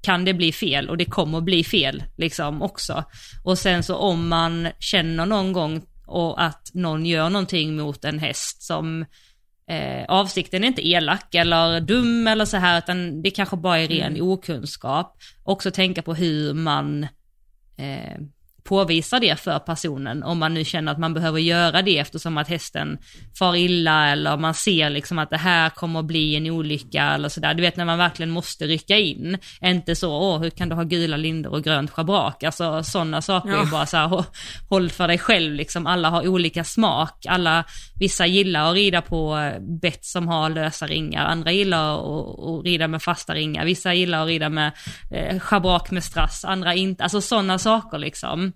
kan 0.00 0.24
det 0.24 0.34
bli 0.34 0.52
fel 0.52 0.88
och 0.88 0.96
det 0.96 1.04
kommer 1.04 1.40
bli 1.40 1.64
fel 1.64 2.02
liksom 2.16 2.62
också. 2.62 3.04
Och 3.44 3.58
sen 3.58 3.82
så 3.82 3.96
om 3.96 4.28
man 4.28 4.68
känner 4.78 5.26
någon 5.26 5.52
gång 5.52 5.82
och 6.06 6.42
att 6.42 6.70
någon 6.74 7.06
gör 7.06 7.30
någonting 7.30 7.76
mot 7.76 8.04
en 8.04 8.18
häst 8.18 8.62
som 8.62 9.04
eh, 9.70 10.04
avsikten 10.08 10.64
är 10.64 10.68
inte 10.68 10.88
elak 10.88 11.34
eller 11.34 11.80
dum 11.80 12.26
eller 12.26 12.44
så 12.44 12.56
här 12.56 12.78
utan 12.78 13.22
det 13.22 13.30
kanske 13.30 13.56
bara 13.56 13.78
är 13.78 13.88
ren 13.88 14.20
okunskap. 14.20 15.18
Också 15.44 15.70
tänka 15.70 16.02
på 16.02 16.14
hur 16.14 16.54
man 16.54 17.02
eh, 17.76 18.18
påvisar 18.68 19.20
det 19.20 19.40
för 19.40 19.58
personen 19.58 20.22
om 20.22 20.38
man 20.38 20.54
nu 20.54 20.64
känner 20.64 20.92
att 20.92 20.98
man 20.98 21.14
behöver 21.14 21.40
göra 21.40 21.82
det 21.82 21.98
eftersom 21.98 22.38
att 22.38 22.48
hästen 22.48 22.98
far 23.38 23.56
illa 23.56 24.08
eller 24.08 24.36
man 24.36 24.54
ser 24.54 24.90
liksom 24.90 25.18
att 25.18 25.30
det 25.30 25.36
här 25.36 25.70
kommer 25.70 26.00
att 26.00 26.06
bli 26.06 26.36
en 26.36 26.46
olycka 26.50 27.02
eller 27.02 27.28
sådär. 27.28 27.54
Du 27.54 27.62
vet 27.62 27.76
när 27.76 27.84
man 27.84 27.98
verkligen 27.98 28.30
måste 28.30 28.66
rycka 28.66 28.96
in. 28.98 29.38
Inte 29.62 29.96
så, 29.96 30.12
åh 30.16 30.40
hur 30.40 30.50
kan 30.50 30.68
du 30.68 30.74
ha 30.74 30.82
gula 30.82 31.16
lindor 31.16 31.52
och 31.52 31.64
grönt 31.64 31.90
schabrak? 31.90 32.42
Alltså 32.42 32.82
sådana 32.82 33.22
saker 33.22 33.48
Ja. 33.50 33.62
är 33.62 33.66
bara 33.66 33.86
så 33.86 33.96
här, 33.96 34.06
hå- 34.08 34.24
håll 34.68 34.90
för 34.90 35.08
dig 35.08 35.18
själv 35.18 35.54
liksom. 35.54 35.86
Alla 35.86 36.10
har 36.10 36.28
olika 36.28 36.64
smak. 36.64 37.26
Alla, 37.28 37.64
vissa 38.00 38.26
gillar 38.26 38.68
att 38.70 38.74
rida 38.74 39.02
på 39.02 39.36
eh, 39.38 39.60
bett 39.82 40.04
som 40.04 40.28
har 40.28 40.50
lösa 40.50 40.86
ringar. 40.86 41.24
Andra 41.26 41.52
gillar 41.52 41.94
att, 41.94 42.38
att 42.38 42.64
rida 42.64 42.88
med 42.88 43.02
fasta 43.02 43.34
ringar. 43.34 43.64
Vissa 43.64 43.94
gillar 43.94 44.22
att 44.22 44.28
rida 44.28 44.48
med 44.48 44.72
eh, 45.10 45.38
schabrak 45.40 45.90
med 45.90 46.04
strass. 46.04 46.44
Andra 46.44 46.74
inte. 46.74 47.02
Alltså 47.02 47.20
sådana 47.20 47.58
saker 47.58 47.98
liksom. 47.98 48.52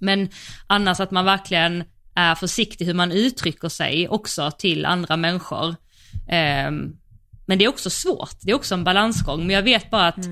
Men 0.00 0.28
annars 0.66 1.00
att 1.00 1.10
man 1.10 1.24
verkligen 1.24 1.84
är 2.14 2.34
försiktig 2.34 2.86
hur 2.86 2.94
man 2.94 3.12
uttrycker 3.12 3.68
sig 3.68 4.08
också 4.08 4.50
till 4.50 4.86
andra 4.86 5.16
människor. 5.16 5.76
Ehm, 6.28 6.96
men 7.46 7.58
det 7.58 7.64
är 7.64 7.68
också 7.68 7.90
svårt, 7.90 8.36
det 8.42 8.50
är 8.50 8.54
också 8.54 8.74
en 8.74 8.84
balansgång. 8.84 9.46
Men 9.46 9.56
jag 9.56 9.62
vet 9.62 9.90
bara 9.90 10.06
att 10.06 10.26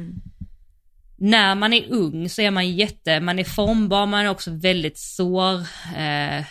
när 1.17 1.55
man 1.55 1.73
är 1.73 1.93
ung 1.93 2.29
så 2.29 2.43
är 2.43 2.51
man 2.51 2.71
jätte, 2.71 3.21
man 3.21 3.39
är 3.39 3.45
formbar, 3.45 4.07
man 4.07 4.25
är 4.25 4.29
också 4.29 4.51
väldigt 4.51 4.99
sår, 4.99 5.55
eh, 5.97 6.45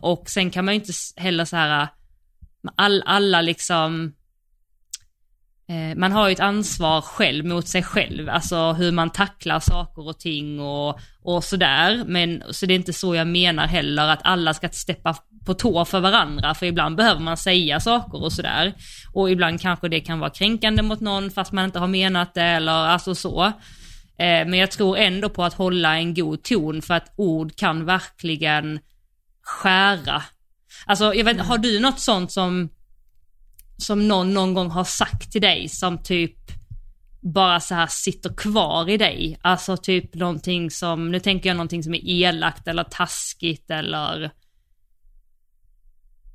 och 0.00 0.30
sen 0.30 0.50
kan 0.50 0.64
man 0.64 0.74
ju 0.74 0.80
inte 0.80 0.92
heller 1.16 1.44
så 1.44 1.56
här, 1.56 1.88
all, 2.74 3.02
alla 3.06 3.40
liksom, 3.40 4.04
eh, 4.04 4.10
man 5.96 6.12
har 6.12 6.28
ju 6.28 6.32
ett 6.32 6.40
ansvar 6.40 7.00
själv 7.00 7.44
mot 7.44 7.68
sig 7.68 7.82
själv, 7.82 8.28
alltså 8.28 8.72
hur 8.72 8.92
man 8.92 9.10
tacklar 9.10 9.60
saker 9.60 10.08
och 10.08 10.18
ting 10.18 10.60
och, 10.60 11.00
och 11.22 11.44
sådär. 11.44 12.04
Men 12.06 12.42
så 12.50 12.66
det 12.66 12.74
är 12.74 12.76
inte 12.76 12.92
så 12.92 13.14
jag 13.14 13.26
menar 13.26 13.66
heller 13.66 14.08
att 14.08 14.20
alla 14.22 14.54
ska 14.54 14.68
steppa 14.68 15.16
på 15.46 15.54
tå 15.54 15.84
för 15.84 16.00
varandra, 16.00 16.54
för 16.54 16.66
ibland 16.66 16.96
behöver 16.96 17.20
man 17.20 17.36
säga 17.36 17.80
saker 17.80 18.22
och 18.22 18.32
sådär. 18.32 18.74
Och 19.12 19.30
ibland 19.30 19.60
kanske 19.60 19.88
det 19.88 20.00
kan 20.00 20.18
vara 20.18 20.30
kränkande 20.30 20.82
mot 20.82 21.00
någon 21.00 21.30
fast 21.30 21.52
man 21.52 21.64
inte 21.64 21.78
har 21.78 21.86
menat 21.86 22.34
det 22.34 22.42
eller 22.42 22.72
alltså 22.72 23.14
så. 23.14 23.52
Eh, 24.18 24.46
men 24.46 24.54
jag 24.54 24.70
tror 24.70 24.98
ändå 24.98 25.28
på 25.28 25.44
att 25.44 25.54
hålla 25.54 25.96
en 25.96 26.14
god 26.14 26.42
ton 26.42 26.82
för 26.82 26.94
att 26.94 27.12
ord 27.16 27.56
kan 27.56 27.84
verkligen 27.84 28.80
skära. 29.42 30.22
Alltså 30.86 31.14
jag 31.14 31.24
vet, 31.24 31.40
har 31.40 31.58
du 31.58 31.80
något 31.80 32.00
sånt 32.00 32.32
som, 32.32 32.68
som 33.78 34.08
någon 34.08 34.34
någon 34.34 34.54
gång 34.54 34.70
har 34.70 34.84
sagt 34.84 35.32
till 35.32 35.40
dig 35.40 35.68
som 35.68 36.02
typ 36.02 36.36
bara 37.20 37.60
så 37.60 37.74
här 37.74 37.86
sitter 37.86 38.34
kvar 38.34 38.88
i 38.90 38.96
dig? 38.96 39.38
Alltså 39.42 39.76
typ 39.76 40.14
någonting 40.14 40.70
som, 40.70 41.10
nu 41.10 41.20
tänker 41.20 41.48
jag 41.50 41.56
någonting 41.56 41.82
som 41.82 41.94
är 41.94 42.00
elakt 42.04 42.68
eller 42.68 42.84
taskigt 42.84 43.70
eller, 43.70 44.30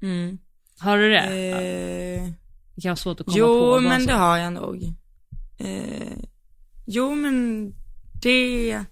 Mm. 0.02 0.38
har 0.80 0.98
du 0.98 1.10
det? 1.10 1.20
Eh, 1.20 2.30
Det 2.76 2.82
kan 2.82 2.90
vara 2.90 2.96
svårt 2.96 3.20
att 3.20 3.26
komma 3.26 3.36
på. 3.38 3.40
jo, 3.40 3.80
men 3.82 4.02
så. 4.02 4.08
det 4.08 4.14
har 4.14 4.38
jag 4.38 4.54
nog. 4.54 4.84
Eh, 5.58 6.18
jo, 6.86 7.16
men 7.16 7.68
det, 8.22 8.84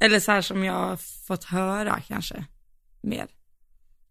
eller 0.00 0.20
så 0.20 0.32
här 0.32 0.42
som 0.42 0.64
jag 0.64 0.74
har 0.74 0.96
fått 1.26 1.44
höra 1.44 2.00
kanske, 2.08 2.44
mer. 3.02 3.26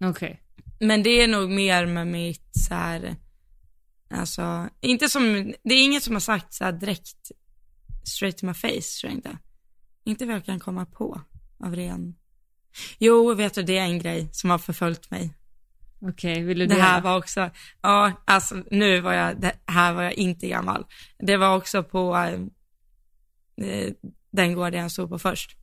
Okej. 0.04 0.42
Men 0.80 1.04
det 1.04 1.10
är 1.22 1.28
nog 1.28 1.50
mer 1.50 1.86
med 1.86 2.08
mitt 2.08 2.50
så 2.68 2.74
här, 2.74 3.16
alltså, 4.10 4.70
inte 4.82 5.10
som, 5.10 5.54
det 5.64 5.74
är 5.74 5.84
inget 5.84 6.04
som 6.04 6.14
har 6.16 6.20
sagt 6.20 6.54
så 6.54 6.64
här 6.64 6.72
direkt 6.72 7.32
straight 8.04 8.38
to 8.38 8.46
my 8.46 8.54
face, 8.54 9.00
tror 9.02 9.12
jag 9.12 9.12
inte. 9.12 9.38
Inte 10.04 10.26
vad 10.26 10.36
jag 10.36 10.46
kan 10.46 10.60
komma 10.60 10.86
på 10.86 11.22
av 11.64 11.76
ren. 11.76 12.16
Jo, 12.98 13.34
vet 13.34 13.54
du, 13.54 13.64
det 13.64 13.78
är 13.78 13.84
en 13.84 14.00
grej 14.00 14.30
som 14.32 14.50
har 14.50 14.58
förföljt 14.58 15.12
mig. 15.12 15.34
Okej, 16.02 16.44
vill 16.44 16.60
du 16.60 16.66
Det 16.68 16.74
dela? 16.74 16.86
här 16.86 17.02
var 17.02 17.18
också, 17.18 17.50
ja, 17.82 18.12
alltså 18.26 18.64
nu 18.72 19.00
var 19.00 19.14
jag, 19.14 19.42
det 19.42 19.54
här 19.66 19.94
var 19.94 20.04
jag 20.04 20.14
inte 20.14 20.48
gammal. 20.48 20.86
Det 21.20 21.38
var 21.38 21.56
också 21.58 21.84
på 21.84 22.16
eh, 23.62 23.94
den 24.32 24.54
gården 24.54 24.82
jag 24.82 24.92
stod 24.92 25.10
på 25.10 25.20
först. 25.20 25.58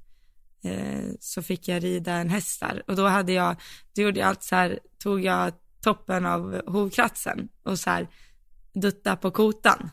Eh, 0.64 1.04
så 1.20 1.42
fick 1.42 1.68
jag 1.68 1.84
rida 1.84 2.12
en 2.12 2.30
häst 2.30 2.60
där 2.60 2.82
och 2.86 2.96
då 2.96 3.06
hade 3.06 3.32
jag, 3.32 3.56
då 3.96 4.02
gjorde 4.02 4.20
jag 4.20 4.28
allt 4.28 4.42
så 4.42 4.56
här, 4.56 4.78
tog 4.98 5.24
jag 5.24 5.52
toppen 5.80 6.26
av 6.26 6.62
hovkratsen 6.66 7.48
och 7.62 7.78
så 7.78 7.90
här 7.90 8.08
dutta 8.74 9.16
på 9.16 9.30
kotan. 9.30 9.90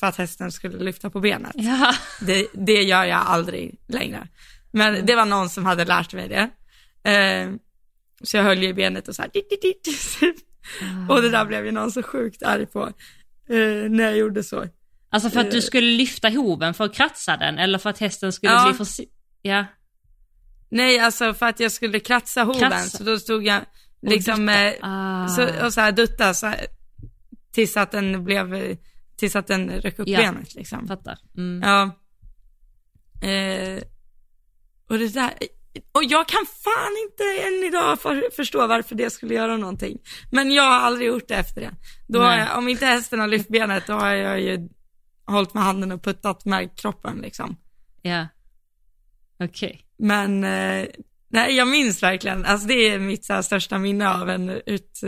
För 0.00 0.06
att 0.06 0.16
hästen 0.16 0.52
skulle 0.52 0.78
lyfta 0.84 1.10
på 1.10 1.20
benet. 1.20 1.52
Ja. 1.54 1.94
Det, 2.20 2.46
det 2.52 2.82
gör 2.82 3.04
jag 3.04 3.18
aldrig 3.26 3.80
längre. 3.88 4.28
Men 4.72 5.06
det 5.06 5.14
var 5.16 5.24
någon 5.26 5.50
som 5.50 5.66
hade 5.66 5.84
lärt 5.84 6.14
mig 6.14 6.28
det. 6.28 6.50
Eh, 7.10 7.50
så 8.22 8.36
jag 8.36 8.44
höll 8.44 8.62
ju 8.62 8.68
i 8.68 8.74
benet 8.74 9.08
och 9.08 9.14
så 9.14 9.22
här, 9.22 9.30
dit, 9.34 9.50
dit, 9.50 9.62
dit. 9.62 9.88
Och 11.08 11.22
det 11.22 11.30
där 11.30 11.44
blev 11.44 11.64
ju 11.66 11.72
någon 11.72 11.92
så 11.92 12.02
sjukt 12.02 12.42
arg 12.42 12.66
på, 12.66 12.86
eh, 13.48 13.90
när 13.90 14.04
jag 14.04 14.16
gjorde 14.16 14.42
så. 14.42 14.66
Alltså 15.10 15.30
för 15.30 15.40
att 15.40 15.50
du 15.50 15.56
Eh. 15.56 15.62
skulle 15.62 15.86
lyfta 15.96 16.28
hoven 16.28 16.74
för 16.74 16.84
att 16.84 16.94
kratsa 16.94 17.36
den 17.36 17.58
eller 17.58 17.78
för 17.78 17.90
att 17.90 17.98
hästen 17.98 18.32
skulle 18.32 18.52
Ja. 18.52 18.74
bli 18.76 18.86
för... 18.86 19.04
Ja. 19.42 19.64
Nej, 20.68 20.98
alltså 20.98 21.34
för 21.34 21.46
att 21.46 21.60
jag 21.60 21.72
skulle 21.72 22.00
kratsa 22.00 22.42
hoven, 22.44 22.60
Kratsa. 22.70 22.98
så 22.98 23.04
då 23.04 23.18
stod 23.18 23.46
jag 23.46 23.60
liksom, 24.02 24.48
Ah. 24.82 25.28
så, 25.28 25.64
och 25.66 25.72
så 25.72 25.80
här 25.80 25.92
dutta 25.92 26.34
så 26.34 26.46
här, 26.46 26.66
tills 27.52 27.76
att 27.76 27.90
den 27.90 28.24
blev, 28.24 28.76
tills 29.16 29.36
att 29.36 29.46
den 29.46 29.70
rök 29.70 29.98
upp 29.98 30.08
Ja. 30.08 30.18
benet 30.18 30.54
liksom. 30.54 30.88
Fattar. 30.88 31.18
Mm. 31.36 31.62
Ja. 31.62 31.82
Eh, 33.28 33.82
och 34.88 34.98
det 34.98 35.08
där, 35.14 35.32
och 35.92 36.04
jag 36.04 36.28
kan 36.28 36.46
fan 36.64 36.92
inte 37.04 37.46
än 37.46 37.64
idag 37.68 38.00
för, 38.00 38.30
förstå 38.36 38.66
varför 38.66 38.94
det 38.94 39.10
skulle 39.10 39.34
göra 39.34 39.56
någonting. 39.56 39.98
Men 40.30 40.50
jag 40.52 40.62
har 40.62 40.80
aldrig 40.80 41.08
gjort 41.08 41.28
det 41.28 41.34
efter 41.34 41.60
det. 41.60 41.74
Då 42.08 42.18
jag, 42.18 42.58
om 42.58 42.68
inte 42.68 42.86
hästen 42.86 43.20
har 43.20 43.28
lyft 43.28 43.48
benet, 43.48 43.86
då 43.86 43.92
har 43.92 44.10
jag 44.14 44.40
ju 44.40 44.68
hållit 45.26 45.54
med 45.54 45.62
handen 45.62 45.92
och 45.92 46.02
puttat 46.02 46.44
med 46.44 46.78
kroppen 46.78 47.18
liksom. 47.18 47.56
Ja. 48.02 48.26
Okej. 49.40 49.86
Men, 49.98 50.44
eh, 50.44 50.86
nej 51.28 51.56
jag 51.56 51.68
minns 51.68 52.02
verkligen, 52.02 52.44
alltså 52.44 52.68
det 52.68 52.74
är 52.74 52.98
mitt 52.98 53.24
så 53.24 53.32
här, 53.32 53.42
största 53.42 53.78
minne 53.78 54.14
av 54.14 54.30
en, 54.30 54.48
ut, 54.66 55.00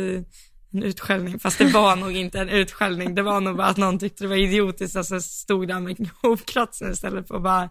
en 0.73 0.83
utskällning, 0.83 1.39
fast 1.39 1.59
det 1.59 1.65
var 1.65 1.97
nog 1.97 2.17
inte 2.17 2.41
en 2.41 2.49
utskällning, 2.49 3.15
det 3.15 3.23
var 3.23 3.41
nog 3.41 3.57
bara 3.57 3.67
att 3.67 3.77
någon 3.77 3.99
tyckte 3.99 4.25
det 4.25 4.29
var 4.29 4.37
idiotiskt, 4.37 4.97
alltså 4.97 5.21
stod 5.21 5.69
där 5.69 5.81
med 5.81 6.09
hovkratsen 6.23 6.93
istället 6.93 7.29
för 7.29 7.37
att 7.37 7.43
bara 7.43 7.71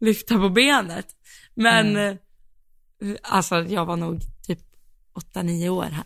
lyfta 0.00 0.38
på 0.38 0.48
benet. 0.48 1.06
Men, 1.54 1.96
eh, 1.96 2.14
alltså 3.22 3.56
jag 3.62 3.84
var 3.86 3.96
nog 3.96 4.20
typ 4.46 4.58
8-9 5.34 5.68
år 5.68 5.82
här. 5.82 6.04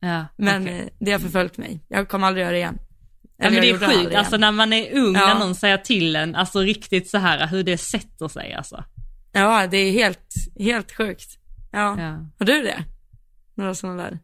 Ja, 0.00 0.26
Men 0.36 0.62
okej. 0.62 0.80
eh, 0.80 0.86
det 1.00 1.12
har 1.12 1.18
förföljt 1.18 1.58
mig, 1.58 1.80
jag 1.88 2.08
kommer 2.08 2.26
aldrig 2.26 2.42
göra 2.42 2.52
det 2.52 2.58
igen. 2.58 2.78
Ja, 3.36 3.50
men 3.50 3.60
det 3.60 3.70
är 3.70 4.02
sjukt, 4.02 4.14
alltså 4.14 4.36
när 4.36 4.52
man 4.52 4.72
är 4.72 4.92
ung, 4.98 5.14
Ja. 5.14 5.26
när 5.26 5.38
någon 5.38 5.54
säger 5.54 5.78
till 5.78 6.16
en, 6.16 6.34
alltså 6.34 6.60
riktigt 6.60 7.10
så 7.10 7.18
här 7.18 7.46
hur 7.46 7.62
det 7.62 7.78
sätter 7.78 8.28
sig 8.28 8.54
alltså. 8.54 8.84
Ja, 9.32 9.66
det 9.66 9.76
är 9.76 9.92
helt, 9.92 10.34
helt 10.58 10.92
sjukt. 10.92 11.38
Ja. 11.72 12.00
Ja. 12.00 12.26
Har 12.38 12.46
du 12.46 12.62
det? 12.62 12.84
Några 13.54 13.74
sådana 13.74 14.02
där? 14.02 14.18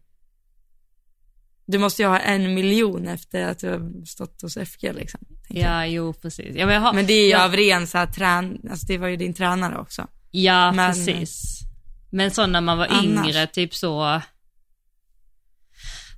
Du 1.70 1.78
måste 1.78 2.02
ju 2.02 2.08
ha 2.08 2.18
en 2.18 2.54
miljon 2.54 3.08
efter 3.08 3.42
att 3.48 3.58
du 3.58 3.70
har 3.70 4.06
stått 4.06 4.42
hos 4.42 4.54
FG 4.56 4.92
liksom. 4.94 5.20
tänker 5.46 5.62
jag. 5.62 5.72
Ja, 5.72 5.86
jo 5.86 6.12
precis. 6.12 6.56
Ja, 6.56 6.66
men, 6.66 6.82
har, 6.82 6.92
Men 6.92 7.06
det 7.06 7.12
är 7.12 7.24
ju 7.24 7.30
ja, 7.30 7.44
av 7.44 7.52
ren 7.56 7.86
så 7.86 7.98
här 7.98 8.06
trän, 8.06 8.58
alltså 8.70 8.86
det 8.86 8.98
var 8.98 9.08
ju 9.08 9.16
din 9.16 9.34
tränare 9.34 9.78
också. 9.78 10.06
Ja, 10.30 10.72
men- 10.72 10.92
precis. 10.94 11.60
Men 12.12 12.30
så 12.30 12.46
när 12.46 12.60
man 12.60 12.78
var 12.78 12.86
Annars? 12.90 13.26
yngre, 13.26 13.46
typ 13.46 13.74
så. 13.74 14.20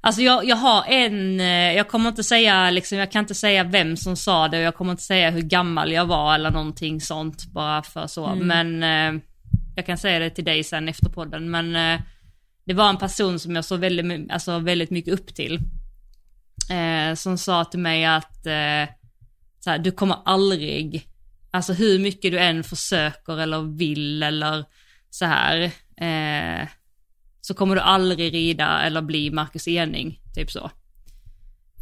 Alltså 0.05 0.23
jag, 0.23 0.45
jag 0.45 0.57
har 0.57 0.85
en, 0.89 1.41
eh, 1.41 1.47
jag 1.77 1.89
kommer 1.89 2.09
inte 2.09 2.25
säga 2.25 2.71
liksom, 2.71 2.99
jag 2.99 3.13
kan 3.13 3.21
inte 3.21 3.35
säga 3.35 3.65
vem 3.65 3.97
som 3.97 4.17
sa 4.17 4.49
det 4.49 4.57
och 4.57 4.63
jag 4.63 4.75
kommer 4.75 4.91
inte 4.91 5.03
säga 5.03 5.31
hur 5.31 5.43
gammal 5.43 5.93
jag 5.93 6.07
var 6.07 6.35
eller 6.35 6.51
någonting 6.51 7.01
sånt 7.01 7.45
bara 7.47 7.83
för 7.83 8.07
så. 8.07 8.27
Mm. 8.27 8.47
Men 8.47 8.83
eh, 9.17 9.23
jag 9.77 9.87
kan 9.87 9.99
säga 9.99 10.19
det 10.19 10.31
till 10.31 10.45
dig 10.45 10.65
sen 10.65 10.89
efter 10.89 11.09
podden. 11.11 11.51
Men 11.51 11.77
eh, 11.77 12.01
det 12.65 12.75
var 12.75 12.89
en 12.89 12.97
person 12.97 13.39
som 13.39 13.55
jag 13.57 13.65
såg 13.65 13.81
väldigt, 13.81 14.31
alltså, 14.31 14.59
väldigt 14.59 14.91
mycket 14.91 15.15
upp 15.15 15.35
till. 15.35 15.61
eh, 16.71 17.15
som 17.15 17.39
sa 17.39 17.65
till 17.65 17.81
mig 17.81 18.05
att 18.05 18.47
eh, 18.47 18.95
såhär, 19.61 19.79
du 19.79 19.91
kommer 19.93 20.17
aldrig, 20.25 21.09
alltså 21.51 21.73
hur 21.73 21.99
mycket 21.99 22.33
du 22.33 22.39
än 22.39 22.65
försöker 22.65 23.39
eller 23.41 23.77
vill 23.77 24.23
eller 24.23 24.65
så 25.11 25.25
här, 25.25 25.61
eh, 25.97 26.69
så 27.41 27.55
kommer 27.55 27.75
du 27.75 27.81
aldrig 27.81 28.35
rida 28.35 28.83
eller 28.83 29.03
bli 29.03 29.31
Marcus 29.31 29.69
Ening, 29.69 30.21
typ 30.35 30.51
så. 30.51 30.71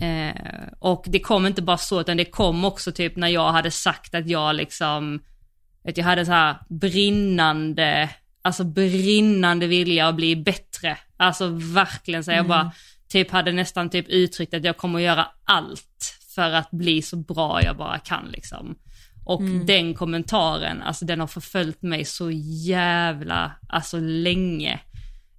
Eh, 0.00 0.72
och 0.78 1.04
det 1.08 1.20
kom 1.20 1.46
inte 1.46 1.62
bara 1.62 1.78
så, 1.78 2.00
utan 2.00 2.16
det 2.16 2.24
kom 2.24 2.64
också 2.64 2.92
typ 2.92 3.16
när 3.16 3.28
jag 3.28 3.52
hade 3.52 3.70
sagt 3.70 4.14
att 4.14 4.28
jag 4.28 4.56
liksom, 4.56 5.20
att 5.88 5.96
jag 5.96 6.04
hade 6.04 6.26
så 6.26 6.32
här 6.32 6.56
brinnande, 6.68 8.10
alltså 8.42 8.64
brinnande 8.64 9.66
vilja 9.66 10.08
att 10.08 10.16
bli 10.16 10.36
bättre. 10.36 10.69
Alltså 11.16 11.48
verkligen 11.48 12.24
så 12.24 12.30
jag 12.30 12.46
bara, 12.48 12.72
typ 13.08 13.30
hade 13.30 13.52
nästan 13.52 13.90
typ 13.90 14.08
uttryckt 14.08 14.54
att 14.54 14.64
jag 14.64 14.76
kommer 14.76 14.98
att 14.98 15.04
göra 15.04 15.26
allt 15.44 16.18
för 16.34 16.52
att 16.52 16.70
bli 16.70 17.02
så 17.02 17.16
bra 17.16 17.62
jag 17.62 17.76
bara 17.76 17.98
kan 17.98 18.28
liksom. 18.28 18.78
Och 19.24 19.42
den 19.66 19.94
kommentaren, 19.94 20.82
alltså 20.82 21.04
den 21.04 21.20
har 21.20 21.26
förföljt 21.26 21.82
mig 21.82 22.04
så 22.04 22.30
jävla, 22.66 23.52
alltså 23.68 23.98
länge. 24.00 24.80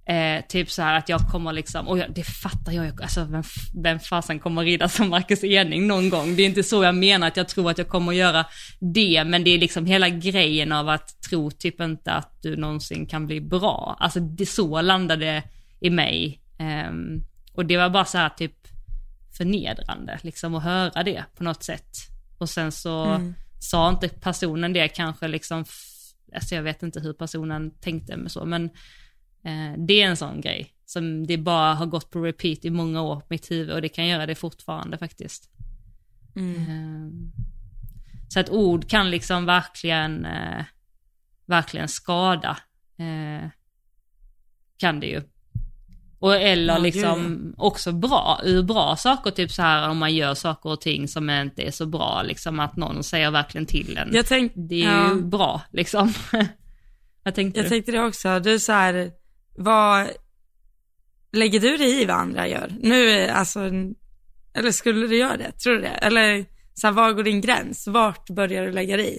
Eh, 0.06 0.44
typ 0.48 0.70
så 0.70 0.82
här 0.82 0.98
att 0.98 1.08
jag 1.08 1.20
kommer 1.20 1.52
liksom, 1.52 1.88
och 1.88 1.98
jag, 1.98 2.14
det 2.14 2.24
fattar 2.24 2.72
jag 2.72 3.02
alltså 3.02 3.24
vem, 3.24 3.42
vem 3.82 4.00
fasen 4.00 4.38
kommer 4.38 4.64
rida 4.64 4.88
som 4.88 5.08
Marcus 5.08 5.44
Ening 5.44 5.86
någon 5.86 6.10
gång? 6.10 6.36
Det 6.36 6.42
är 6.42 6.46
inte 6.46 6.62
så 6.62 6.84
jag 6.84 6.94
menar 6.94 7.28
att 7.28 7.36
jag 7.36 7.48
tror 7.48 7.70
att 7.70 7.78
jag 7.78 7.88
kommer 7.88 8.12
göra 8.12 8.46
det, 8.80 9.24
men 9.24 9.44
det 9.44 9.50
är 9.50 9.58
liksom 9.58 9.86
hela 9.86 10.08
grejen 10.08 10.72
av 10.72 10.88
att 10.88 11.22
tro 11.30 11.50
typ 11.50 11.80
inte 11.80 12.12
att 12.12 12.42
du 12.42 12.56
någonsin 12.56 13.06
kan 13.06 13.26
bli 13.26 13.40
bra. 13.40 13.96
Alltså 14.00 14.20
det 14.20 14.46
så 14.46 14.80
landade 14.80 15.42
i 15.80 15.90
mig. 15.90 16.40
Ehm, 16.58 17.24
och 17.54 17.66
det 17.66 17.76
var 17.76 17.90
bara 17.90 18.04
så 18.04 18.18
här 18.18 18.28
typ 18.28 18.54
förnedrande 19.36 20.18
liksom 20.22 20.54
att 20.54 20.62
höra 20.62 21.02
det 21.02 21.24
på 21.36 21.44
något 21.44 21.62
sätt. 21.62 21.96
Och 22.38 22.48
sen 22.48 22.72
så 22.72 23.20
sa 23.60 23.88
inte 23.88 24.08
personen 24.08 24.72
det 24.72 24.88
kanske 24.88 25.28
liksom, 25.28 25.64
alltså 26.34 26.54
jag 26.54 26.62
vet 26.62 26.82
inte 26.82 27.00
hur 27.00 27.12
personen 27.12 27.70
tänkte 27.70 28.16
med 28.16 28.32
så, 28.32 28.44
men 28.44 28.64
eh, 28.64 28.70
det 29.78 30.02
är 30.02 30.06
en 30.06 30.16
sån 30.16 30.40
grej 30.40 30.74
som 30.86 31.26
det 31.26 31.38
bara 31.38 31.74
har 31.74 31.86
gått 31.86 32.10
på 32.10 32.20
repeat 32.20 32.64
i 32.64 32.70
många 32.70 33.02
år 33.02 33.16
på 33.16 33.26
mitt 33.28 33.50
huvud 33.50 33.70
och 33.74 33.82
det 33.82 33.88
kan 33.88 34.06
göra 34.06 34.26
det 34.26 34.34
fortfarande 34.34 34.98
faktiskt. 34.98 35.50
Eh, 36.36 37.08
så 38.28 38.40
att 38.40 38.50
ord 38.50 38.88
kan 38.88 39.10
liksom 39.10 39.46
verkligen, 39.46 40.24
eh, 40.24 40.64
verkligen 41.46 41.88
skada. 41.88 42.58
Eh, 42.98 43.48
kan 44.76 45.00
det 45.00 45.06
ju. 45.06 45.22
Och 46.18 46.34
eller 46.34 46.78
liksom 46.78 47.54
också 47.58 47.92
bra, 47.92 48.40
ur 48.44 48.62
bra 48.62 48.96
saker, 48.96 49.30
typ 49.30 49.50
så 49.50 49.62
här 49.62 49.88
om 49.88 49.98
man 49.98 50.14
gör 50.14 50.34
saker 50.34 50.70
och 50.70 50.80
ting 50.80 51.08
som 51.08 51.30
inte 51.30 51.62
är 51.62 51.70
så 51.70 51.86
bra, 51.86 52.22
liksom 52.22 52.60
att 52.60 52.76
någon 52.76 53.04
säger 53.04 53.30
verkligen 53.30 53.66
till 53.66 53.96
en. 53.96 54.10
Jag 54.12 54.26
tänk, 54.26 54.52
Det 54.54 54.82
är 54.84 54.92
ja. 54.92 55.14
ju 55.14 55.22
bra 55.22 55.62
liksom. 55.70 56.12
Vad 57.24 57.34
tänkte 57.34 57.60
Jag 57.60 57.66
du? 57.66 57.68
tänkte 57.70 57.92
det 57.92 58.00
också, 58.00 58.40
du 58.40 58.58
så 58.58 58.72
här, 58.72 59.10
vad, 59.54 60.10
lägger 61.32 61.60
du 61.60 61.76
dig 61.76 62.02
i 62.02 62.04
vad 62.04 62.16
andra 62.16 62.48
gör? 62.48 62.72
Nu, 62.80 63.28
alltså, 63.28 63.60
eller 64.54 64.70
skulle 64.70 65.06
du 65.06 65.16
göra 65.16 65.36
det? 65.36 65.52
Tror 65.52 65.74
du 65.74 65.80
det? 65.80 65.88
Eller 65.88 66.44
så 66.74 66.86
här, 66.86 66.94
var 66.94 67.12
går 67.12 67.22
din 67.22 67.40
gräns? 67.40 67.86
Vart 67.86 68.30
börjar 68.30 68.66
du 68.66 68.72
lägga 68.72 68.96
dig 68.96 69.16
i? 69.16 69.18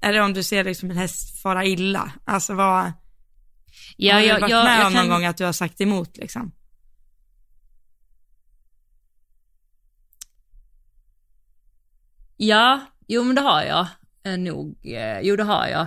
Är 0.00 0.12
det 0.12 0.20
om 0.20 0.32
du 0.32 0.42
ser 0.42 0.64
liksom 0.64 0.90
en 0.90 0.96
häst 0.96 1.42
fara 1.42 1.64
illa? 1.64 2.12
Alltså 2.24 2.54
vad, 2.54 2.92
Ja, 3.96 4.14
har 4.14 4.20
du 4.20 4.26
jag, 4.26 4.40
varit 4.40 4.50
jag, 4.50 4.64
med 4.64 4.80
jag 4.80 4.86
om 4.86 4.92
kan... 4.92 5.06
någon 5.06 5.16
gång 5.16 5.24
att 5.24 5.36
du 5.36 5.44
har 5.44 5.52
sagt 5.52 5.80
emot 5.80 6.16
liksom? 6.16 6.52
Ja, 12.36 12.80
jo 13.06 13.24
men 13.24 13.34
det 13.34 13.40
har 13.42 13.62
jag 13.62 13.86
eh, 14.24 14.38
nog. 14.38 14.78
Eh, 14.84 15.20
jo 15.20 15.36
det 15.36 15.44
har 15.44 15.66
jag. 15.66 15.86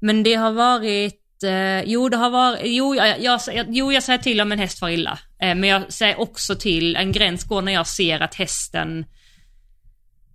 Men 0.00 0.22
det 0.22 0.34
har 0.34 0.52
varit, 0.52 1.20
eh, 1.42 1.82
jo 1.82 2.08
det 2.08 2.16
har 2.16 2.30
varit, 2.30 2.60
jo 2.64 2.94
jag, 2.94 3.20
jag, 3.20 3.40
jo 3.68 3.92
jag 3.92 4.02
säger 4.02 4.18
till 4.18 4.40
om 4.40 4.52
en 4.52 4.58
häst 4.58 4.78
far 4.78 4.88
illa. 4.88 5.18
Eh, 5.42 5.54
men 5.54 5.64
jag 5.64 5.92
säger 5.92 6.20
också 6.20 6.54
till, 6.54 6.96
en 6.96 7.12
gräns 7.12 7.44
går 7.44 7.62
när 7.62 7.72
jag 7.72 7.86
ser 7.86 8.20
att 8.20 8.34
hästen 8.34 9.04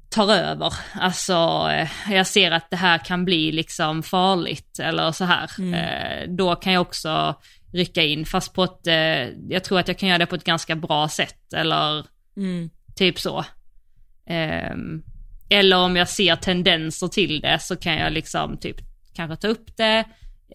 tar 0.09 0.33
över. 0.33 0.73
Alltså 0.93 1.67
eh, 1.71 2.13
jag 2.13 2.27
ser 2.27 2.51
att 2.51 2.69
det 2.69 2.77
här 2.77 2.97
kan 2.97 3.25
bli 3.25 3.51
liksom 3.51 4.03
farligt 4.03 4.79
eller 4.79 5.11
så 5.11 5.25
här. 5.25 5.49
Eh, 5.73 6.29
då 6.29 6.55
kan 6.55 6.73
jag 6.73 6.81
också 6.81 7.35
rycka 7.73 8.03
in, 8.03 8.25
fast 8.25 8.53
på 8.53 8.63
ett, 8.63 8.87
eh, 8.87 9.27
jag 9.49 9.63
tror 9.63 9.79
att 9.79 9.87
jag 9.87 9.97
kan 9.97 10.09
göra 10.09 10.17
det 10.17 10.25
på 10.25 10.35
ett 10.35 10.43
ganska 10.43 10.75
bra 10.75 11.09
sätt 11.09 11.53
eller 11.53 12.05
Mm. 12.37 12.69
Typ 12.95 13.19
så. 13.19 13.45
Ehm, 14.27 15.03
eller 15.49 15.77
om 15.77 15.95
jag 15.95 16.09
ser 16.09 16.35
tendenser 16.35 17.07
till 17.07 17.41
det 17.41 17.59
så 17.61 17.75
kan 17.75 17.95
jag 17.95 18.13
liksom 18.13 18.57
typ 18.57 18.77
kanske 19.15 19.35
ta 19.35 19.47
upp 19.47 19.77
det 19.77 20.05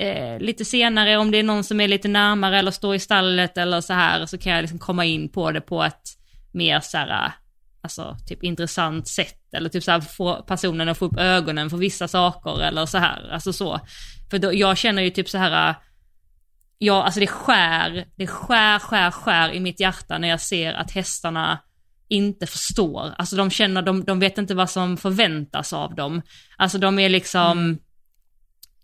eh, 0.00 0.38
lite 0.40 0.64
senare 0.64 1.16
om 1.16 1.30
det 1.30 1.38
är 1.38 1.42
någon 1.42 1.64
som 1.64 1.80
är 1.80 1.88
lite 1.88 2.08
närmare 2.08 2.58
eller 2.58 2.70
står 2.70 2.94
i 2.94 2.98
stallet 2.98 3.58
eller 3.58 3.80
så 3.80 3.92
här 3.92 4.26
så 4.26 4.38
kan 4.38 4.52
jag 4.52 4.62
liksom 4.62 4.78
komma 4.78 5.04
in 5.04 5.28
på 5.28 5.50
det 5.50 5.60
på 5.60 5.82
ett 5.82 6.02
mer 6.52 6.80
så 6.80 6.98
här, 6.98 7.32
alltså 7.80 8.16
typ 8.26 8.42
intressant 8.42 9.08
sätt 9.08 9.54
eller 9.54 9.68
typ 9.68 9.84
så 9.84 9.90
här 9.90 10.00
få 10.00 10.42
personen 10.42 10.88
att 10.88 10.98
få 10.98 11.04
upp 11.04 11.18
ögonen 11.18 11.70
för 11.70 11.76
vissa 11.76 12.08
saker 12.08 12.62
eller 12.62 12.86
så 12.86 12.98
här, 12.98 13.30
alltså 13.32 13.52
så. 13.52 13.80
För 14.30 14.38
då, 14.38 14.54
jag 14.54 14.78
känner 14.78 15.02
ju 15.02 15.10
typ 15.10 15.28
så 15.28 15.38
här 15.38 15.74
Ja, 16.78 17.02
alltså 17.02 17.20
det 17.20 17.26
skär, 17.26 18.06
det 18.16 18.26
skär, 18.26 18.78
skär, 18.78 19.10
skär 19.10 19.52
i 19.52 19.60
mitt 19.60 19.80
hjärta 19.80 20.18
när 20.18 20.28
jag 20.28 20.40
ser 20.40 20.72
att 20.72 20.90
hästarna 20.90 21.58
inte 22.08 22.46
förstår. 22.46 23.14
Alltså 23.18 23.36
de 23.36 23.50
känner, 23.50 23.82
de, 23.82 24.04
de 24.04 24.18
vet 24.18 24.38
inte 24.38 24.54
vad 24.54 24.70
som 24.70 24.96
förväntas 24.96 25.72
av 25.72 25.94
dem. 25.94 26.22
Alltså 26.56 26.78
de 26.78 26.98
är 26.98 27.08
liksom, 27.08 27.78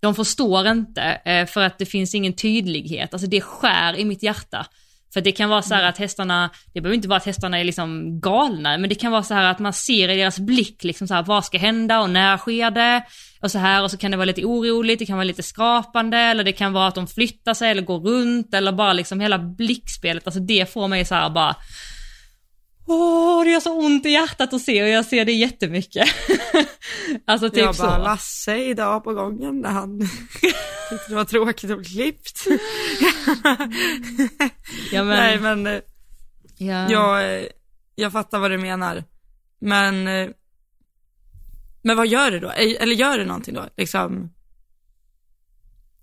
de 0.05 0.15
förstår 0.15 0.67
inte 0.67 1.03
eh, 1.03 1.47
för 1.47 1.61
att 1.61 1.79
det 1.79 1.87
finns 1.87 2.15
ingen 2.15 2.33
tydlighet. 2.33 3.15
Alltså 3.15 3.29
det 3.29 3.41
skär 3.41 3.99
i 3.99 4.05
mitt 4.05 4.23
hjärta. 4.23 4.67
För 5.13 5.21
det 5.21 5.33
kan 5.33 5.49
vara 5.49 5.63
så 5.63 5.75
här 5.75 5.83
att 5.83 5.99
hästarna, 5.99 6.51
det 6.75 6.81
behöver 6.81 6.97
inte 6.97 7.09
vara 7.09 7.17
att 7.17 7.27
hästarna 7.27 7.61
är 7.61 7.65
liksom 7.65 8.21
galna, 8.21 8.79
men 8.79 8.89
det 8.89 8.95
kan 8.95 9.13
vara 9.13 9.23
så 9.23 9.35
här 9.35 9.51
att 9.51 9.59
man 9.59 9.73
ser 9.73 10.09
i 10.09 10.17
deras 10.17 10.39
blick 10.39 10.85
liksom 10.85 11.09
så 11.09 11.15
här, 11.15 11.23
vad 11.23 11.45
ska 11.45 11.59
hända 11.59 12.01
och 12.01 12.11
när 12.11 12.37
sker 12.37 12.71
det? 12.71 13.05
Och 13.41 13.51
så 13.51 13.59
här, 13.59 13.83
och 13.83 13.91
så 13.91 13.97
kan 13.97 14.11
det 14.11 14.17
vara 14.17 14.25
lite 14.25 14.45
oroligt, 14.45 14.99
det 14.99 15.07
kan 15.07 15.17
vara 15.17 15.25
lite 15.25 15.43
skrapande, 15.43 16.19
eller 16.19 16.45
det 16.45 16.53
kan 16.53 16.73
vara 16.73 16.87
att 16.87 16.95
de 16.95 17.07
flyttar 17.07 17.55
sig 17.55 17.71
eller 17.71 17.83
går 17.83 17.99
runt, 17.99 18.55
eller 18.55 18.73
bara 18.73 18.93
liksom 18.93 19.21
hela 19.21 19.39
blickspelet, 19.39 20.27
alltså 20.27 20.41
det 20.41 20.73
får 20.73 20.89
mig 20.89 21.05
så 21.05 21.15
här 21.15 21.31
bara, 21.31 21.57
Åh, 22.87 23.45
det 23.45 23.51
gör 23.51 23.61
så 23.61 23.79
ont 23.79 24.07
i 24.07 24.11
hjärtat 24.11 24.53
att 24.53 24.63
se 24.63 24.83
och 24.83 24.89
jag 24.89 25.05
ser 25.05 25.25
det 25.25 25.33
jättemycket. 25.33 26.09
alltså 27.25 27.51
typ 27.51 27.59
jag 27.59 27.77
bara, 27.77 27.97
så. 27.97 28.03
Lasse 28.03 28.57
idag 28.57 29.05
på 29.05 29.15
gången 29.15 29.61
när 29.61 29.71
han 29.71 30.01
tyckte 30.91 31.09
det 31.09 31.15
var 31.15 31.25
tråkigt 31.25 31.77
bli 31.77 31.85
klippt. 31.85 32.45
Ja, 34.93 35.05
men, 35.05 35.17
Nej 35.17 35.41
men 35.41 35.67
eh, 35.67 35.81
ja. 36.59 36.91
jag, 36.91 37.39
eh, 37.39 37.47
jag 37.95 38.13
fattar 38.13 38.39
vad 38.39 38.51
du 38.51 38.59
menar. 38.59 39.05
Men, 39.59 40.09
eh, 40.09 40.29
men 41.83 41.97
vad 41.97 42.07
gör 42.07 42.31
du 42.31 42.41
då? 42.41 42.51
Eller 42.51 42.95
gör 42.95 43.19
du 43.19 43.25
någonting 43.25 43.55
då? 43.55 43.67
Liksom, 43.77 44.31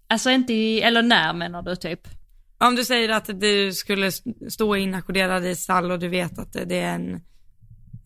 Alltså 0.07 0.29
inte 0.29 0.53
i, 0.53 0.81
eller 0.81 1.01
när 1.01 1.33
menar 1.33 1.61
du 1.61 1.75
typ? 1.75 2.07
Om 2.67 2.75
du 2.75 2.85
säger 2.85 3.09
att 3.09 3.29
du 3.41 3.73
skulle 3.73 4.11
stå 4.49 4.75
inackorderad 4.75 5.45
i 5.45 5.55
stall 5.55 5.91
och 5.91 5.99
du 5.99 6.07
vet 6.07 6.39
att 6.39 6.53
det 6.53 6.79
är 6.79 6.95
en 6.95 7.21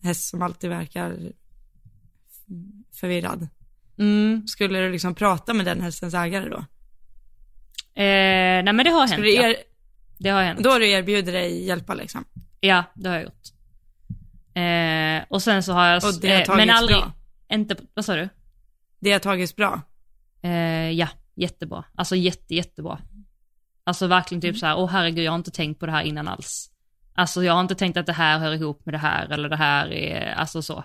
häst 0.02 0.28
som 0.30 0.42
alltid 0.42 0.70
verkar 0.70 1.32
förvirrad. 3.00 3.48
Mm. 3.98 4.46
Skulle 4.46 4.78
du 4.78 4.92
liksom 4.92 5.14
prata 5.14 5.54
med 5.54 5.66
den 5.66 5.80
hästens 5.80 6.14
ägare 6.14 6.48
då? 6.48 6.56
Eh, 8.00 8.62
nej 8.64 8.72
men 8.72 8.84
det 8.84 8.90
har 8.90 9.00
hänt 9.00 9.12
Skulle 9.12 9.30
ja. 9.30 9.48
er, 9.48 9.56
Det 10.18 10.30
har 10.30 10.42
hänt. 10.42 10.62
då 10.62 10.70
har 10.70 10.80
du 10.80 10.90
erbjudit 10.90 11.26
dig 11.26 11.64
hjälpa 11.66 11.94
liksom? 11.94 12.24
Ja, 12.60 12.84
det 12.94 13.08
har 13.08 13.16
jag 13.16 13.24
gjort. 13.24 13.52
Eh, 14.54 15.26
och 15.28 15.42
sen 15.42 15.62
så 15.62 15.72
har 15.72 15.86
jag... 15.86 16.04
Och 16.04 16.20
det 16.20 16.28
har 16.28 16.40
eh, 16.40 16.44
tagits 16.44 16.66
men 16.66 16.76
aldrig, 16.76 16.98
bra? 16.98 17.12
Inte, 17.52 17.76
vad 17.94 18.04
sa 18.04 18.14
du? 18.14 18.28
Det 19.00 19.12
har 19.12 19.18
tagits 19.18 19.56
bra? 19.56 19.80
Eh, 20.42 20.90
ja, 20.90 21.08
jättebra. 21.34 21.84
Alltså 21.94 22.16
jätte, 22.16 22.54
jättebra. 22.54 22.98
Alltså 23.86 24.06
verkligen 24.06 24.40
Mm. 24.42 24.52
typ 24.52 24.60
så 24.60 24.66
här, 24.66 24.76
åh 24.78 24.90
herregud 24.90 25.24
jag 25.24 25.32
har 25.32 25.36
inte 25.38 25.50
tänkt 25.50 25.80
på 25.80 25.86
det 25.86 25.92
här 25.92 26.02
innan 26.02 26.28
alls. 26.28 26.70
Alltså 27.14 27.44
jag 27.44 27.52
har 27.52 27.60
inte 27.60 27.74
tänkt 27.74 27.96
att 27.96 28.06
det 28.06 28.12
här 28.12 28.38
hör 28.38 28.52
ihop 28.54 28.80
med 28.86 28.94
det 28.94 28.98
här 28.98 29.28
eller 29.32 29.48
det 29.48 29.56
här 29.56 29.92
är, 29.92 30.32
alltså 30.34 30.62
så. 30.62 30.84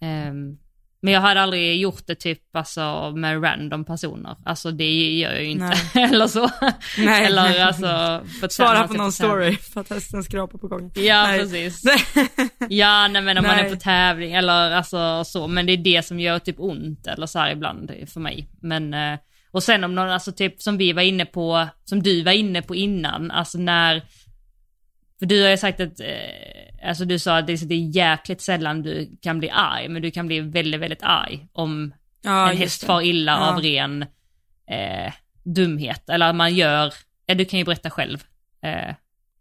Ehm, 0.00 0.58
men 1.04 1.14
jag 1.14 1.20
hade 1.20 1.40
aldrig 1.42 1.80
gjort 1.80 2.06
det 2.06 2.14
typ 2.14 2.56
alltså 2.56 3.12
med 3.16 3.44
random 3.44 3.84
personer. 3.84 4.36
Alltså 4.44 4.70
det 4.70 5.18
gör 5.18 5.32
jag 5.32 5.42
ju 5.42 5.48
inte. 5.50 5.74
eller 6.00 6.26
så. 6.26 6.50
Nej. 6.98 7.24
eller 7.24 7.64
alltså. 7.64 8.22
På 8.40 8.48
Svara 8.48 8.88
på 8.88 8.94
någon 8.94 9.12
story 9.12 9.56
för 9.56 9.80
att 9.80 9.90
hästen 9.90 10.22
skrapar 10.22 10.58
på 10.58 10.68
gången. 10.68 10.90
Ja, 10.94 11.22
Nej. 11.26 11.38
precis. 11.40 11.82
Ja, 12.68 13.08
nej 13.08 13.22
men 13.22 13.38
om 13.38 13.44
man 13.46 13.56
Nej. 13.56 13.66
är 13.66 13.70
på 13.70 13.76
tävling 13.80 14.32
eller 14.34 14.70
alltså 14.70 15.24
så, 15.24 15.46
men 15.48 15.66
det 15.66 15.72
är 15.72 15.76
det 15.76 16.06
som 16.06 16.20
gör 16.20 16.38
typ 16.38 16.56
ont 16.60 17.06
eller 17.06 17.26
så 17.26 17.38
här 17.38 17.50
ibland 17.52 17.92
för 18.06 18.20
mig. 18.20 18.48
Men, 18.60 18.94
eh, 18.94 19.18
och 19.52 19.62
sen 19.62 19.84
om 19.84 19.94
någon, 19.94 20.08
alltså 20.10 20.32
typ 20.32 20.62
som 20.62 20.76
vi 20.76 20.92
var 20.92 21.02
inne 21.02 21.24
på, 21.24 21.68
som 21.84 22.02
du 22.02 22.22
var 22.22 22.32
inne 22.32 22.62
på 22.62 22.74
innan, 22.74 23.30
alltså 23.30 23.58
när, 23.58 24.02
För 25.18 25.26
du 25.26 25.42
har 25.42 25.50
ju 25.50 25.56
sagt 25.56 25.80
att, 25.80 26.00
eh, 26.00 26.88
alltså 26.88 27.04
du 27.04 27.18
sa 27.18 27.38
att 27.38 27.46
det 27.46 27.52
är 27.52 27.96
jäkligt 27.96 28.40
sällan 28.40 28.82
du 28.82 29.16
kan 29.22 29.38
bli 29.38 29.50
arg, 29.50 29.88
men 29.88 30.02
du 30.02 30.10
kan 30.10 30.26
bli 30.26 30.40
väldigt, 30.40 30.80
väldigt 30.80 31.02
arg 31.02 31.46
om 31.52 31.94
Ja, 32.24 32.50
en 32.50 32.56
häst 32.56 32.84
far 32.84 33.02
illa 33.02 33.32
Ja. 33.32 33.50
av 33.52 33.60
ren 33.62 34.02
eh, 34.70 35.12
dumhet. 35.44 36.08
Eller 36.08 36.28
att 36.28 36.34
man 36.36 36.54
gör, 36.54 36.94
ja 37.26 37.34
du 37.34 37.44
kan 37.44 37.58
ju 37.58 37.64
berätta 37.64 37.90
själv. 37.90 38.24
Eh, 38.62 38.94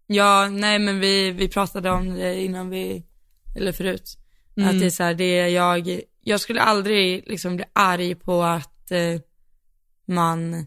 Ja, 0.08 0.50
nej 0.50 0.80
men 0.80 1.00
vi, 1.00 1.32
vi 1.32 1.48
pratade 1.50 1.90
om 1.90 2.14
det 2.16 2.42
innan 2.42 2.70
vi, 2.70 3.04
eller 3.58 3.72
förut. 3.72 4.18
Mm. 4.58 4.70
Att 4.70 4.80
det 4.80 4.86
är 4.86 4.90
så 4.90 5.04
här, 5.04 5.14
det 5.14 5.24
är 5.40 5.48
jag, 5.48 6.00
jag 6.24 6.40
skulle 6.40 6.62
aldrig 6.62 7.24
liksom 7.28 7.56
bli 7.56 7.66
arg 7.74 8.16
på 8.16 8.44
att 8.44 8.92
eh, 8.92 9.22
man, 10.12 10.66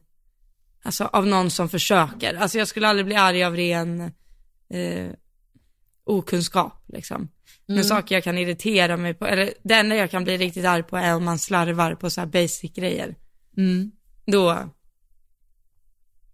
alltså 0.83 1.05
av 1.05 1.27
någon 1.27 1.51
som 1.51 1.69
försöker. 1.69 2.35
Alltså 2.35 2.59
jag 2.59 2.69
skulle 2.69 2.89
aldrig 2.89 3.07
bli 3.07 3.15
arg 3.17 3.45
av 3.45 3.57
ren 3.57 4.01
eh, 4.71 5.11
okunskap 6.05 6.83
liksom. 6.87 7.29
Men 7.67 7.77
Mm. 7.77 7.85
saker 7.85 8.15
jag 8.15 8.25
kan 8.25 8.39
irritera 8.39 8.97
mig 8.97 9.15
på, 9.15 9.27
eller 9.27 9.55
det 9.63 9.75
enda 9.75 9.97
jag 9.97 10.11
kan 10.11 10.25
bli 10.25 10.37
riktigt 10.37 10.65
arg 10.65 10.83
på 10.83 10.97
är 10.97 11.15
om 11.17 11.25
man 11.25 11.39
slarvar 11.39 11.95
på 11.95 12.11
så 12.11 12.21
här 12.21 12.29
basic 12.29 12.73
grejer. 12.73 13.17
mm, 13.57 13.91
Då, 14.27 14.69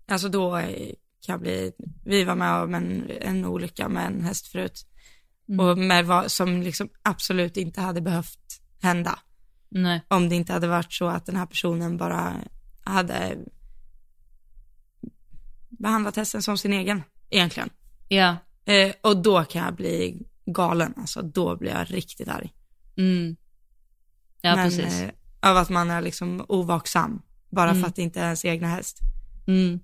alltså 0.08 0.28
då 0.28 0.60
kan 1.26 1.32
jag 1.32 1.40
bli, 1.40 1.72
vi 2.04 2.24
var 2.24 2.34
med 2.34 2.54
om 2.54 2.74
en, 2.74 3.10
en 3.20 3.44
olycka 3.44 3.88
med 3.88 4.06
en 4.06 4.24
häst 4.24 4.46
förut. 4.46 4.86
Mm. 5.48 5.66
Och 5.66 5.78
med 5.78 6.06
vad 6.06 6.30
som 6.32 6.62
liksom 6.62 6.88
absolut 7.02 7.56
inte 7.56 7.80
hade 7.80 8.00
behövt 8.00 8.60
hända. 8.82 9.18
nej. 9.68 10.00
Om 10.08 10.28
det 10.28 10.34
inte 10.34 10.52
hade 10.52 10.68
varit 10.68 10.92
så 10.92 11.06
att 11.08 11.26
den 11.26 11.36
här 11.36 11.46
personen 11.46 11.96
bara 11.96 12.34
hade 12.84 13.38
behandlat 15.68 16.16
hästen 16.16 16.42
som 16.42 16.58
sin 16.58 16.72
egen, 16.72 17.02
egentligen. 17.30 17.70
Ja. 18.08 18.36
Eh, 18.64 18.92
och 19.00 19.16
då 19.22 19.44
kan 19.44 19.64
jag 19.64 19.74
bli 19.74 20.22
galen, 20.46 20.94
alltså 20.96 21.22
då 21.22 21.56
blir 21.56 21.70
jag 21.70 21.94
riktigt 21.94 22.28
arg. 22.28 22.52
Mm. 22.96 23.36
Ja, 24.40 24.56
Men, 24.56 24.70
precis. 24.70 25.00
Eh, 25.00 25.10
av 25.50 25.56
att 25.56 25.70
man 25.70 25.90
är 25.90 26.00
liksom 26.02 26.44
ovaksam, 26.48 27.22
bara 27.50 27.70
Mm. 27.70 27.82
för 27.82 27.88
att 27.88 27.96
det 27.96 28.02
inte 28.02 28.20
är 28.20 28.24
ens 28.24 28.44
egna 28.44 28.68
häst. 28.68 28.98
Mm. 29.46 29.80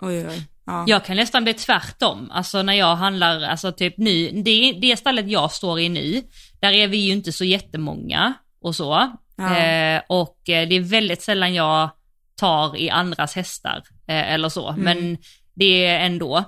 Oj, 0.00 0.26
oj, 0.28 0.48
ja. 0.64 0.84
Jag 0.86 1.04
kan 1.04 1.16
nästan 1.16 1.44
bli 1.44 1.54
tvärtom. 1.54 2.30
Alltså 2.30 2.62
när 2.62 2.72
jag 2.72 2.96
handlar, 2.96 3.40
alltså 3.40 3.72
typ 3.72 3.94
nu, 3.98 4.42
det, 4.42 4.72
det 4.72 4.96
stället 4.96 5.28
jag 5.28 5.52
står 5.52 5.80
i 5.80 5.88
nu, 5.88 6.22
där 6.60 6.72
är 6.72 6.88
vi 6.88 6.96
ju 6.96 7.12
inte 7.12 7.32
så 7.32 7.44
jättemånga 7.44 8.34
och 8.60 8.76
så. 8.76 9.16
Ja. 9.36 9.56
Eh, 9.58 10.02
och 10.08 10.48
eh, 10.48 10.68
det 10.68 10.76
är 10.76 10.80
väldigt 10.80 11.22
sällan 11.22 11.54
jag 11.54 11.90
tar 12.36 12.76
i 12.76 12.90
andras 12.90 13.34
hästar 13.34 13.82
eh, 14.08 14.32
eller 14.32 14.48
så, 14.48 14.68
Mm. 14.68 14.82
men 14.82 15.18
det 15.54 15.86
är 15.86 16.00
ändå. 16.06 16.44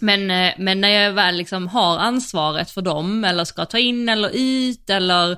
Men, 0.00 0.30
eh, 0.30 0.52
men 0.58 0.80
när 0.80 0.88
jag 0.88 1.12
väl 1.12 1.36
liksom 1.36 1.68
har 1.68 1.98
ansvaret 1.98 2.70
för 2.70 2.82
dem 2.82 3.24
eller 3.24 3.44
ska 3.44 3.64
ta 3.64 3.78
in 3.78 4.08
eller 4.08 4.30
ut 4.34 4.90
eller 4.90 5.30
eh, 5.32 5.36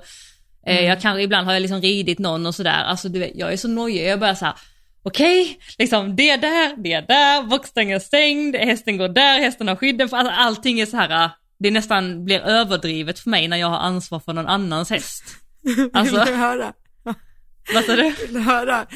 Mm. 0.77 0.85
jag 0.85 1.01
kanske 1.01 1.23
ibland 1.23 1.47
har 1.47 1.53
jag 1.55 1.63
liksom 1.63 1.81
ridit 1.81 2.19
någon 2.19 2.47
och 2.47 2.55
sådär, 2.55 2.85
alltså 2.85 3.09
du 3.09 3.19
vet, 3.19 3.31
jag 3.35 3.53
är 3.53 3.57
så 3.57 3.69
nojig, 3.69 4.07
jag 4.07 4.21
börjar 4.21 4.35
såhär, 4.35 4.55
okej, 5.03 5.59
liksom 5.79 6.17
det 6.17 6.31
är 6.31 6.39
där, 6.39 6.77
det 6.83 6.93
är 6.93 7.03
där, 7.03 7.43
boxstängen 7.43 7.97
är 7.97 8.01
stängd, 8.01 8.57
hästen 8.57 8.97
går 8.97 9.09
där, 9.09 9.39
hästen 9.41 9.69
har 9.69 9.77
skydden, 9.77 10.09
för 10.09 10.17
alltså, 10.17 10.33
allting 10.37 10.81
är 10.81 10.87
så 10.87 10.97
här, 10.97 11.31
det 11.59 11.71
nästan 11.71 12.25
blir 12.25 12.41
överdrivet 12.41 13.19
för 13.19 13.31
mig 13.31 13.49
när 13.49 13.57
jag 13.57 13.69
har 13.69 13.79
ansvar 13.79 14.21
för 14.21 14.33
någon 14.33 14.47
annans 14.47 14.91
häst. 14.91 15.25
Alltså, 15.93 16.17
Vill 16.17 16.27
du 16.27 16.33
höra? 16.35 16.73
vad 17.75 17.85
sa 17.85 17.97
du? 17.97 18.03
Vill 18.21 18.35
du 18.35 18.41
höra? 18.41 18.87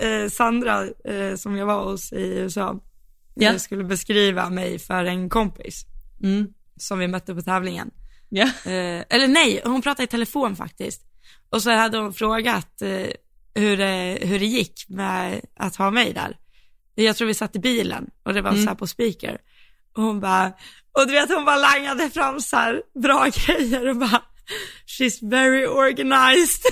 Eh, 0.00 0.28
Sandra, 0.30 0.84
eh, 1.04 1.36
som 1.36 1.56
jag 1.56 1.66
var 1.66 1.84
hos 1.84 2.12
i 2.12 2.22
USA, 2.38 2.80
eh, 3.54 3.56
skulle 3.58 3.84
beskriva 3.84 4.50
mig 4.50 4.78
för 4.78 5.04
en 5.04 5.28
kompis 5.28 5.84
Mm. 6.22 6.46
som 6.76 6.98
vi 6.98 7.08
mötte 7.08 7.34
på 7.34 7.42
tävlingen. 7.42 7.90
Eh, 8.64 9.04
eller 9.08 9.28
nej, 9.28 9.60
hon 9.64 9.82
pratade 9.82 10.04
i 10.04 10.06
telefon 10.06 10.56
faktiskt. 10.56 11.02
Och 11.50 11.62
så 11.62 11.70
hade 11.70 11.98
hon 11.98 12.12
frågat 12.14 12.82
eh, 12.82 13.06
hur, 13.54 13.76
det, 13.76 14.18
hur 14.22 14.38
det 14.38 14.46
gick 14.46 14.84
med 14.88 15.40
att 15.56 15.76
ha 15.76 15.90
mig 15.90 16.12
där. 16.12 16.36
Jag 16.94 17.16
tror 17.16 17.26
vi 17.28 17.34
satt 17.34 17.56
i 17.56 17.58
bilen 17.58 18.10
och 18.22 18.34
det 18.34 18.42
var 18.42 18.50
Mm. 18.50 18.62
så 18.62 18.68
här 18.68 18.74
på 18.76 18.86
speaker. 18.86 19.38
Och 19.96 20.02
hon 20.02 20.20
bara, 20.20 20.46
och 20.92 21.06
du 21.06 21.12
vet 21.12 21.28
hon 21.34 21.44
bara 21.44 21.56
langade 21.56 22.10
fram 22.10 22.40
så 22.40 22.56
här 22.56 22.82
bra 23.02 23.26
grejer 23.46 23.88
och 23.88 23.96
bara, 23.96 24.22
she's 24.86 25.18
very 25.22 25.66
organized. 25.66 26.66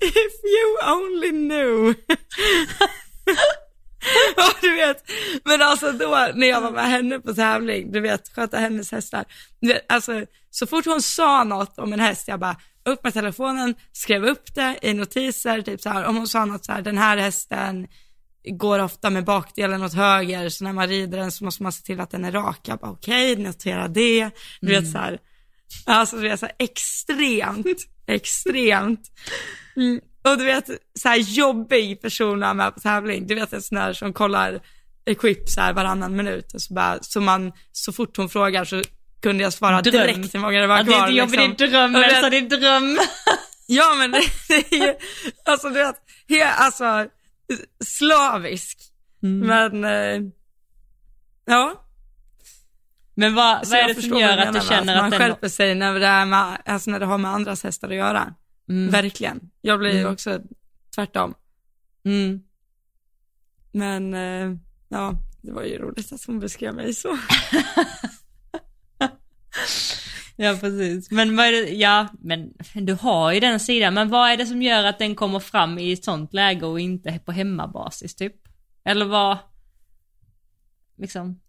if 0.00 0.44
you 0.44 0.78
only 0.86 1.30
knew. 1.30 1.94
Ja, 4.36 4.50
du 4.60 4.74
vet. 4.74 5.10
Men 5.44 5.62
alltså 5.62 5.92
då 5.92 6.28
när 6.34 6.46
jag 6.46 6.60
var 6.60 6.70
med 6.70 6.84
henne 6.84 7.18
på 7.20 7.34
tävling, 7.34 7.92
du 7.92 8.00
vet, 8.00 8.34
sköta 8.34 8.56
hennes 8.56 8.92
hästar. 8.92 9.24
Vet, 9.60 9.92
alltså 9.92 10.26
så 10.50 10.66
fort 10.66 10.86
hon 10.86 11.02
sa 11.02 11.44
något 11.44 11.78
om 11.78 11.92
en 11.92 12.00
häst, 12.00 12.28
jag 12.28 12.40
bara 12.40 12.56
upp 12.84 13.04
med 13.04 13.14
telefonen, 13.14 13.74
skrev 13.92 14.24
upp 14.24 14.54
det 14.54 14.78
i 14.82 14.94
notiser, 14.94 15.62
typ 15.62 15.80
så 15.80 15.88
här, 15.88 16.04
om 16.04 16.16
hon 16.16 16.28
sa 16.28 16.44
något 16.44 16.64
så 16.64 16.72
här, 16.72 16.82
den 16.82 16.98
här 16.98 17.16
hästen 17.16 17.86
går 18.44 18.78
ofta 18.78 19.10
med 19.10 19.24
bakdelen 19.24 19.82
åt 19.82 19.94
höger, 19.94 20.48
så 20.48 20.64
när 20.64 20.72
man 20.72 20.88
rider 20.88 21.18
den 21.18 21.32
så 21.32 21.44
måste 21.44 21.62
man 21.62 21.72
se 21.72 21.82
till 21.82 22.00
att 22.00 22.10
den 22.10 22.24
är 22.24 22.32
rak. 22.32 22.58
Jag 22.62 22.78
bara 22.78 22.90
okej, 22.90 23.36
notera 23.36 23.88
det. 23.88 24.30
Du 24.60 24.68
vet 24.68 24.90
så 24.92 24.98
här, 24.98 25.18
alltså 25.86 26.16
du 26.16 26.22
vet 26.28 26.40
så 26.40 26.46
här, 26.46 26.54
extremt, 26.58 27.76
extremt. 28.06 29.00
Mm. 29.76 30.00
Och 30.24 30.38
du 30.38 30.44
vet, 30.44 30.66
så 31.00 31.08
här 31.08 31.16
jobbig 31.16 32.02
person 32.02 32.42
är 32.42 32.54
med 32.54 32.74
på 32.74 32.80
tävling. 32.80 33.26
Du 33.26 33.34
vet 33.34 33.52
en 33.52 33.62
sån 33.62 33.78
där 33.78 33.92
som 33.92 34.12
kollar 34.12 34.60
equip 35.06 35.48
så 35.48 35.60
här 35.60 35.72
varannan 35.72 36.16
minut. 36.16 36.54
Och 36.54 36.62
så, 36.62 36.74
bara, 36.74 36.98
så, 37.02 37.20
man, 37.20 37.52
så 37.72 37.92
fort 37.92 38.16
hon 38.16 38.28
frågar 38.28 38.64
så 38.64 38.82
kunde 39.22 39.42
jag 39.42 39.52
svara 39.52 39.82
Dröm. 39.82 39.92
direkt 39.92 40.34
hur 40.34 40.38
många 40.40 40.60
det 40.60 40.66
var 40.66 40.76
Ja, 40.78 40.82
det 40.82 40.92
är 40.92 40.96
kvar. 40.96 41.06
inte 41.08 41.14
jobb, 41.18 41.30
liksom. 41.30 41.54
det 41.58 41.64
är 41.64 41.68
dröm, 41.68 41.92
du 41.92 42.00
vet- 42.00 42.12
Elsa, 42.12 42.30
det 42.30 42.36
är 42.36 42.42
dröm. 42.60 42.98
Ja 43.66 43.94
men 43.94 44.10
det, 44.10 44.22
det 44.48 44.54
är 44.76 44.86
ju, 44.86 44.94
alltså 45.44 45.68
du 45.68 45.74
vet, 45.74 45.96
he, 46.28 46.44
alltså 46.48 46.84
slavisk. 47.84 48.78
Mm. 49.22 49.46
Men, 49.46 49.84
eh, 49.84 50.30
ja. 51.44 51.86
Men 53.14 53.34
vad, 53.34 53.68
vad 53.68 53.78
är 53.78 53.94
det 53.94 54.02
som 54.02 54.18
gör 54.18 54.38
att 54.38 54.54
du 54.54 54.60
känner 54.60 54.96
man 54.96 55.04
att 55.04 55.10
den... 55.10 55.20
skärper 55.20 55.48
sig 55.48 55.74
när 55.74 55.94
det, 55.94 56.06
är 56.06 56.26
med, 56.26 56.62
alltså 56.64 56.90
när 56.90 57.00
det 57.00 57.06
har 57.06 57.18
med 57.18 57.30
andras 57.30 57.62
hästar 57.62 57.88
att 57.88 57.94
göra. 57.94 58.34
Mm. 58.68 58.90
Verkligen. 58.90 59.50
Jag 59.60 59.78
blir 59.78 60.00
Mm. 60.00 60.12
också 60.12 60.40
tvärtom. 60.94 61.34
Mm. 62.04 62.42
Men, 63.72 64.14
eh, 64.14 64.58
ja, 64.88 65.14
det 65.42 65.52
var 65.52 65.62
ju 65.62 65.78
roligt 65.78 66.12
att 66.12 66.24
hon 66.24 66.40
beskrev 66.40 66.74
mig 66.74 66.94
så. 66.94 67.18
Ja 70.42 70.56
precis. 70.60 71.10
Men 71.10 71.36
vad 71.36 71.46
är 71.46 71.52
det, 71.52 71.70
ja 71.70 72.08
men 72.20 72.54
du 72.74 72.94
har 72.94 73.32
ju 73.32 73.40
den 73.40 73.60
sidan, 73.60 73.94
men 73.94 74.08
vad 74.08 74.30
är 74.30 74.36
det 74.36 74.46
som 74.46 74.62
gör 74.62 74.84
att 74.84 74.98
den 74.98 75.14
kommer 75.14 75.38
fram 75.38 75.78
i 75.78 75.92
ett 75.92 76.04
sånt 76.04 76.34
läge 76.34 76.66
och 76.66 76.80
inte 76.80 77.18
på 77.18 77.32
hemmabasis 77.32 78.14
typ? 78.14 78.36
Eller 78.84 79.04
vad, 79.04 79.38
liksom. 80.98 81.40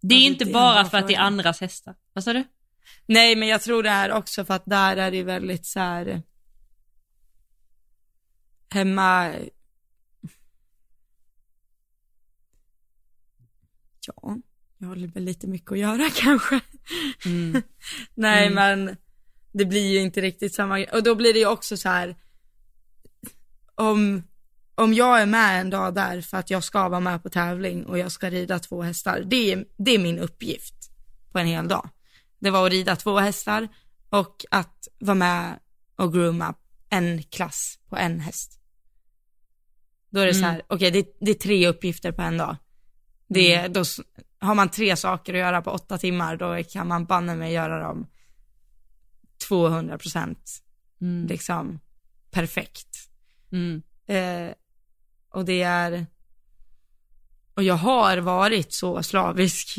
Det 0.00 0.14
är 0.14 0.18
Alltså, 0.18 0.32
inte 0.32 0.44
det 0.44 0.50
är 0.50 0.52
bara 0.52 0.82
bra 0.82 0.90
för 0.90 0.98
att 0.98 1.08
det 1.08 1.14
är 1.14 1.20
andras 1.20 1.60
hästar. 1.60 1.94
Vad 2.12 2.24
sa 2.24 2.32
du? 2.32 2.44
Nej, 3.06 3.36
men 3.36 3.48
jag 3.48 3.62
tror 3.62 3.82
det 3.82 3.90
är 3.90 4.12
också 4.12 4.44
för 4.44 4.54
att 4.54 4.66
där 4.66 4.96
är 4.96 5.10
det 5.10 5.22
väldigt 5.22 5.66
så 5.66 5.80
här 5.80 6.22
hemma. 8.70 9.34
Ja, 14.06 14.36
jag 14.84 14.88
har 14.88 15.06
väl 15.06 15.24
lite 15.24 15.46
mycket 15.46 15.72
att 15.72 15.78
göra 15.78 16.10
kanske. 16.14 16.60
Mm. 17.26 17.62
Nej, 18.14 18.46
Mm. 18.46 18.54
men 18.54 18.96
det 19.52 19.64
blir 19.64 19.92
ju 19.92 19.98
inte 20.00 20.20
riktigt 20.20 20.54
samma. 20.54 20.86
Och 20.92 21.02
då 21.02 21.14
blir 21.14 21.32
det 21.32 21.38
ju 21.38 21.46
också 21.46 21.76
så 21.76 21.88
här 21.88 22.16
om, 23.74 24.22
om 24.74 24.94
jag 24.94 25.22
är 25.22 25.26
med 25.26 25.60
en 25.60 25.70
dag 25.70 25.94
där 25.94 26.20
för 26.20 26.36
att 26.36 26.50
jag 26.50 26.64
ska 26.64 26.88
vara 26.88 27.00
med 27.00 27.22
på 27.22 27.30
tävling 27.30 27.86
och 27.86 27.98
jag 27.98 28.12
ska 28.12 28.30
rida 28.30 28.58
två 28.58 28.82
hästar, 28.82 29.22
det 29.26 29.52
är, 29.52 29.64
det 29.76 29.90
är 29.90 29.98
min 29.98 30.18
uppgift 30.18 30.74
på 31.32 31.38
en 31.38 31.46
hel 31.46 31.68
dag. 31.68 31.88
Det 32.38 32.50
var 32.50 32.66
att 32.66 32.72
rida 32.72 32.96
två 32.96 33.18
hästar 33.18 33.68
och 34.10 34.44
att 34.50 34.88
vara 34.98 35.14
med 35.14 35.58
och 35.96 36.12
grooma 36.12 36.54
en 36.90 37.22
klass 37.22 37.78
på 37.88 37.96
en 37.96 38.20
häst. 38.20 38.60
Då 40.10 40.20
är 40.20 40.26
det 40.26 40.34
så 40.34 40.44
här, 40.44 40.62
okej 40.66 40.90
det, 40.90 41.16
det 41.20 41.30
är 41.30 41.34
tre 41.34 41.68
uppgifter 41.68 42.12
på 42.12 42.22
en 42.22 42.36
dag. 42.36 42.56
Det 43.28 43.54
är, 43.54 43.68
då 43.68 43.84
har 44.44 44.54
man 44.54 44.68
tre 44.68 44.96
saker 44.96 45.34
att 45.34 45.40
göra 45.40 45.62
på 45.62 45.70
åtta 45.70 45.98
timmar, 45.98 46.36
då 46.36 46.62
kan 46.62 46.88
man 46.88 47.04
banne 47.04 47.36
mig 47.36 47.52
göra 47.52 47.80
dem 47.80 48.06
200 49.48 49.98
procent 49.98 50.64
Mm. 51.04 51.26
liksom 51.26 51.80
perfekt. 52.30 53.10
Mm. 53.52 53.82
Eh, 54.06 54.54
och 55.28 55.44
det 55.44 55.62
är, 55.62 56.06
och 57.54 57.62
jag 57.62 57.74
har 57.74 58.18
varit 58.18 58.72
så 58.72 59.02
slavisk 59.02 59.78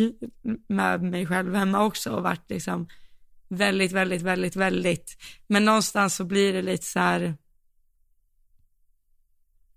med 0.68 1.04
mig 1.04 1.26
själv 1.26 1.56
hemma 1.56 1.84
också 1.84 2.10
och 2.12 2.24
varit 2.24 2.50
liksom 2.50 2.88
väldigt, 3.48 3.92
väldigt, 3.92 4.22
väldigt, 4.22 4.56
väldigt, 4.56 5.18
men 5.48 5.66
någonstans 5.66 6.16
så 6.16 6.26
blir 6.26 6.54
det 6.54 6.62
lite 6.62 6.86
så 6.86 7.00
här, 7.00 7.38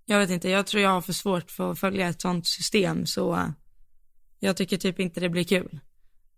jag 0.05 0.19
vet 0.19 0.29
inte, 0.29 0.49
jag 0.49 0.67
tror 0.67 0.83
jag 0.83 0.89
har 0.89 1.01
för 1.01 1.13
svårt 1.13 1.51
för 1.51 1.71
att 1.71 1.79
följa 1.79 2.07
ett 2.07 2.21
sånt 2.21 2.47
system 2.47 3.05
så 3.05 3.53
jag 4.39 4.57
tycker 4.57 4.77
typ 4.77 4.99
inte 4.99 5.19
det 5.19 5.29
blir 5.29 5.43
kul. 5.43 5.79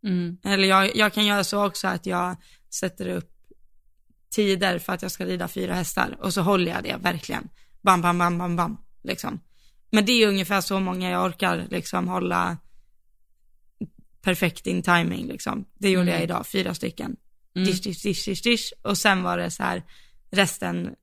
Mm. 0.04 0.38
Eller 0.44 0.68
jag, 0.68 0.96
jag 0.96 1.14
kan 1.14 1.26
göra 1.26 1.44
så 1.44 1.66
också 1.66 1.88
att 1.88 2.06
jag 2.06 2.36
sätter 2.70 3.08
upp 3.08 3.32
tider 4.30 4.80
för 4.80 4.94
att 4.94 5.02
jag 5.02 5.12
ska 5.12 5.26
rida 5.26 5.48
fyra 5.48 5.74
hästar 5.74 6.18
och 6.20 6.34
så 6.34 6.42
håller 6.42 6.72
jag 6.72 6.84
det 6.84 6.96
verkligen. 7.02 7.50
Bam, 7.82 8.02
bam, 8.02 8.18
bam, 8.18 8.38
bam, 8.38 8.56
bam, 8.56 8.78
liksom. 9.04 9.40
Men 9.92 10.06
det 10.06 10.12
är 10.12 10.28
ungefär 10.28 10.62
så 10.62 10.80
många 10.80 11.10
jag 11.10 11.26
orkar 11.26 11.68
liksom 11.70 12.08
hålla 12.08 12.58
perfekt 14.22 14.68
in 14.68 14.82
timing 14.82 15.28
liksom. 15.28 15.66
Det 15.80 15.90
gjorde 15.90 16.02
Mm. 16.02 16.14
jag 16.14 16.24
idag, 16.24 16.48
fyra 16.48 16.74
stycken. 16.74 17.16
Mm. 17.56 17.68
Dish, 17.68 17.82
dish, 17.82 18.04
dish, 18.04 18.26
dish, 18.26 18.44
dish. 18.44 18.72
Och 18.82 18.98
sen 18.98 19.24
var 19.24 19.38
det 19.38 19.52
så 19.52 19.64
här, 19.64 19.84
resten, 20.32 20.96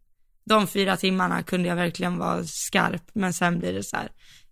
de 0.44 0.66
fyra 0.66 0.96
timmarna 0.96 1.42
kunde 1.42 1.68
jag 1.68 1.76
verkligen 1.76 2.18
vara 2.18 2.44
skarp, 2.44 3.02
men 3.12 3.32
sen 3.32 3.58
blir 3.58 3.72
det 3.72 3.82
så 3.82 3.96
här, 3.96 4.08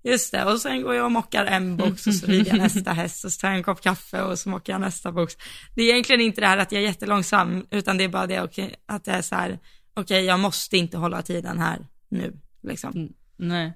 just 0.06 0.32
det, 0.32 0.44
och 0.44 0.60
sen 0.60 0.82
går 0.82 0.94
jag 0.94 1.04
och 1.04 1.12
mockar 1.12 1.44
en 1.44 1.76
box 1.76 2.06
och 2.06 2.14
så 2.14 2.26
rider 2.30 2.50
jag 2.50 2.58
nästa 2.58 2.92
häst 2.92 3.24
och 3.24 3.32
så 3.32 3.40
tar 3.40 3.48
jag 3.48 3.56
en 3.56 3.62
kopp 3.62 3.82
kaffe 3.82 4.22
och 4.22 4.38
så 4.38 4.48
mockar 4.48 4.72
jag 4.72 4.80
nästa 4.80 5.12
box. 5.12 5.36
Det 5.74 5.82
är 5.82 5.92
egentligen 5.92 6.20
inte 6.20 6.40
det 6.40 6.46
här 6.46 6.58
att 6.58 6.72
jag 6.72 6.82
är 6.82 6.86
jättelångsam, 6.86 7.66
utan 7.70 7.98
det 7.98 8.04
är 8.04 8.08
bara 8.08 8.26
det 8.26 8.38
att 8.86 9.04
det 9.04 9.10
är 9.10 9.22
så 9.22 9.34
här, 9.34 9.58
okej, 9.94 10.24
jag 10.24 10.40
måste 10.40 10.76
inte 10.76 10.96
hålla 10.96 11.22
tiden 11.22 11.58
här 11.58 11.86
nu, 12.08 12.40
liksom. 12.62 12.90
Mm. 12.90 13.12
Nej, 13.36 13.72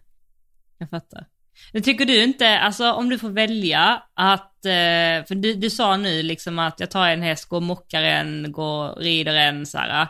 jag 0.78 0.90
fattar. 0.90 1.26
Men 1.72 1.82
tycker 1.82 2.04
du 2.04 2.22
inte, 2.22 2.58
alltså 2.58 2.92
om 2.92 3.08
du 3.08 3.18
får 3.18 3.30
välja 3.30 4.02
att, 4.14 4.64
eh, 4.64 5.26
för 5.28 5.34
du, 5.34 5.54
du 5.54 5.70
sa 5.70 5.96
nu 5.96 6.22
liksom 6.22 6.58
att 6.58 6.80
jag 6.80 6.90
tar 6.90 7.08
en 7.08 7.22
häst, 7.22 7.48
går 7.48 7.56
och 7.56 7.62
mockar 7.62 8.02
en, 8.02 8.52
går 8.52 8.94
rider 8.94 9.34
en 9.34 9.66
så 9.66 9.78
här. 9.78 10.02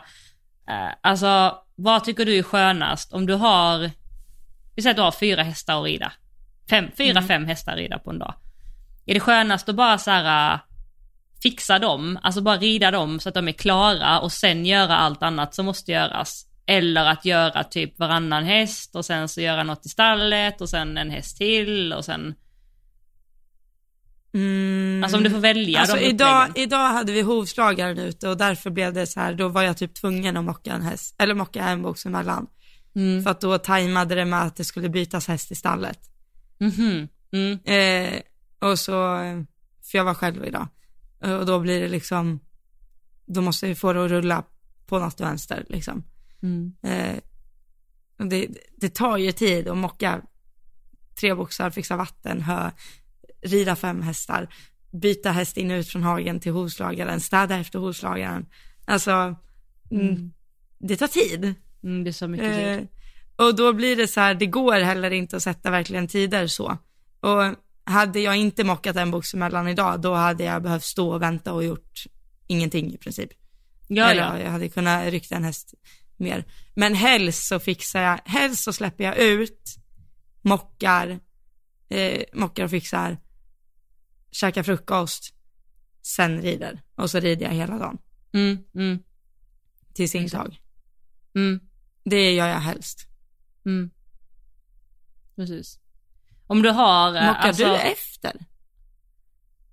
Eh, 0.67 0.93
alltså 1.01 1.57
vad 1.75 2.03
tycker 2.03 2.25
du 2.25 2.37
är 2.37 2.43
skönast 2.43 3.13
om 3.13 3.25
du 3.25 3.33
har, 3.33 3.91
vi 4.81 4.83
säger 4.83 4.91
att 4.93 4.97
du 4.97 5.01
har 5.01 5.11
fyra 5.11 5.43
hästar 5.43 5.79
att 5.79 5.85
rida. 5.85 6.11
Fem, 6.69 6.85
fyra, 6.97 7.11
Mm. 7.11 7.27
fem 7.27 7.45
hästar 7.45 7.71
att 7.71 7.77
rida 7.77 7.99
på 7.99 8.09
en 8.11 8.19
dag. 8.19 8.33
Är 9.05 9.13
det 9.13 9.19
skönast 9.19 9.69
att 9.69 9.75
bara 9.75 9.97
så 9.97 10.11
här 10.11 10.53
eh, 10.53 10.59
fixa 11.43 11.79
dem, 11.79 12.19
alltså 12.23 12.41
bara 12.41 12.57
rida 12.57 12.91
dem 12.91 13.19
så 13.19 13.29
att 13.29 13.35
de 13.35 13.47
är 13.47 13.51
klara 13.51 14.19
och 14.19 14.31
sen 14.31 14.65
göra 14.65 14.95
allt 14.97 15.23
annat 15.23 15.55
som 15.55 15.65
måste 15.65 15.91
göras? 15.91 16.45
Eller 16.65 17.05
att 17.05 17.25
göra 17.25 17.63
typ 17.63 17.99
varannan 17.99 18.43
häst 18.43 18.95
och 18.95 19.05
sen 19.05 19.29
så 19.29 19.41
göra 19.41 19.63
något 19.63 19.85
i 19.85 19.89
stallet 19.89 20.61
och 20.61 20.69
sen 20.69 20.97
en 20.97 21.09
häst 21.11 21.37
till 21.37 21.93
och 21.93 22.05
sen, 22.05 22.35
Mm. 24.33 25.03
alltså 25.03 25.17
om 25.17 25.23
du 25.23 25.29
får 25.29 25.37
välja 25.37 25.79
Alltså 25.79 25.95
de 25.95 26.01
idag, 26.05 26.49
uppläggen. 26.49 26.63
idag 26.69 26.87
hade 26.89 27.11
vi 27.11 27.21
hovslagaren 27.21 27.97
ute 27.97 28.29
och 28.29 28.37
därför 28.37 28.69
blev 28.69 28.93
det 28.93 29.07
så 29.07 29.19
här, 29.19 29.33
då 29.33 29.47
var 29.47 29.61
jag 29.61 29.77
typ 29.77 29.93
tvungen 29.93 30.37
att 30.37 30.43
mocka 30.43 30.73
en 30.73 30.81
häst, 30.81 31.15
eller 31.21 31.33
mocka 31.33 31.63
en 31.63 31.81
box 31.81 32.05
emellan. 32.05 32.47
Mm. 32.95 33.23
För 33.23 33.29
att 33.29 33.41
då 33.41 33.57
tajmade 33.57 34.15
det 34.15 34.25
med 34.25 34.41
att 34.41 34.55
det 34.55 34.63
skulle 34.63 34.89
bytas 34.89 35.27
häst 35.27 35.51
i 35.51 35.55
stallet. 35.55 35.99
Mhm. 36.59 37.07
Mm. 37.31 37.59
Eh, 37.63 38.21
och 38.69 38.79
så, 38.79 38.93
för 39.83 39.97
jag 39.97 40.05
var 40.05 40.13
själv 40.13 40.45
idag. 40.45 40.67
Eh, 41.23 41.33
Och 41.33 41.45
då 41.45 41.59
blir 41.59 41.81
det 41.81 41.87
liksom, 41.87 42.39
då 43.25 43.41
måste 43.41 43.67
vi 43.67 43.75
få 43.75 43.93
det 43.93 44.05
att 44.05 44.11
rulla 44.11 44.43
på 44.85 44.99
något 44.99 45.19
vänster 45.19 45.65
liksom. 45.69 46.03
Mm. 46.41 46.73
Eh, 46.83 47.17
och 48.19 48.27
det, 48.27 48.47
det 48.77 48.89
tar 48.95 49.17
ju 49.17 49.31
tid 49.31 49.67
att 49.67 49.77
mocka 49.77 50.21
tre 51.19 51.35
boxar, 51.35 51.69
fixa 51.69 51.95
vatten, 51.95 52.41
hö, 52.41 52.71
rida 53.41 53.75
fem 53.75 54.01
hästar, 54.01 54.53
byta 54.91 55.31
häst 55.31 55.57
in 55.57 55.71
och 55.71 55.75
ut 55.75 55.87
från 55.89 56.03
hagen 56.03 56.39
till 56.39 56.51
hovslagaren, 56.51 57.21
städa 57.21 57.57
efter 57.57 57.79
hovslagaren. 57.79 58.45
Alltså, 58.85 59.11
mm. 59.11 60.07
Mm. 60.07 60.31
det 60.79 60.97
tar 60.97 61.07
tid. 61.07 61.53
Mm, 61.83 62.03
det 62.03 62.09
är 62.09 62.11
så 62.11 62.27
mycket 62.27 62.55
tid. 62.55 62.67
Eh, 62.67 63.45
och 63.45 63.55
då 63.55 63.73
blir 63.73 63.95
det 63.95 64.07
så 64.07 64.19
här, 64.19 64.33
det 64.35 64.45
går 64.45 64.79
heller 64.79 65.11
inte 65.11 65.35
att 65.35 65.43
sätta 65.43 65.71
verkligen 65.71 66.07
tider 66.07 66.47
så. 66.47 66.77
Och 67.19 67.55
hade 67.83 68.19
jag 68.19 68.37
inte 68.37 68.63
mockat 68.63 68.95
en 68.95 69.11
box 69.11 69.33
emellan 69.33 69.67
idag, 69.67 70.01
då 70.01 70.13
hade 70.13 70.43
jag 70.43 70.63
behövt 70.63 70.83
stå 70.83 71.13
och 71.13 71.21
vänta 71.21 71.53
och 71.53 71.63
gjort 71.63 72.03
ingenting 72.47 72.93
i 72.93 72.97
princip. 72.97 73.29
Ja, 73.87 74.13
ja. 74.13 74.39
jag 74.39 74.51
hade 74.51 74.69
kunnat 74.69 75.05
rycka 75.11 75.35
en 75.35 75.43
häst 75.43 75.73
mer. 76.17 76.45
Men 76.75 76.95
helst 76.95 77.47
så 77.47 77.59
fixar 77.59 78.01
jag, 78.01 78.19
helst 78.25 78.63
så 78.63 78.73
släpper 78.73 79.03
jag 79.03 79.17
ut, 79.17 79.75
mockar, 80.41 81.19
eh, 81.89 82.23
mockar 82.33 82.63
och 82.63 82.69
fixar, 82.69 83.17
käkar 84.31 84.63
frukost, 84.63 85.33
sen 86.01 86.41
rider. 86.41 86.81
Och 86.95 87.11
så 87.11 87.19
rider 87.19 87.45
jag 87.45 87.53
hela 87.53 87.77
dagen 87.77 87.97
Mm, 88.33 88.57
mm, 88.75 88.99
tills 89.93 90.15
intag. 90.15 90.59
mm, 91.35 91.59
Det 92.03 92.31
gör 92.33 92.47
jag 92.47 92.59
helst. 92.59 93.07
mm. 93.65 93.89
Precis. 95.35 95.77
Om 96.47 96.61
du 96.61 96.69
har... 96.69 97.07
eh, 97.15 97.25
Mockar 97.27 97.39
alltså, 97.39 97.63
du 97.65 97.75
efter? 97.75 98.31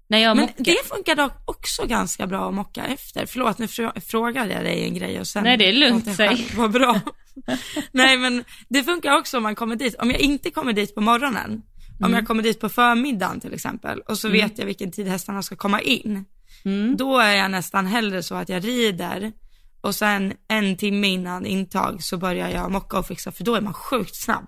När 0.08 0.18
jag 0.18 0.36
Men 0.36 0.46
mockar. 0.46 0.64
det 0.64 0.76
funkar 0.88 1.14
dock 1.16 1.32
också 1.44 1.86
ganska 1.86 2.26
bra 2.26 2.48
att 2.48 2.54
mocka 2.54 2.84
efter. 2.86 3.26
Förlåt, 3.26 3.58
nu 3.58 3.66
frå- 3.66 4.00
frågade 4.00 4.52
jag 4.54 4.64
dig 4.64 4.84
en 4.84 4.94
grej 4.94 5.20
och 5.20 5.26
sen... 5.26 5.44
Nej, 5.44 5.56
det 5.56 5.68
är 5.68 5.72
lugnt, 5.72 6.16
säg. 6.16 6.46
vara 6.56 6.68
bra. 6.68 7.00
Nej, 7.92 8.18
men 8.18 8.44
det 8.68 8.82
funkar 8.84 9.18
också 9.18 9.36
om 9.36 9.42
man 9.42 9.54
kommer 9.54 9.76
dit. 9.76 9.94
Om 9.98 10.10
jag 10.10 10.20
inte 10.20 10.50
kommer 10.50 10.72
dit 10.72 10.94
på 10.94 11.00
morgonen, 11.00 11.62
om 12.00 12.14
jag 12.14 12.26
kommer 12.26 12.42
dit 12.42 12.60
på 12.60 12.68
förmiddagen 12.68 13.40
till 13.40 13.54
exempel, 13.54 14.00
och 14.00 14.18
så 14.18 14.28
vet 14.28 14.58
jag 14.58 14.66
vilken 14.66 14.92
tid 14.92 15.08
hästarna 15.08 15.42
ska 15.42 15.56
komma 15.56 15.80
in, 15.80 16.24
Mm. 16.64 16.96
då 16.96 17.18
är 17.18 17.36
jag 17.36 17.50
nästan 17.50 17.86
hellre 17.86 18.22
så 18.22 18.34
att 18.34 18.48
jag 18.48 18.64
rider 18.66 19.32
och 19.80 19.94
sen 19.94 20.32
en 20.48 20.76
timme 20.76 21.06
innan 21.06 21.46
intag 21.46 22.02
så 22.02 22.16
börjar 22.16 22.48
jag 22.48 22.72
mocka 22.72 22.98
och 22.98 23.06
fixa, 23.06 23.32
för 23.32 23.44
då 23.44 23.54
är 23.54 23.60
man 23.60 23.74
sjukt 23.74 24.16
snabb. 24.16 24.46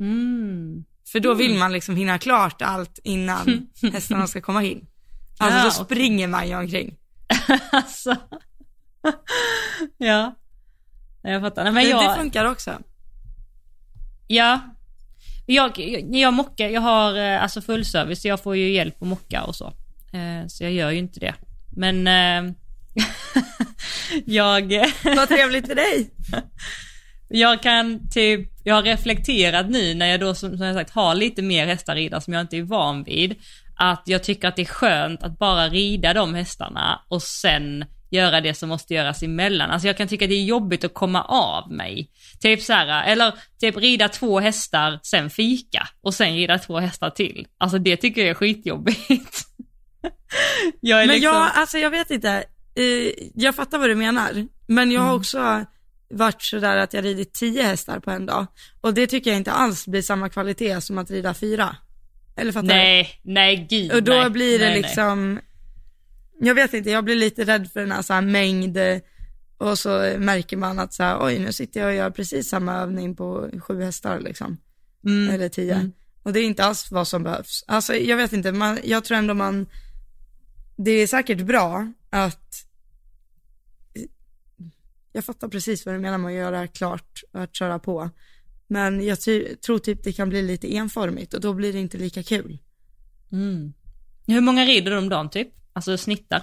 Mm. 0.00 0.84
För 1.12 1.20
då 1.20 1.34
vill 1.34 1.58
man 1.58 1.72
liksom 1.72 1.96
hinna 1.96 2.18
klart 2.18 2.62
allt 2.62 2.98
innan 3.04 3.66
hästarna 3.92 4.26
ska 4.26 4.40
komma 4.40 4.64
in. 4.64 4.86
Alltså 5.38 5.58
Ja, 5.58 5.64
då 5.64 5.70
springer 5.70 6.28
man 6.28 6.48
ju 6.48 6.56
omkring. 6.56 6.96
alltså. 7.72 8.16
ja. 9.98 10.34
Jag 11.22 11.42
fattar. 11.42 11.64
Nej, 11.64 11.72
men 11.72 11.84
det, 11.84 11.90
jag, 11.90 12.10
det 12.10 12.16
funkar 12.16 12.44
också. 12.44 12.78
Ja. 14.26 14.60
Jag, 15.46 15.78
jag, 15.78 16.16
jag 16.16 16.34
mockar, 16.34 16.68
jag 16.68 16.80
har 16.80 17.18
eh, 17.18 17.42
alltså 17.42 17.62
full 17.62 17.84
service, 17.84 18.22
så 18.22 18.28
jag 18.28 18.42
får 18.42 18.56
ju 18.56 18.72
hjälp 18.72 19.02
att 19.02 19.08
mocka 19.08 19.44
och 19.44 19.56
så. 19.56 19.66
Eh, 20.12 20.46
så 20.48 20.64
jag 20.64 20.72
gör 20.72 20.90
ju 20.90 20.98
inte 20.98 21.20
det. 21.20 21.34
Men 21.76 22.06
eh, 22.06 22.52
jag, 24.24 24.92
Vad 25.04 25.28
trevligt 25.28 25.66
för 25.66 25.74
dig. 25.74 26.10
jag 27.28 27.62
kan 27.62 28.08
typ, 28.08 28.48
jag 28.64 28.74
har 28.74 28.82
reflekterat 28.82 29.70
nu 29.70 29.94
när 29.94 30.06
jag 30.06 30.20
då 30.20 30.34
som, 30.34 30.56
som 30.56 30.66
jag 30.66 30.76
sagt 30.76 30.90
har 30.90 31.14
lite 31.14 31.42
mer 31.42 31.66
hästar 31.66 31.94
rida 31.94 32.20
som 32.20 32.32
jag 32.32 32.40
inte 32.40 32.56
är 32.56 32.62
van 32.62 33.04
vid. 33.04 33.34
Att 33.76 34.02
jag 34.06 34.22
tycker 34.22 34.48
att 34.48 34.56
det 34.56 34.62
är 34.62 34.66
skönt 34.66 35.22
att 35.22 35.38
bara 35.38 35.68
rida 35.68 36.14
de 36.14 36.34
hästarna 36.34 37.00
och 37.08 37.22
sen 37.22 37.84
göra 38.10 38.40
det 38.40 38.54
som 38.54 38.68
måste 38.68 38.94
göras 38.94 39.22
emellan. 39.22 39.70
Alltså 39.70 39.86
jag 39.86 39.96
kan 39.96 40.08
tycka 40.08 40.24
att 40.24 40.28
det 40.28 40.34
är 40.34 40.44
jobbigt 40.44 40.84
att 40.84 40.94
komma 40.94 41.22
av 41.24 41.72
mig. 41.72 42.10
Typ 42.40 42.62
så 42.62 42.72
här, 42.72 43.04
eller 43.04 43.34
typ 43.60 43.76
rida 43.76 44.08
två 44.08 44.40
hästar, 44.40 45.00
sen 45.02 45.30
fika 45.30 45.88
och 46.02 46.14
sen 46.14 46.34
rida 46.34 46.58
två 46.58 46.78
hästar 46.78 47.10
till. 47.10 47.46
Alltså 47.58 47.78
det 47.78 47.96
tycker 47.96 48.20
jag 48.20 48.30
är 48.30 48.34
skitjobbigt. 48.34 49.08
jag 50.80 51.02
är 51.02 51.06
Men 51.06 51.14
liksom... 51.14 51.34
jag, 51.34 51.50
alltså 51.54 51.78
jag 51.78 51.90
vet 51.90 52.10
inte, 52.10 52.44
jag 53.34 53.54
fattar 53.54 53.78
vad 53.78 53.88
du 53.88 53.94
menar. 53.94 54.46
Men 54.66 54.90
jag 54.90 55.00
har 55.00 55.08
Mm. 55.08 55.20
också 55.20 55.64
varit 56.10 56.42
sådär 56.42 56.76
att 56.76 56.94
jag 56.94 57.04
ridit 57.04 57.32
tio 57.34 57.62
hästar 57.62 58.00
på 58.00 58.10
en 58.10 58.26
dag. 58.26 58.46
Och 58.80 58.94
det 58.94 59.06
tycker 59.06 59.30
jag 59.30 59.36
inte 59.36 59.52
alls 59.52 59.86
blir 59.86 60.02
samma 60.02 60.28
kvalitet 60.28 60.80
som 60.80 60.98
att 60.98 61.10
rida 61.10 61.34
fyra. 61.34 61.76
Eller 62.36 62.52
fattar 62.52 62.66
Nej, 62.68 63.20
nej 63.22 63.66
gud 63.70 63.90
du? 63.90 63.96
Och 63.96 64.02
då 64.02 64.12
nej. 64.12 64.30
blir 64.30 64.58
det 64.58 64.64
nej, 64.64 64.72
nej. 64.74 64.82
liksom, 64.82 65.40
jag 66.40 66.54
vet 66.54 66.74
inte, 66.74 66.90
jag 66.90 67.04
blir 67.04 67.16
lite 67.16 67.44
rädd 67.44 67.70
för 67.72 67.80
den 67.80 67.92
här, 67.92 68.02
så 68.02 68.12
här 68.12 68.20
mängd 68.22 68.78
och 69.58 69.78
så 69.78 70.14
märker 70.18 70.56
man 70.56 70.78
att 70.78 70.94
så 70.94 71.02
här, 71.02 71.24
oj 71.24 71.38
nu 71.38 71.52
sitter 71.52 71.80
jag 71.80 71.88
och 71.88 71.94
gör 71.94 72.10
precis 72.10 72.48
samma 72.48 72.74
övning 72.74 73.16
på 73.16 73.50
sju 73.60 73.82
hästar 73.82 74.20
liksom. 74.20 74.56
Mm. 75.06 75.34
eller 75.34 75.48
tio. 75.48 75.74
Mm. 75.74 75.92
Och 76.22 76.32
det 76.32 76.40
är 76.40 76.44
inte 76.44 76.64
alls 76.64 76.90
vad 76.90 77.08
som 77.08 77.22
behövs. 77.22 77.64
Alltså 77.66 77.94
jag 77.94 78.16
vet 78.16 78.32
inte, 78.32 78.52
man, 78.52 78.78
jag 78.84 79.04
tror 79.04 79.18
ändå 79.18 79.34
man, 79.34 79.66
det 80.76 80.90
är 80.90 81.06
säkert 81.06 81.40
bra 81.40 81.92
att, 82.10 82.64
jag 85.12 85.24
fattar 85.24 85.48
precis 85.48 85.86
vad 85.86 85.94
du 85.94 85.98
menar 85.98 86.18
med 86.18 86.28
att 86.28 86.34
göra 86.36 86.66
klart 86.66 87.22
och 87.32 87.42
att 87.42 87.54
köra 87.56 87.78
på. 87.78 88.10
Men 88.66 89.04
jag 89.04 89.20
ty- 89.20 89.56
tror 89.56 89.78
typ 89.78 90.04
det 90.04 90.12
kan 90.12 90.28
bli 90.28 90.42
lite 90.42 90.74
enformigt 90.76 91.34
och 91.34 91.40
då 91.40 91.54
blir 91.54 91.72
det 91.72 91.78
inte 91.78 91.98
lika 91.98 92.22
kul. 92.22 92.58
Mm. 93.32 93.72
Hur 94.26 94.40
många 94.40 94.64
rider 94.64 94.90
du 94.90 94.98
om 94.98 95.08
dagen 95.08 95.30
typ? 95.30 95.48
Alltså 95.72 95.96
snittar? 95.98 96.42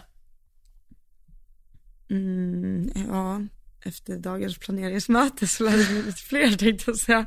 Mm, 2.09 2.89
ja, 3.09 3.41
efter 3.89 4.17
dagens 4.17 4.57
planeringsmöte 4.57 5.47
så 5.47 5.63
lär 5.63 5.77
det 5.77 5.85
bli 5.87 6.01
lite 6.03 6.21
fler 6.21 6.51
tänkte 6.57 6.83
jag 6.91 6.97
säga. 6.97 7.19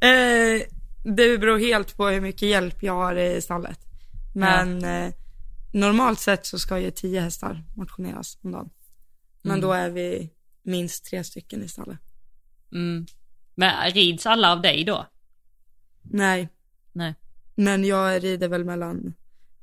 Eh, 0.00 0.62
det 1.04 1.38
beror 1.38 1.58
helt 1.58 1.96
på 1.96 2.08
hur 2.08 2.20
mycket 2.20 2.48
hjälp 2.48 2.82
jag 2.82 2.92
har 2.92 3.16
i 3.16 3.40
stallet. 3.42 3.78
Men 4.34 4.84
eh, 4.84 5.12
normalt 5.72 6.20
sett 6.20 6.46
så 6.46 6.58
ska 6.58 6.78
ju 6.78 6.90
tio 6.90 7.20
hästar 7.20 7.64
motioneras 7.76 8.38
om 8.42 8.52
dagen. 8.52 8.70
Men 9.42 9.50
Mm. 9.52 9.60
då 9.60 9.72
är 9.72 9.90
vi 9.90 10.30
minst 10.62 11.04
tre 11.04 11.24
stycken 11.24 11.62
i 11.62 11.68
stallet. 11.68 11.98
Mm. 12.72 13.06
Men 13.54 13.90
rids 13.90 14.26
alla 14.26 14.52
av 14.52 14.62
dig 14.62 14.84
då? 14.84 15.06
Nej, 16.02 16.48
Nej. 16.92 17.14
men 17.54 17.84
jag 17.84 18.24
rider 18.24 18.48
väl 18.48 18.64
mellan, 18.64 19.14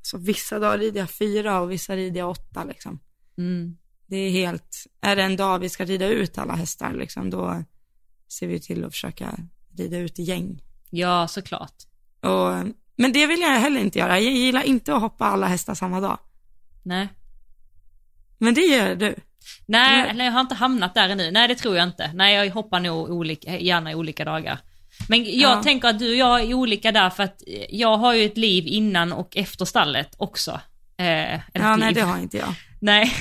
så 0.02 0.18
vissa 0.18 0.58
dagar 0.58 0.78
rider 0.78 1.00
jag 1.00 1.10
fyra 1.10 1.60
och 1.60 1.70
vissa 1.70 1.96
rider 1.96 2.18
jag 2.20 2.30
åtta 2.30 2.64
liksom. 2.64 3.00
Mm. 3.38 3.76
Det 4.06 4.16
är 4.16 4.30
helt, 4.30 4.86
är 5.00 5.16
det 5.16 5.22
en 5.22 5.36
dag 5.36 5.58
vi 5.58 5.68
ska 5.68 5.84
rida 5.84 6.08
ut 6.08 6.38
alla 6.38 6.54
hästar 6.54 6.94
liksom, 6.94 7.30
då 7.30 7.64
ser 8.28 8.46
vi 8.46 8.60
till 8.60 8.84
att 8.84 8.92
försöka 8.92 9.38
rida 9.76 9.98
ut 9.98 10.18
i 10.18 10.22
gäng. 10.22 10.62
Ja, 10.90 11.28
såklart. 11.28 11.74
Och, 12.20 12.74
men 12.96 13.12
det 13.12 13.26
vill 13.26 13.40
jag 13.40 13.60
heller 13.60 13.80
inte 13.80 13.98
göra. 13.98 14.20
Jag 14.20 14.32
gillar 14.32 14.62
inte 14.62 14.94
att 14.94 15.00
hoppa 15.00 15.24
alla 15.24 15.46
hästar 15.46 15.74
samma 15.74 16.00
dag. 16.00 16.18
Nej. 16.82 17.08
Men 18.38 18.54
det 18.54 18.60
gör 18.60 18.94
du. 18.94 19.14
Nej, 19.66 20.12
Nej. 20.14 20.26
jag 20.26 20.32
har 20.32 20.40
inte 20.40 20.54
hamnat 20.54 20.94
där 20.94 21.08
ännu. 21.08 21.30
Nej, 21.30 21.48
det 21.48 21.54
tror 21.54 21.76
jag 21.76 21.84
inte. 21.88 22.10
Nej, 22.14 22.34
jag 22.34 22.50
hoppar 22.50 22.80
nog 22.80 23.10
olika, 23.10 23.58
gärna 23.58 23.92
i 23.92 23.94
olika 23.94 24.24
dagar. 24.24 24.58
Men 25.08 25.24
jag 25.24 25.58
Ja. 25.58 25.62
tänker 25.62 25.88
att 25.88 25.98
du 25.98 26.08
och 26.10 26.16
jag 26.16 26.40
är 26.40 26.54
olika 26.54 26.92
där 26.92 27.10
för 27.10 27.22
att 27.22 27.42
jag 27.70 27.96
har 27.96 28.14
ju 28.14 28.24
ett 28.26 28.36
liv 28.36 28.64
innan 28.66 29.12
och 29.12 29.36
efter 29.36 29.64
stallet 29.64 30.14
också. 30.18 30.60
Eh, 31.00 31.40
Ja, 31.52 31.76
nej 31.76 31.88
liv. 31.88 31.94
det 31.94 32.00
har 32.00 32.18
inte 32.18 32.36
jag. 32.36 32.54
Nej. 32.80 33.12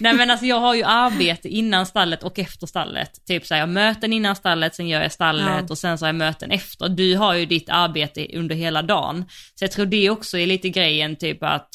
nej 0.00 0.14
men 0.14 0.30
alltså 0.30 0.46
jag 0.46 0.60
har 0.60 0.74
ju 0.74 0.82
arbete 0.84 1.48
innan 1.48 1.86
stallet 1.86 2.22
och 2.22 2.38
efter 2.38 2.66
stallet. 2.66 3.10
Typ 3.26 3.46
så 3.46 3.54
här, 3.54 3.60
jag 3.60 3.66
har 3.66 3.72
möten 3.72 4.12
innan 4.12 4.36
stallet, 4.36 4.74
sen 4.74 4.88
gör 4.88 5.02
jag 5.02 5.12
stallet 5.12 5.46
Ja. 5.48 5.66
och 5.70 5.78
sen 5.78 5.98
så 5.98 6.04
har 6.04 6.08
jag 6.08 6.14
möten 6.14 6.50
efter. 6.50 6.88
Du 6.88 7.16
har 7.16 7.34
ju 7.34 7.46
ditt 7.46 7.68
arbete 7.68 8.26
under 8.34 8.54
hela 8.54 8.82
dagen. 8.82 9.24
Så 9.54 9.64
jag 9.64 9.72
tror 9.72 9.86
det 9.86 10.10
också 10.10 10.38
är 10.38 10.46
lite 10.46 10.68
grejen 10.68 11.16
typ 11.16 11.42
att, 11.42 11.68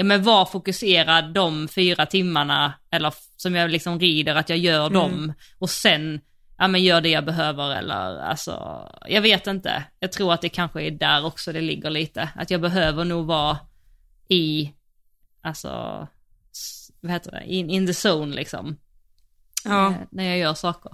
ja 0.00 0.04
men 0.04 0.22
var 0.22 0.46
fokuserad 0.46 1.34
de 1.34 1.68
fyra 1.68 2.06
timmarna, 2.06 2.72
eller 2.90 3.14
som 3.36 3.54
jag 3.54 3.70
liksom 3.70 4.00
rider, 4.00 4.34
att 4.34 4.48
jag 4.48 4.58
gör 4.58 4.86
Mm. 4.86 4.92
dem 4.92 5.32
och 5.58 5.70
sen, 5.70 6.20
ja 6.58 6.68
men 6.68 6.82
gör 6.82 7.00
det 7.00 7.08
jag 7.08 7.24
behöver 7.24 7.76
eller 7.76 8.18
alltså, 8.20 8.86
jag 9.08 9.22
vet 9.22 9.46
inte. 9.46 9.84
Jag 9.98 10.12
tror 10.12 10.32
att 10.32 10.40
det 10.42 10.48
kanske 10.48 10.82
är 10.82 10.90
där 10.90 11.24
också 11.24 11.52
det 11.52 11.60
ligger 11.60 11.90
lite. 11.90 12.28
Att 12.36 12.50
jag 12.50 12.60
behöver 12.60 13.04
nog 13.04 13.26
vara 13.26 13.58
i, 14.28 14.72
alltså, 15.42 15.68
vad 17.00 17.12
heter 17.12 17.30
det, 17.32 17.44
in, 17.44 17.70
in 17.70 17.86
the 17.86 18.08
zone 18.08 18.34
liksom. 18.36 18.76
Ja, 19.64 19.90
eh, 19.90 19.96
När 20.10 20.24
jag 20.24 20.38
gör 20.38 20.54
saker. 20.54 20.92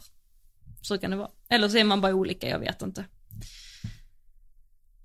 Så 0.82 0.98
kan 0.98 1.10
det 1.10 1.16
vara. 1.16 1.30
Eller 1.48 1.68
så 1.68 1.78
är 1.78 1.84
man 1.84 2.00
bara 2.00 2.14
olika, 2.14 2.48
jag 2.48 2.58
vet 2.58 2.82
inte. 2.82 3.04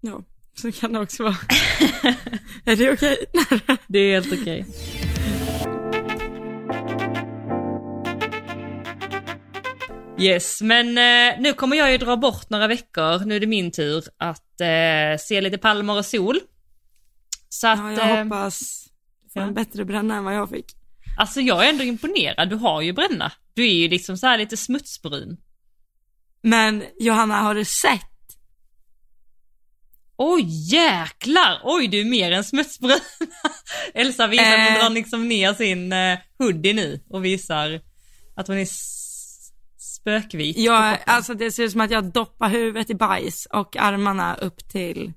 ja, 0.01 0.21
så 0.55 0.71
kan 0.71 0.93
det 0.93 0.99
också 0.99 1.23
vara. 1.23 1.35
är 2.65 2.75
det 2.75 2.91
okej? 2.91 3.17
Det 3.87 3.99
är 3.99 4.13
helt 4.13 4.41
okej. 4.41 4.65
Yes, 10.19 10.61
men 10.61 10.87
eh, 10.87 11.39
nu 11.41 11.53
kommer 11.53 11.77
jag 11.77 11.91
ju 11.91 11.97
dra 11.97 12.17
bort 12.17 12.49
några 12.49 12.67
veckor. 12.67 13.25
Nu 13.25 13.35
är 13.35 13.39
det 13.39 13.47
min 13.47 13.71
tur 13.71 14.03
att 14.17 14.61
eh, 14.61 15.19
se 15.19 15.41
lite 15.41 15.57
palmer 15.57 15.97
och 15.97 16.05
sol. 16.05 16.39
Så 17.49 17.67
att, 17.67 17.79
Ja, 17.79 17.91
jag 17.91 18.09
eh, 18.09 18.23
hoppas 18.23 18.87
får 19.33 19.41
ja. 19.41 19.47
en 19.47 19.53
bättre 19.53 19.85
bränna 19.85 20.15
än 20.15 20.23
vad 20.23 20.35
jag 20.35 20.49
fick. 20.49 20.65
alltså 21.17 21.41
jag 21.41 21.65
är 21.65 21.69
ändå 21.69 21.83
imponerad. 21.83 22.49
Du 22.49 22.55
har 22.55 22.81
ju 22.81 22.93
bränna. 22.93 23.31
Du 23.53 23.63
är 23.63 23.73
ju 23.73 23.87
liksom 23.87 24.17
så 24.17 24.27
här 24.27 24.37
lite 24.37 24.57
smutsbrun. 24.57 25.37
Men 26.43 26.83
Johanna, 26.99 27.35
har 27.41 27.55
du 27.55 27.65
sett? 27.65 28.10
Oj 30.23 30.73
jäklar! 30.73 31.59
Oj 31.63 31.87
du 31.87 31.99
är 32.01 32.05
mer 32.05 32.31
än 32.31 32.43
smutsbrun. 32.43 32.99
Elsa 33.93 34.27
visar 34.27 34.43
att 34.43 34.59
hon 34.59 34.67
Eh. 34.75 34.79
drar 34.79 34.89
liksom 34.89 35.27
ner 35.27 35.53
sin 35.53 35.93
eh, 35.93 36.19
hoodie 36.37 36.73
nu 36.73 36.99
och 37.09 37.25
visar 37.25 37.81
att 38.35 38.47
hon 38.47 38.57
är 38.57 38.67
spökvit. 39.77 40.55
kroppen. 40.55 40.97
alltså 41.15 41.33
det 41.33 41.51
ser 41.51 41.63
ut 41.63 41.71
som 41.71 41.81
att 41.81 41.91
jag 41.91 42.03
doppar 42.11 42.49
huvudet 42.49 42.89
i 42.89 42.95
bajs 42.95 43.45
och 43.45 43.77
armarna 43.77 44.35
upp 44.35 44.69
till, 44.69 45.13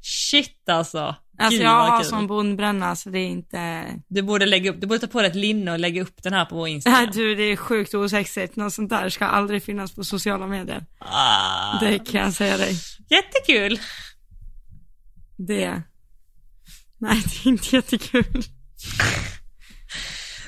Shit 0.00 0.68
alltså. 0.68 1.14
Alltså 1.42 1.58
Gud, 1.58 1.66
jag 1.66 1.70
har 1.70 2.02
sån 2.02 2.26
bondbränna 2.26 2.96
så 2.96 3.10
det 3.10 3.18
är 3.18 3.28
inte, 3.28 3.84
Du 4.08 4.22
borde 4.22 4.46
lägga 4.46 4.70
upp, 4.70 4.80
du 4.80 4.86
borde 4.86 5.00
ta 5.00 5.06
på 5.06 5.20
dig 5.22 5.30
ett 5.30 5.36
linne 5.36 5.72
och 5.72 5.78
lägga 5.78 6.02
upp 6.02 6.22
den 6.22 6.32
här 6.32 6.44
på 6.44 6.54
vår 6.56 6.64
nej 6.64 6.72
Instagram. 6.74 7.10
du 7.12 7.34
det 7.34 7.42
är 7.42 7.56
sjukt 7.56 7.94
osexigt, 7.94 8.56
något 8.56 8.72
sånt 8.72 8.90
där 8.90 9.08
ska 9.08 9.24
aldrig 9.24 9.62
finnas 9.62 9.92
på 9.94 10.04
sociala 10.04 10.46
medier. 10.46 10.84
Ah, 10.98 11.78
Det 11.80 11.98
kan 11.98 12.20
jag 12.20 12.32
säga 12.32 12.56
dig. 12.56 12.76
Jättekul! 13.10 13.78
Det, 15.36 15.82
nej 16.98 17.22
det 17.24 17.48
är 17.48 17.52
inte 17.52 17.76
jättekul. 17.76 18.42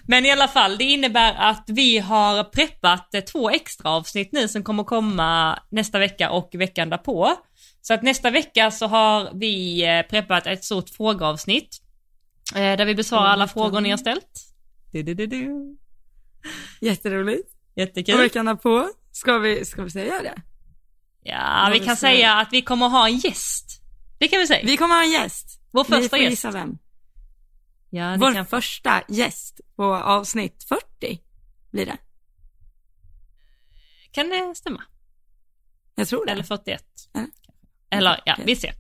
Men 0.07 0.27
i 0.27 0.31
alla 0.31 0.49
fall, 0.49 0.79
det 0.79 0.85
innebär 0.85 1.35
att 1.35 1.65
vi 1.67 1.99
har 1.99 2.45
preppat 2.45 3.15
två 3.33 3.51
extra 3.51 3.91
avsnitt 3.91 4.33
nu 4.33 4.49
som 4.49 4.63
kommer 4.63 4.85
komma 4.85 5.59
nästa 5.71 5.99
vecka 5.99 6.31
och 6.31 6.51
veckan 6.55 6.91
därpå. 6.91 7.37
Så 7.87 7.95
att 7.95 8.03
nästa 8.03 8.31
vecka 8.31 8.71
så 8.71 8.87
har 8.87 9.31
vi 9.35 9.85
eh, 9.85 10.03
preppat 10.03 10.47
ett 10.47 10.65
stort 10.65 10.91
frågeavsnitt. 10.91 11.77
eh, 12.55 12.59
Där 12.77 12.85
vi 12.85 12.95
besvarar 12.95 13.27
alla 13.27 13.49
frågor 13.49 13.81
ni 13.81 13.91
har 13.91 13.97
ställt. 13.97 14.41
Du, 14.93 15.03
du, 15.03 15.15
du, 15.15 15.27
du. 15.27 15.77
Jätteroligt. 16.81 17.49
Och 17.53 17.79
Jättekul. 17.81 18.17
veckan 18.19 18.47
därpå, 18.47 18.89
ska 19.13 19.39
vi, 19.39 19.65
ska 19.65 19.83
vi 19.83 19.91
säga 19.91 20.23
det? 20.23 20.43
Ja, 21.23 21.69
vi 21.73 21.79
vi 21.79 21.85
kan 21.87 21.97
säga 21.97 22.35
att 22.35 22.49
vi 22.53 22.63
kommer 22.63 22.89
ha 22.89 23.09
en 23.09 23.17
gäst. 23.17 23.83
Det 24.19 24.29
kan 24.29 24.39
vi 24.41 24.47
säga. 24.47 24.67
Vi 24.67 24.77
kommer 24.77 24.95
ha 24.95 25.03
en 25.05 25.11
gäst. 25.13 25.61
Vår 25.71 25.85
Ni 25.85 25.89
första 25.91 26.09
får 26.09 26.19
gäst. 26.19 26.31
gissa 26.31 26.51
vem. 26.51 26.79
Ja, 27.91 28.17
Vår 28.21 28.33
kan... 28.35 28.47
första 28.47 29.03
gäst 29.09 29.61
på 29.77 29.85
avsnitt 29.95 30.65
40 30.69 31.21
blir 31.71 31.87
det. 31.87 31.97
kan 34.11 34.29
det 34.29 34.55
stämma? 34.55 34.83
Jag 35.95 36.09
tror 36.09 36.27
det. 36.27 36.33
Eller 36.33 36.43
41. 36.43 36.85
Ja. 37.13 37.27
Eller 37.91 38.21
ja, 38.25 38.37
vi 38.45 38.57
ser. 38.57 38.73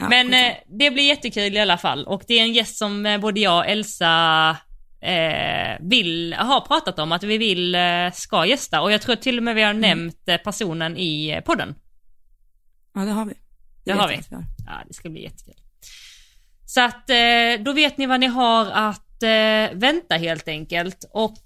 Ja, 0.00 0.08
Men 0.08 0.34
eh, 0.34 0.52
det 0.66 0.90
blir 0.90 1.08
jättekul 1.08 1.56
i 1.56 1.58
alla 1.58 1.78
fall 1.78 2.06
och 2.06 2.22
det 2.28 2.34
är 2.34 2.42
en 2.42 2.52
gäst 2.52 2.76
som 2.76 3.06
eh, 3.06 3.18
både 3.20 3.40
jag 3.40 3.58
och 3.58 3.66
Elsa 3.66 4.56
eh, 5.00 5.76
vill, 5.80 6.34
har 6.38 6.60
pratat 6.60 6.98
om 6.98 7.12
att 7.12 7.22
vi 7.22 7.38
vill 7.38 7.74
eh, 7.74 8.12
ska 8.14 8.46
gästa 8.46 8.80
och 8.80 8.92
jag 8.92 9.02
tror 9.02 9.16
till 9.16 9.36
och 9.36 9.42
med 9.44 9.54
vi 9.54 9.62
Mm. 9.62 9.74
har 9.76 9.80
nämnt 9.88 10.28
eh, 10.28 10.36
personen 10.36 10.96
i 10.96 11.30
eh, 11.30 11.40
podden. 11.40 11.74
Ja, 12.94 13.00
det 13.00 13.10
har 13.10 13.24
vi. 13.24 13.34
Det 13.84 13.92
vet 13.92 14.00
har 14.00 14.08
vi. 14.08 14.14
att 14.14 14.30
har. 14.30 14.44
Ja, 14.66 14.72
det 14.88 14.94
ska 14.94 15.08
bli 15.08 15.22
jättekul. 15.22 15.54
Så 16.66 16.80
att 16.80 17.10
då 17.60 17.72
vet 17.72 17.98
ni 17.98 18.06
vad 18.06 18.20
ni 18.20 18.26
har 18.26 18.66
att 18.70 19.22
vänta 19.72 20.16
helt 20.16 20.48
enkelt 20.48 21.04
och 21.12 21.44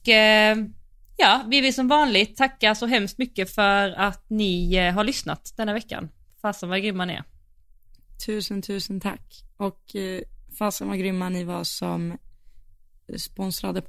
ja, 1.17 1.43
vi 1.47 1.61
vill 1.61 1.75
som 1.75 1.89
vanligt 1.89 2.37
tacka 2.37 2.75
så 2.75 2.87
hemskt 2.87 3.19
mycket 3.19 3.55
för 3.55 3.91
att 3.91 4.25
ni 4.31 4.77
har 4.77 5.05
lyssnat 5.05 5.53
denna 5.57 5.73
veckan. 5.73 6.09
Fasen 6.43 6.69
vad 6.69 6.83
grymma 6.83 7.05
ni 7.05 7.13
är. 7.15 7.25
Tusen, 8.27 8.63
tusen 8.63 9.01
tack. 9.01 9.45
Och 9.57 9.97
eh, 9.97 10.21
fasen 10.59 10.89
vad 10.89 10.99
grymma 10.99 11.29
ni 11.29 11.45
var 11.45 11.65
som 11.65 12.19
sponsrade 13.19 13.83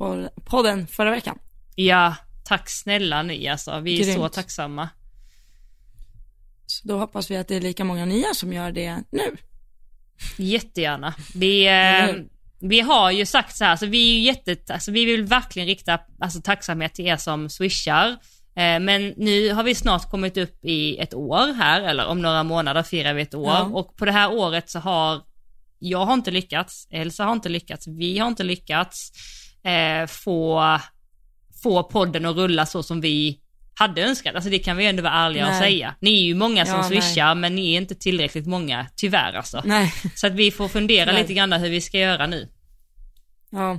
podden 0.45 0.87
förra 0.87 1.11
veckan. 1.11 1.39
Ja, 1.75 2.15
tack 2.45 2.69
snälla 2.69 3.23
ni 3.23 3.47
alltså. 3.47 3.79
Vi 3.79 3.99
är 3.99 4.03
Grymt. 4.03 4.17
så 4.17 4.29
tacksamma. 4.29 4.89
Så 6.65 6.87
då 6.87 6.97
hoppas 6.97 7.31
vi 7.31 7.37
att 7.37 7.47
det 7.47 7.55
är 7.55 7.61
lika 7.61 7.83
många 7.83 8.05
nya 8.05 8.33
som 8.33 8.53
gör 8.53 8.71
det 8.71 9.03
nu. 9.11 9.37
Jättegärna. 10.37 11.13
Vi, 11.35 11.67
eh, 11.67 12.15
vi 12.59 12.79
har 12.79 13.11
ju 13.11 13.25
sagt 13.25 13.57
så 13.57 13.65
här, 13.65 13.75
så 13.75 13.85
vi 13.85 14.09
är 14.09 14.13
ju 14.13 14.19
jättet, 14.19 14.69
alltså 14.69 14.91
vi 14.91 15.05
vill 15.05 15.23
verkligen 15.23 15.67
rikta 15.67 15.99
alltså, 16.19 16.41
tacksamhet 16.41 16.93
till 16.93 17.07
er 17.07 17.17
som 17.17 17.49
swishar. 17.49 18.17
Eh, 18.55 18.79
men 18.79 19.13
nu 19.17 19.53
har 19.53 19.63
vi 19.63 19.75
snart 19.75 20.09
kommit 20.09 20.37
upp 20.37 20.65
i 20.65 20.97
ett 20.97 21.13
år 21.13 21.53
här, 21.53 21.81
eller 21.81 22.05
om 22.07 22.21
några 22.21 22.43
månader 22.43 22.83
firar 22.83 23.13
vi 23.13 23.21
ett 23.21 23.33
år. 23.33 23.47
Ja. 23.53 23.61
Och 23.63 23.95
på 23.97 24.05
det 24.05 24.11
här 24.11 24.31
året 24.33 24.69
så 24.69 24.79
har, 24.79 25.21
jag 25.79 26.05
har 26.05 26.13
inte 26.13 26.31
lyckats, 26.31 26.87
Elsa 26.91 27.23
har 27.25 27.33
inte 27.33 27.49
lyckats, 27.49 27.87
vi 27.87 28.17
har 28.19 28.27
inte 28.27 28.43
lyckats 28.43 29.11
eh, 29.63 30.07
få, 30.07 30.61
få 31.63 31.83
podden 31.83 32.25
att 32.25 32.35
rulla 32.35 32.65
så 32.65 32.83
som 32.83 33.01
vi 33.01 33.39
hade 33.75 34.01
önskat. 34.01 34.35
Alltså 34.35 34.49
det 34.49 34.59
kan 34.59 34.77
vi 34.77 34.85
ändå 34.85 35.03
vara 35.03 35.13
ärliga 35.13 35.45
och 35.45 35.51
Nej. 35.51 35.61
säga. 35.61 35.95
Ni 35.99 36.11
är 36.21 36.23
ju 36.23 36.35
många 36.35 36.65
som 36.65 36.75
Ja, 36.75 36.89
nej. 36.89 37.01
swishar 37.01 37.35
men 37.35 37.55
ni 37.55 37.73
är 37.73 37.77
inte 37.77 37.95
tillräckligt 37.95 38.47
många, 38.47 38.87
tyvärr 38.95 39.33
alltså. 39.33 39.61
Nej, 39.65 39.93
Så 40.15 40.27
att 40.27 40.33
vi 40.33 40.51
får 40.51 40.67
fundera 40.67 41.11
lite 41.11 41.33
grann 41.33 41.53
hur 41.53 41.69
vi 41.69 41.81
ska 41.81 41.97
göra 41.99 42.27
nu. 42.27 42.49
ja, 43.51 43.71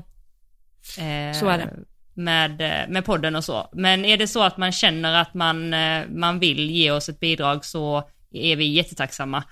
Eh, 0.98 1.38
Så 1.40 1.48
är 1.48 1.58
det. 1.58 1.70
Med, 2.14 2.60
eh, 2.60 2.88
med 2.88 3.04
podden 3.04 3.36
och 3.36 3.44
så. 3.44 3.70
Men 3.72 4.04
är 4.04 4.16
det 4.16 4.26
så 4.26 4.42
att 4.42 4.56
man 4.56 4.72
känner 4.72 5.20
att 5.20 5.34
man, 5.34 5.74
eh, 5.74 6.06
man 6.08 6.38
vill 6.38 6.70
ge 6.70 6.90
oss 6.90 7.08
ett 7.08 7.20
bidrag 7.20 7.64
så 7.64 8.08
är 8.32 8.56
vi 8.56 8.64
jättetacksamma. 8.64 9.44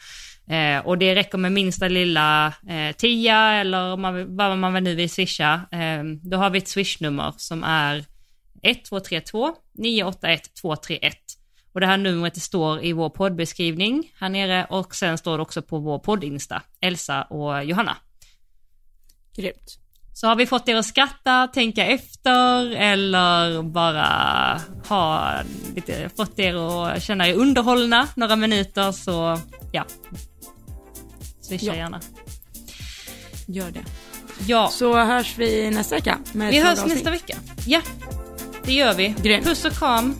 Eh, 0.50 0.86
och 0.86 0.98
det 0.98 1.14
räcker 1.14 1.38
med 1.38 1.52
minsta 1.52 1.88
lilla 1.88 2.46
eh, 2.68 2.96
tia 2.96 3.52
eller 3.52 3.92
om 3.92 4.00
man, 4.00 4.36
vad 4.36 4.58
man 4.58 4.84
nu 4.84 4.94
vill 4.94 5.10
swisha. 5.10 5.60
Eh, 5.72 6.04
då 6.22 6.36
har 6.36 6.50
vi 6.50 6.58
ett 6.58 6.68
swishnummer 6.68 7.34
som 7.36 7.64
är 7.64 7.96
1232 8.62 9.54
981 9.72 10.54
231. 10.60 11.16
Och 11.72 11.80
det 11.80 11.86
här 11.86 11.96
numret 11.96 12.34
det 12.34 12.40
står 12.40 12.84
i 12.84 12.92
vår 12.92 13.10
poddbeskrivning 13.10 14.12
här 14.18 14.28
nere 14.28 14.64
och 14.64 14.94
sen 14.94 15.18
står 15.18 15.38
det 15.38 15.42
också 15.42 15.62
på 15.62 15.78
vår 15.78 15.98
poddinsta, 15.98 16.62
Elsa 16.80 17.22
och 17.22 17.64
Johanna. 17.64 17.96
grymt. 19.36 19.78
Så 20.20 20.26
har 20.26 20.36
vi 20.36 20.46
fått 20.46 20.68
er 20.68 20.74
att 20.76 20.86
skratta, 20.86 21.46
tänka 21.46 21.86
efter 21.86 22.70
eller 22.76 23.62
bara 23.62 24.60
ha 24.88 25.32
lite, 25.74 26.10
fått 26.16 26.38
er 26.38 26.54
att 26.88 27.02
känna 27.02 27.28
er 27.28 27.34
underhållna 27.34 28.08
några 28.14 28.36
minuter 28.36 28.92
så 28.92 29.38
ja, 29.72 29.84
swisha 31.40 31.66
Ja. 31.66 31.74
gärna. 31.74 32.00
Gör 33.46 33.70
det. 33.70 33.80
Ja, 34.46 34.68
Så 34.72 34.96
hörs 35.04 35.34
vi 35.38 35.70
nästa 35.70 35.94
vecka 35.94 36.18
vi 36.32 36.60
hörs 36.60 36.78
avsnitt. 36.78 36.94
nästa 36.94 37.10
vecka. 37.10 37.36
Ja, 37.66 37.80
det 38.64 38.72
gör 38.72 38.94
vi. 38.94 39.14
Grymt. 39.22 39.46
Puss 39.46 39.64
och 39.64 39.72
kram. 39.72 40.16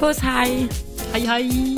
Puss, 0.00 0.18
hej! 0.18 0.68
Hej 1.12 1.26
hej! 1.26 1.76